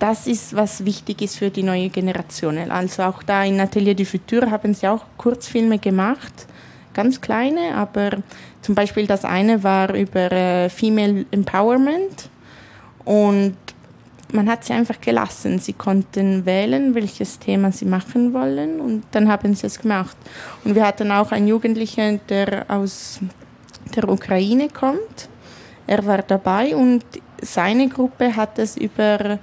das 0.00 0.26
ist, 0.26 0.56
was 0.56 0.84
wichtig 0.84 1.22
ist 1.22 1.36
für 1.36 1.50
die 1.50 1.62
neue 1.62 1.90
Generation. 1.90 2.58
Also 2.70 3.02
auch 3.04 3.22
da 3.22 3.44
in 3.44 3.60
Atelier 3.60 3.94
du 3.94 4.04
Futur 4.04 4.50
haben 4.50 4.74
sie 4.74 4.88
auch 4.88 5.04
Kurzfilme 5.18 5.78
gemacht, 5.78 6.46
ganz 6.94 7.20
kleine, 7.20 7.74
aber 7.74 8.10
zum 8.62 8.74
Beispiel 8.74 9.06
das 9.06 9.24
eine 9.24 9.62
war 9.62 9.94
über 9.94 10.32
äh, 10.32 10.68
Female 10.70 11.26
Empowerment 11.30 12.30
und 13.04 13.56
man 14.32 14.48
hat 14.48 14.64
sie 14.64 14.72
einfach 14.72 15.00
gelassen. 15.00 15.58
Sie 15.58 15.72
konnten 15.74 16.46
wählen, 16.46 16.94
welches 16.94 17.38
Thema 17.38 17.70
sie 17.70 17.84
machen 17.84 18.32
wollen 18.32 18.80
und 18.80 19.04
dann 19.10 19.28
haben 19.28 19.54
sie 19.54 19.66
es 19.66 19.80
gemacht. 19.80 20.16
Und 20.64 20.74
wir 20.74 20.86
hatten 20.86 21.12
auch 21.12 21.30
einen 21.32 21.48
Jugendlichen, 21.48 22.20
der 22.28 22.64
aus 22.68 23.20
der 23.94 24.08
Ukraine 24.08 24.68
kommt. 24.68 25.28
Er 25.86 26.06
war 26.06 26.22
dabei 26.22 26.74
und 26.74 27.04
seine 27.42 27.88
Gruppe 27.88 28.36
hat 28.36 28.58
es 28.58 28.76
über 28.76 29.38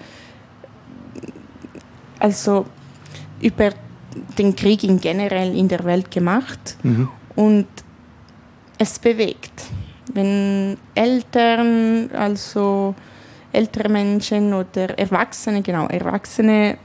also 2.20 2.66
über 3.42 3.72
den 4.38 4.56
Krieg 4.56 4.84
in 4.84 5.00
generell 5.00 5.56
in 5.56 5.68
der 5.68 5.84
Welt 5.84 6.10
gemacht 6.12 6.78
mhm. 6.84 7.10
und 7.36 7.68
es 8.78 9.00
bewegt. 9.00 9.66
Wenn 10.14 10.78
Eltern, 10.96 12.10
also 12.14 12.96
ältere 13.52 13.90
Menschen 13.90 14.54
oder 14.54 14.98
Erwachsene, 14.98 15.62
genau, 15.62 15.88
Erwachsene 15.88 16.78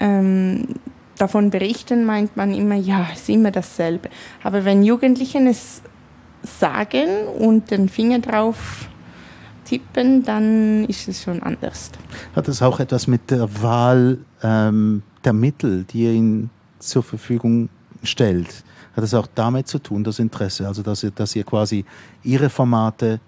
ähm, 0.00 0.66
davon 1.16 1.50
berichten, 1.50 2.04
meint 2.04 2.36
man 2.36 2.52
immer, 2.54 2.74
ja, 2.74 3.08
es 3.12 3.22
ist 3.22 3.28
immer 3.30 3.50
dasselbe. 3.50 4.10
Aber 4.42 4.64
wenn 4.64 4.82
Jugendliche 4.82 5.38
es 5.48 5.82
sagen 6.42 7.26
und 7.38 7.70
den 7.70 7.88
Finger 7.88 8.18
drauf 8.18 8.88
tippen, 9.66 10.24
dann 10.24 10.84
ist 10.86 11.08
es 11.08 11.22
schon 11.22 11.42
anders. 11.42 11.90
Hat 12.34 12.48
es 12.48 12.62
auch 12.62 12.80
etwas 12.80 13.06
mit 13.06 13.30
der 13.30 13.62
Wahl 13.62 14.18
ähm, 14.42 15.02
der 15.24 15.32
Mittel, 15.32 15.84
die 15.84 16.04
ihr 16.04 16.12
ihnen 16.12 16.50
zur 16.78 17.02
Verfügung 17.02 17.68
stellt? 18.02 18.64
Hat 18.94 19.04
es 19.04 19.12
auch 19.12 19.26
damit 19.34 19.68
zu 19.68 19.78
tun, 19.78 20.04
das 20.04 20.18
Interesse, 20.18 20.66
also 20.66 20.82
dass 20.82 21.02
ihr, 21.02 21.10
dass 21.10 21.36
ihr 21.36 21.44
quasi 21.44 21.84
ihre 22.22 22.48
Formate 22.48 23.20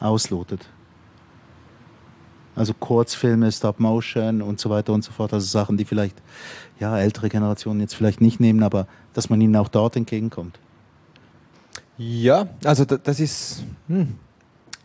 auslotet? 0.00 0.68
Also 2.54 2.74
Kurzfilme, 2.74 3.50
Stop 3.52 3.78
Motion 3.78 4.42
und 4.42 4.58
so 4.58 4.68
weiter 4.68 4.92
und 4.92 5.04
so 5.04 5.12
fort. 5.12 5.32
Also 5.32 5.46
Sachen, 5.46 5.76
die 5.76 5.84
vielleicht 5.84 6.16
ja, 6.80 6.98
ältere 6.98 7.28
Generationen 7.28 7.80
jetzt 7.80 7.94
vielleicht 7.94 8.20
nicht 8.20 8.40
nehmen, 8.40 8.64
aber 8.64 8.88
dass 9.14 9.30
man 9.30 9.40
ihnen 9.40 9.54
auch 9.54 9.68
dort 9.68 9.94
entgegenkommt. 9.94 10.58
Ja, 11.96 12.48
also 12.64 12.84
das 12.84 13.20
ist, 13.20 13.64
hm, 13.86 14.14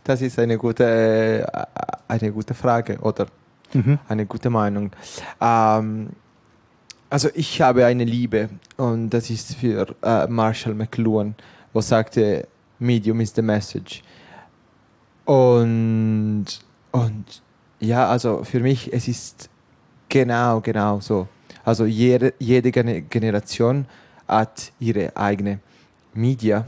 das 0.04 0.22
ist 0.22 0.40
eine 0.40 0.58
gute, 0.58 0.84
äh, 0.84 1.66
eine 2.08 2.32
gute 2.32 2.54
Frage 2.54 2.98
oder 3.00 3.28
mhm. 3.74 4.00
eine 4.08 4.26
gute 4.26 4.50
Meinung. 4.50 4.92
Ähm, 5.40 6.10
also 7.10 7.30
ich 7.36 7.62
habe 7.62 7.86
eine 7.86 8.04
Liebe 8.04 8.50
und 8.78 9.12
das 9.12 9.30
ist 9.30 9.56
für 9.56 9.96
äh, 10.02 10.28
Marshall 10.28 10.74
McLuhan, 10.74 11.36
wo 11.72 11.82
sagte, 11.82 12.48
Medium 12.80 13.22
is 13.22 13.34
the 13.36 13.42
message. 13.42 14.02
Und, 15.26 16.46
und 16.92 17.42
ja, 17.80 18.08
also 18.08 18.44
für 18.44 18.60
mich, 18.60 18.92
es 18.92 19.08
ist 19.08 19.50
genau, 20.10 20.60
genau 20.62 21.00
so. 21.00 21.28
Also 21.64 21.86
jede, 21.86 22.34
jede 22.40 22.72
Generation 22.72 23.86
hat 24.28 24.72
ihre 24.80 25.16
eigene 25.16 25.60
Media 26.14 26.66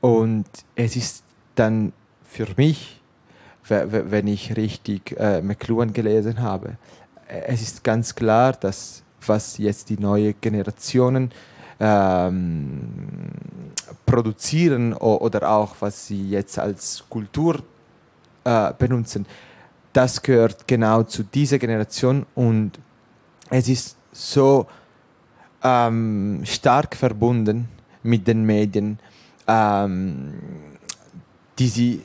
und 0.00 0.46
es 0.74 0.96
ist 0.96 1.24
dann 1.54 1.92
für 2.32 2.46
mich, 2.56 3.00
wenn 3.68 4.26
ich 4.26 4.56
richtig 4.56 5.14
äh, 5.18 5.42
McLuhan 5.42 5.92
gelesen 5.92 6.40
habe, 6.40 6.76
es 7.28 7.60
ist 7.60 7.84
ganz 7.84 8.14
klar, 8.14 8.52
dass 8.52 9.02
was 9.26 9.58
jetzt 9.58 9.90
die 9.90 9.98
neue 9.98 10.32
Generationen 10.32 11.30
ähm, 11.78 12.80
produzieren 14.06 14.94
oder 14.94 15.48
auch 15.48 15.76
was 15.80 16.06
sie 16.06 16.30
jetzt 16.30 16.58
als 16.58 17.04
Kultur 17.08 17.62
äh, 18.44 18.72
benutzen, 18.78 19.26
das 19.92 20.22
gehört 20.22 20.66
genau 20.66 21.02
zu 21.02 21.22
dieser 21.24 21.58
Generation 21.58 22.24
und 22.34 22.72
es 23.50 23.68
ist 23.68 23.96
so 24.10 24.66
ähm, 25.62 26.40
stark 26.44 26.96
verbunden 26.96 27.68
mit 28.02 28.26
den 28.26 28.44
Medien, 28.44 28.98
ähm, 29.46 30.32
die 31.58 31.68
sie 31.68 32.02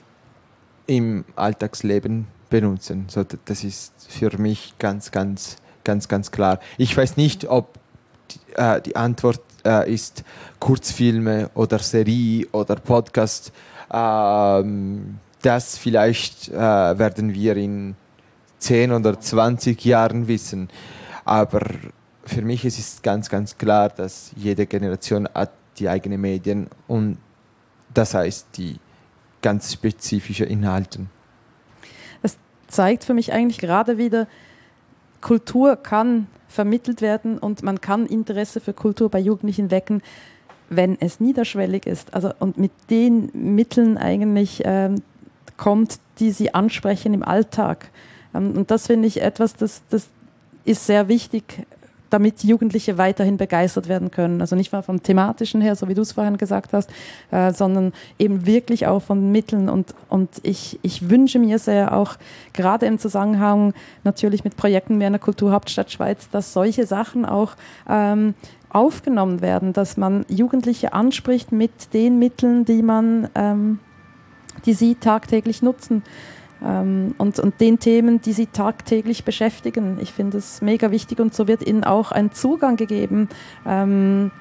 im 0.88 1.26
Alltagsleben 1.36 2.28
benutzen. 2.50 3.06
So, 3.10 3.24
das 3.24 3.64
ist 3.64 3.94
für 4.10 4.38
mich 4.38 4.74
ganz, 4.80 5.12
ganz, 5.12 5.58
ganz, 5.84 6.08
ganz 6.08 6.32
klar. 6.32 6.60
Ich 6.78 6.96
weiß 6.96 7.18
nicht, 7.18 7.48
ob 7.48 7.78
die, 8.32 8.40
äh, 8.56 8.82
die 8.82 8.96
Antwort 8.96 9.42
äh, 9.66 9.94
ist 9.94 10.24
Kurzfilme 10.60 11.50
oder 11.54 11.80
Serie 11.80 12.48
oder 12.52 12.76
Podcast. 12.76 13.52
Ähm, 13.92 15.20
das 15.42 15.78
vielleicht 15.78 16.50
äh, 16.50 16.54
werden 16.58 17.34
wir 17.34 17.56
in 17.58 17.96
10 18.60 18.92
oder 18.92 19.20
20 19.20 19.84
Jahren 19.86 20.28
wissen. 20.28 20.70
Aber 21.26 21.62
für 22.26 22.42
mich 22.42 22.66
es 22.66 22.80
ist 22.80 23.04
ganz, 23.04 23.30
ganz 23.30 23.58
klar, 23.58 23.90
dass 23.90 24.32
jede 24.36 24.66
Generation 24.66 25.28
hat 25.34 25.52
die 25.78 25.88
eigenen 25.88 26.22
Medien 26.22 26.68
und 26.88 27.18
das 27.94 28.14
heißt 28.14 28.48
die 28.58 28.78
ganz 29.42 29.72
spezifischen 29.72 30.48
Inhalte. 30.48 31.06
Das 32.22 32.38
zeigt 32.68 33.04
für 33.04 33.14
mich 33.14 33.34
eigentlich 33.34 33.60
gerade 33.60 33.98
wieder, 33.98 34.28
Kultur 35.22 35.76
kann 35.76 36.28
vermittelt 36.48 37.02
werden 37.02 37.38
und 37.38 37.64
man 37.64 37.82
kann 37.82 38.06
Interesse 38.06 38.60
für 38.60 38.74
Kultur 38.74 39.10
bei 39.10 39.20
Jugendlichen 39.20 39.72
wecken, 39.72 40.02
wenn 40.70 41.00
es 41.00 41.20
niederschwellig 41.20 41.86
ist. 41.86 42.14
Also 42.14 42.32
und 42.40 42.58
mit 42.58 42.72
den 42.90 43.30
Mitteln 43.34 43.98
eigentlich 43.98 44.62
ähm, 44.66 45.02
kommt, 45.58 46.00
die 46.20 46.32
sie 46.32 46.54
ansprechen 46.54 47.14
im 47.14 47.24
Alltag. 47.24 47.90
Ähm, 48.34 48.52
und 48.56 48.72
das 48.72 48.88
finde 48.88 49.08
ich 49.08 49.22
etwas, 49.22 49.56
das, 49.56 49.82
das 49.90 50.08
ist 50.66 50.86
sehr 50.86 51.08
wichtig, 51.08 51.66
damit 52.10 52.44
Jugendliche 52.44 52.98
weiterhin 52.98 53.38
begeistert 53.38 53.88
werden 53.88 54.12
können. 54.12 54.42
Also 54.42 54.56
nicht 54.56 54.72
mal 54.72 54.82
vom 54.82 55.04
thematischen 55.04 55.62
her, 55.62 55.76
so 55.76 55.88
wie 55.88 55.94
du 55.94 56.02
es 56.02 56.14
vorhin 56.14 56.38
gesagt 56.38 56.74
hast, 56.74 56.90
äh, 57.32 57.52
sondern 57.54 57.94
eben 58.20 58.46
wirklich 58.46 58.88
auch 58.88 59.02
von 59.02 59.32
Mitteln. 59.32 59.70
Und, 59.70 59.94
und 60.10 60.30
ich, 60.44 60.80
ich 60.82 61.10
wünsche 61.10 61.40
mir 61.40 61.60
sehr 61.60 61.96
auch 61.96 62.16
gerade 62.54 62.86
im 62.86 63.00
Zusammenhang 63.00 63.74
natürlich 64.04 64.44
mit 64.44 64.58
Projekten 64.58 65.00
wie 65.00 65.06
einer 65.06 65.20
Kulturhauptstadt 65.20 65.92
Schweiz, 65.92 66.30
dass 66.30 66.54
solche 66.54 66.86
Sachen 66.86 67.26
auch 67.26 67.54
ähm, 67.90 68.34
aufgenommen 68.70 69.42
werden, 69.42 69.74
dass 69.74 69.98
man 69.98 70.26
Jugendliche 70.28 70.94
anspricht 70.94 71.52
mit 71.52 71.94
den 71.94 72.20
Mitteln, 72.20 72.66
die 72.66 72.82
man, 72.82 73.30
ähm, 73.36 73.80
die 74.66 74.74
sie 74.74 74.96
tagtäglich 74.96 75.62
nutzen 75.62 76.04
und, 76.60 77.40
und 77.40 77.62
den 77.62 77.80
Themen, 77.80 78.22
die 78.22 78.34
sie 78.34 78.48
tagtäglich 78.48 79.24
beschäftigen. 79.24 79.98
Ich 80.02 80.12
finde 80.12 80.40
es 80.40 80.62
mega 80.62 80.90
wichtig 80.90 81.20
und 81.20 81.34
so 81.34 81.48
wird 81.48 81.66
ihnen 81.66 81.84
auch 81.84 82.12
ein 82.12 82.32
Zugang 82.32 82.78
gegeben, 82.78 83.30
ähm, 83.66 84.32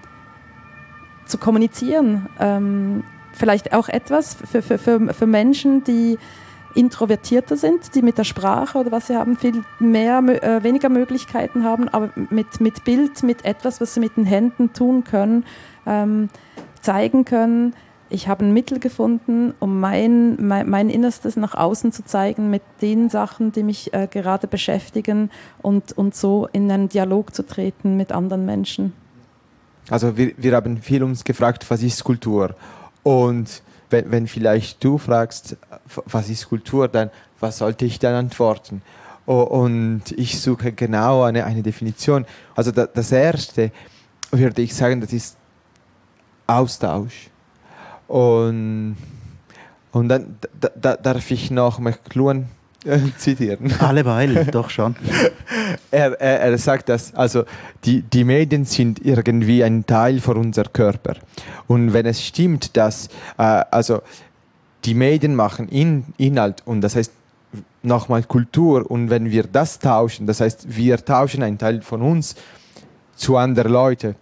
zu 1.27 1.39
kommunizieren. 1.39 2.27
Ähm, 2.41 3.05
vielleicht 3.33 3.75
auch 3.75 3.89
etwas 3.89 4.35
für, 4.35 4.63
für, 4.63 4.79
für, 4.79 5.13
für 5.13 5.27
Menschen, 5.27 5.85
die 5.85 6.19
introvertierter 6.75 7.57
sind, 7.57 7.95
die 7.95 8.03
mit 8.03 8.19
der 8.19 8.25
Sprache 8.25 8.79
oder 8.79 8.93
was 8.93 9.07
sie 9.07 9.17
haben, 9.17 9.37
viel 9.37 9.65
mehr, 9.79 10.19
äh, 10.19 10.63
weniger 10.63 10.89
Möglichkeiten 10.89 11.65
haben, 11.65 11.89
aber 11.89 12.11
mit, 12.31 12.61
mit 12.61 12.85
Bild, 12.85 13.23
mit 13.23 13.45
etwas, 13.45 13.81
was 13.81 13.95
sie 13.95 14.01
mit 14.01 14.17
den 14.17 14.27
Händen 14.27 14.73
tun 14.73 15.03
können, 15.05 15.45
ähm, 15.87 16.29
zeigen 16.83 17.25
können, 17.25 17.75
ich 18.09 18.29
habe 18.29 18.45
ein 18.45 18.53
Mittel 18.53 18.79
gefunden, 18.79 19.55
um 19.59 19.81
mein, 19.81 20.37
mein, 20.47 20.69
mein, 20.69 20.91
Innerstes 20.91 21.37
nach 21.37 21.55
außen 21.55 21.93
zu 21.93 22.05
zeigen 22.05 22.51
mit 22.51 22.63
den 22.81 23.11
Sachen, 23.11 23.53
die 23.53 23.63
mich 23.63 23.93
äh, 23.93 24.07
gerade 24.11 24.47
beschäftigen 24.47 25.31
und, 25.63 25.93
und 25.97 26.15
so 26.15 26.49
in 26.53 26.71
einen 26.71 26.89
Dialog 26.89 27.35
zu 27.35 27.45
treten 27.45 27.97
mit 27.97 28.13
anderen 28.13 28.47
Menschen. 28.47 28.93
Also 29.91 30.17
wir, 30.17 30.33
wir 30.37 30.55
haben 30.55 30.79
viel 30.79 31.03
uns 31.03 31.25
gefragt, 31.25 31.67
was 31.69 31.83
ist 31.83 32.05
Kultur? 32.05 32.55
Und 33.03 33.63
wenn, 33.91 34.11
wenn 34.11 34.27
vielleicht 34.27 34.83
du 34.83 34.99
fragst, 34.99 35.57
was 36.07 36.29
ist 36.29 36.49
Kultur, 36.49 36.89
dann 36.89 37.11
was 37.41 37.59
sollte 37.59 37.85
ich 37.85 37.99
dann 37.99 38.15
antworten? 38.15 38.83
Und 39.27 40.03
ich 40.17 40.41
suche 40.41 40.73
genau 40.73 41.23
eine, 41.23 41.45
eine 41.45 41.63
Definition. 41.63 42.25
Also 42.55 42.71
das 42.71 43.13
Erste 43.13 43.73
würde 44.31 44.63
ich 44.63 44.75
sagen, 44.75 45.01
das 45.01 45.13
ist 45.13 45.37
Austausch 46.47 47.31
und, 48.09 48.97
und 49.93 50.09
dann 50.09 50.37
da, 50.61 50.71
da 50.81 50.97
darf 50.97 51.31
ich 51.31 51.51
noch 51.51 51.79
McLuhan 51.79 52.47
äh, 52.85 52.99
zitieren. 53.19 53.73
Alleweil, 53.81 54.45
doch 54.53 54.71
schon. 54.71 54.97
er, 55.91 56.21
er, 56.21 56.41
er, 56.41 56.59
sagt 56.59 56.89
dass 56.89 57.15
also 57.15 57.45
die, 57.85 58.03
die 58.03 58.25
Medien 58.25 58.65
sind 58.65 59.05
irgendwie 59.05 59.65
ein 59.65 59.87
Teil 59.87 60.21
von 60.21 60.37
unserem 60.37 60.73
Körper. 60.73 61.17
Und 61.67 61.93
wenn 61.93 62.07
es 62.07 62.25
stimmt, 62.25 62.77
dass 62.77 63.09
äh, 63.39 63.43
also 63.71 64.03
die 64.85 64.95
Medien 64.95 65.35
machen 65.35 65.69
in, 65.69 66.05
Inhalt 66.17 66.63
und 66.65 66.81
das 66.81 66.97
heißt 66.97 67.13
nochmal 67.83 68.23
Kultur 68.25 68.89
und 68.91 69.11
wenn 69.11 69.31
wir 69.31 69.45
das 69.45 69.79
tauschen, 69.79 70.27
das 70.27 70.41
heißt 70.41 70.77
wir 70.77 71.05
tauschen 71.05 71.43
einen 71.43 71.59
Teil 71.59 71.83
von 71.83 72.03
uns 72.03 72.37
zu 73.17 73.37
anderen 73.37 73.73
Leuten 73.73 74.15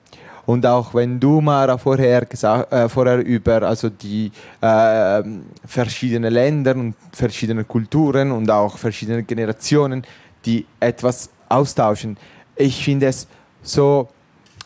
und 0.46 0.66
auch 0.66 0.94
wenn 0.94 1.18
du, 1.18 1.40
Mara, 1.40 1.78
vorher, 1.78 2.24
gesagt, 2.26 2.72
äh, 2.72 2.88
vorher 2.88 3.24
über 3.24 3.62
also 3.62 3.88
die 3.88 4.30
äh, 4.60 5.22
verschiedenen 5.66 6.32
Länder 6.32 6.74
und 6.74 6.94
verschiedene 7.12 7.64
Kulturen 7.64 8.30
und 8.30 8.50
auch 8.50 8.76
verschiedene 8.76 9.22
Generationen, 9.22 10.02
die 10.44 10.66
etwas 10.80 11.30
austauschen, 11.48 12.16
ich 12.56 12.84
finde 12.84 13.06
es 13.06 13.26
so, 13.62 14.08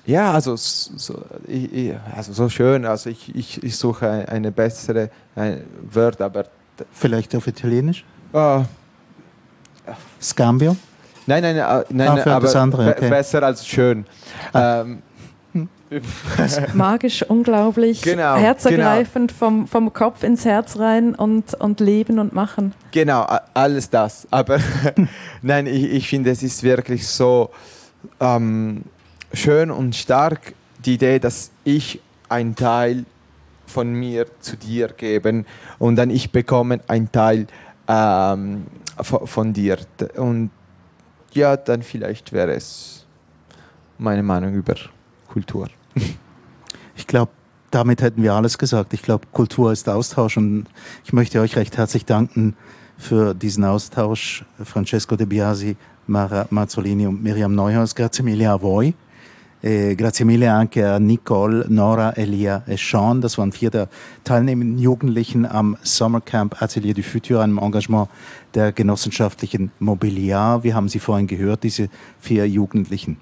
ja, 0.05 0.33
also 0.33 0.57
so, 0.57 1.23
ich, 1.47 1.93
also 2.17 2.33
so 2.33 2.49
schön. 2.49 2.85
Also 2.85 3.11
ich, 3.11 3.35
ich, 3.35 3.63
ich 3.63 3.77
suche 3.77 4.27
eine 4.29 4.51
bessere 4.51 5.11
ein 5.37 5.63
Wort, 5.93 6.21
aber 6.21 6.47
vielleicht 6.93 7.35
auf 7.37 7.47
Italienisch. 7.47 8.05
Uh, 8.33 8.65
Scambio. 10.21 10.77
Nein, 11.27 11.43
nein, 11.43 11.57
äh, 11.57 11.85
nein, 11.91 12.09
ah, 12.09 12.37
aber 12.37 12.57
andere, 12.57 12.91
okay. 12.91 13.11
besser 13.11 13.43
als 13.43 13.67
schön. 13.67 14.07
Ah. 14.55 14.81
Ähm, 14.81 15.03
Magisch, 16.75 17.23
unglaublich, 17.23 18.03
genau, 18.03 18.37
herzergreifend 18.37 19.31
genau. 19.31 19.39
vom, 19.39 19.67
vom 19.67 19.93
Kopf 19.93 20.23
ins 20.23 20.45
Herz 20.45 20.79
rein 20.79 21.15
und, 21.15 21.55
und 21.55 21.81
leben 21.81 22.19
und 22.19 22.35
machen. 22.35 22.75
Genau, 22.91 23.27
alles 23.55 23.91
das. 23.91 24.27
Aber 24.31 24.59
nein, 25.43 25.67
ich, 25.67 25.85
ich 25.85 26.09
finde, 26.09 26.31
es 26.31 26.43
ist 26.43 26.63
wirklich 26.63 27.07
so 27.07 27.51
ähm, 28.21 28.85
schön 29.33 29.71
und 29.71 29.97
stark 29.97 30.55
die 30.85 30.95
Idee, 30.95 31.19
dass 31.19 31.51
ich 31.65 32.01
einen 32.29 32.55
Teil 32.55 33.05
von 33.67 33.93
mir 33.93 34.27
zu 34.41 34.57
dir 34.57 34.89
gebe 34.89 35.45
und 35.79 35.97
dann 35.97 36.11
ich 36.11 36.33
bekomme 36.33 36.81
einen 36.87 37.13
Teil 37.13 37.47
ähm, 37.87 38.67
von, 39.01 39.27
von 39.27 39.53
dir. 39.53 39.79
Und 40.17 40.51
ja, 41.33 41.57
dann 41.57 41.83
vielleicht 41.83 42.33
wäre 42.33 42.53
es 42.53 43.07
meine 43.99 44.23
Meinung 44.23 44.55
über 44.55 44.75
Kultur. 45.29 45.69
Ich 46.97 47.07
glaube, 47.07 47.33
damit 47.71 48.03
hätten 48.03 48.23
wir 48.23 48.35
alles 48.35 48.59
gesagt. 48.59 48.93
Ich 48.95 49.03
glaube, 49.03 49.27
Kultur 49.33 49.73
ist 49.73 49.89
Austausch 49.89 50.37
und 50.37 50.67
ich 51.05 51.13
möchte 51.13 51.41
euch 51.41 51.57
recht 51.57 51.77
herzlich 51.77 52.05
danken 52.05 52.55
für 52.97 53.35
diesen 53.35 53.65
Austausch. 53.65 54.45
Francesco 54.63 55.17
De 55.17 55.27
Biasi, 55.27 55.77
Mara 56.07 56.47
Mazzolini 56.51 57.07
und 57.07 57.23
Miriam 57.23 57.55
Neuhaus. 57.55 57.95
Grazie 57.95 58.23
mille 58.23 58.51
a 58.51 58.61
voi. 58.61 58.95
E 59.63 59.95
grazie 59.97 60.25
mille 60.25 60.51
anche 60.51 60.87
a 60.87 60.99
Nicole, 60.99 61.67
Nora, 61.69 62.13
Elia 62.17 62.63
e 62.67 62.77
Sean. 62.77 63.21
Das 63.21 63.39
waren 63.39 63.53
vier 63.53 63.71
der 63.71 63.89
teilnehmenden 64.25 64.79
Jugendlichen 64.79 65.45
am 65.47 65.77
Sommercamp 65.83 66.63
Atelier 66.63 66.95
du 66.95 67.03
Futur, 67.03 67.43
einem 67.43 67.59
Engagement 67.59 68.09
der 68.55 68.73
genossenschaftlichen 68.73 69.73
Mobiliar. 69.81 70.63
Wir 70.63 70.75
haben 70.75 70.89
sie 70.89 71.01
vorhin 71.01 71.27
gehört, 71.27 71.65
diese 71.65 71.89
vier 72.21 72.49
Jugendlichen. 72.49 73.19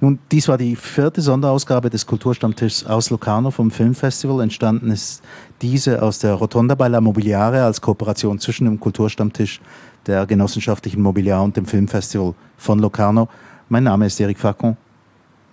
Nun, 0.00 0.18
dies 0.32 0.48
war 0.48 0.56
die 0.56 0.76
vierte 0.76 1.20
Sonderausgabe 1.20 1.90
des 1.90 2.06
Kulturstammtischs 2.06 2.86
aus 2.86 3.10
Locarno 3.10 3.50
vom 3.50 3.70
Filmfestival. 3.70 4.42
Entstanden 4.42 4.90
ist 4.90 5.22
diese 5.60 6.02
aus 6.02 6.18
der 6.18 6.34
Rotonda 6.34 6.74
bei 6.74 6.88
La 6.88 7.00
Mobiliare 7.00 7.62
als 7.62 7.80
Kooperation 7.80 8.38
zwischen 8.38 8.64
dem 8.64 8.80
Kulturstammtisch 8.80 9.60
der 10.06 10.26
genossenschaftlichen 10.26 11.02
Mobiliar 11.02 11.42
und 11.42 11.56
dem 11.56 11.66
Filmfestival 11.66 12.34
von 12.56 12.78
Locarno. 12.78 13.28
Mein 13.68 13.84
Name 13.84 14.06
ist 14.06 14.18
Eric 14.20 14.38
Facon. 14.38 14.76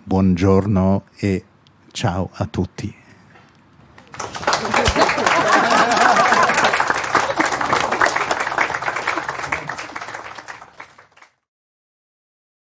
Buongiorno 0.06 1.02
e 1.20 1.42
ciao 1.92 2.30
a 2.34 2.46
tutti. 2.46 2.94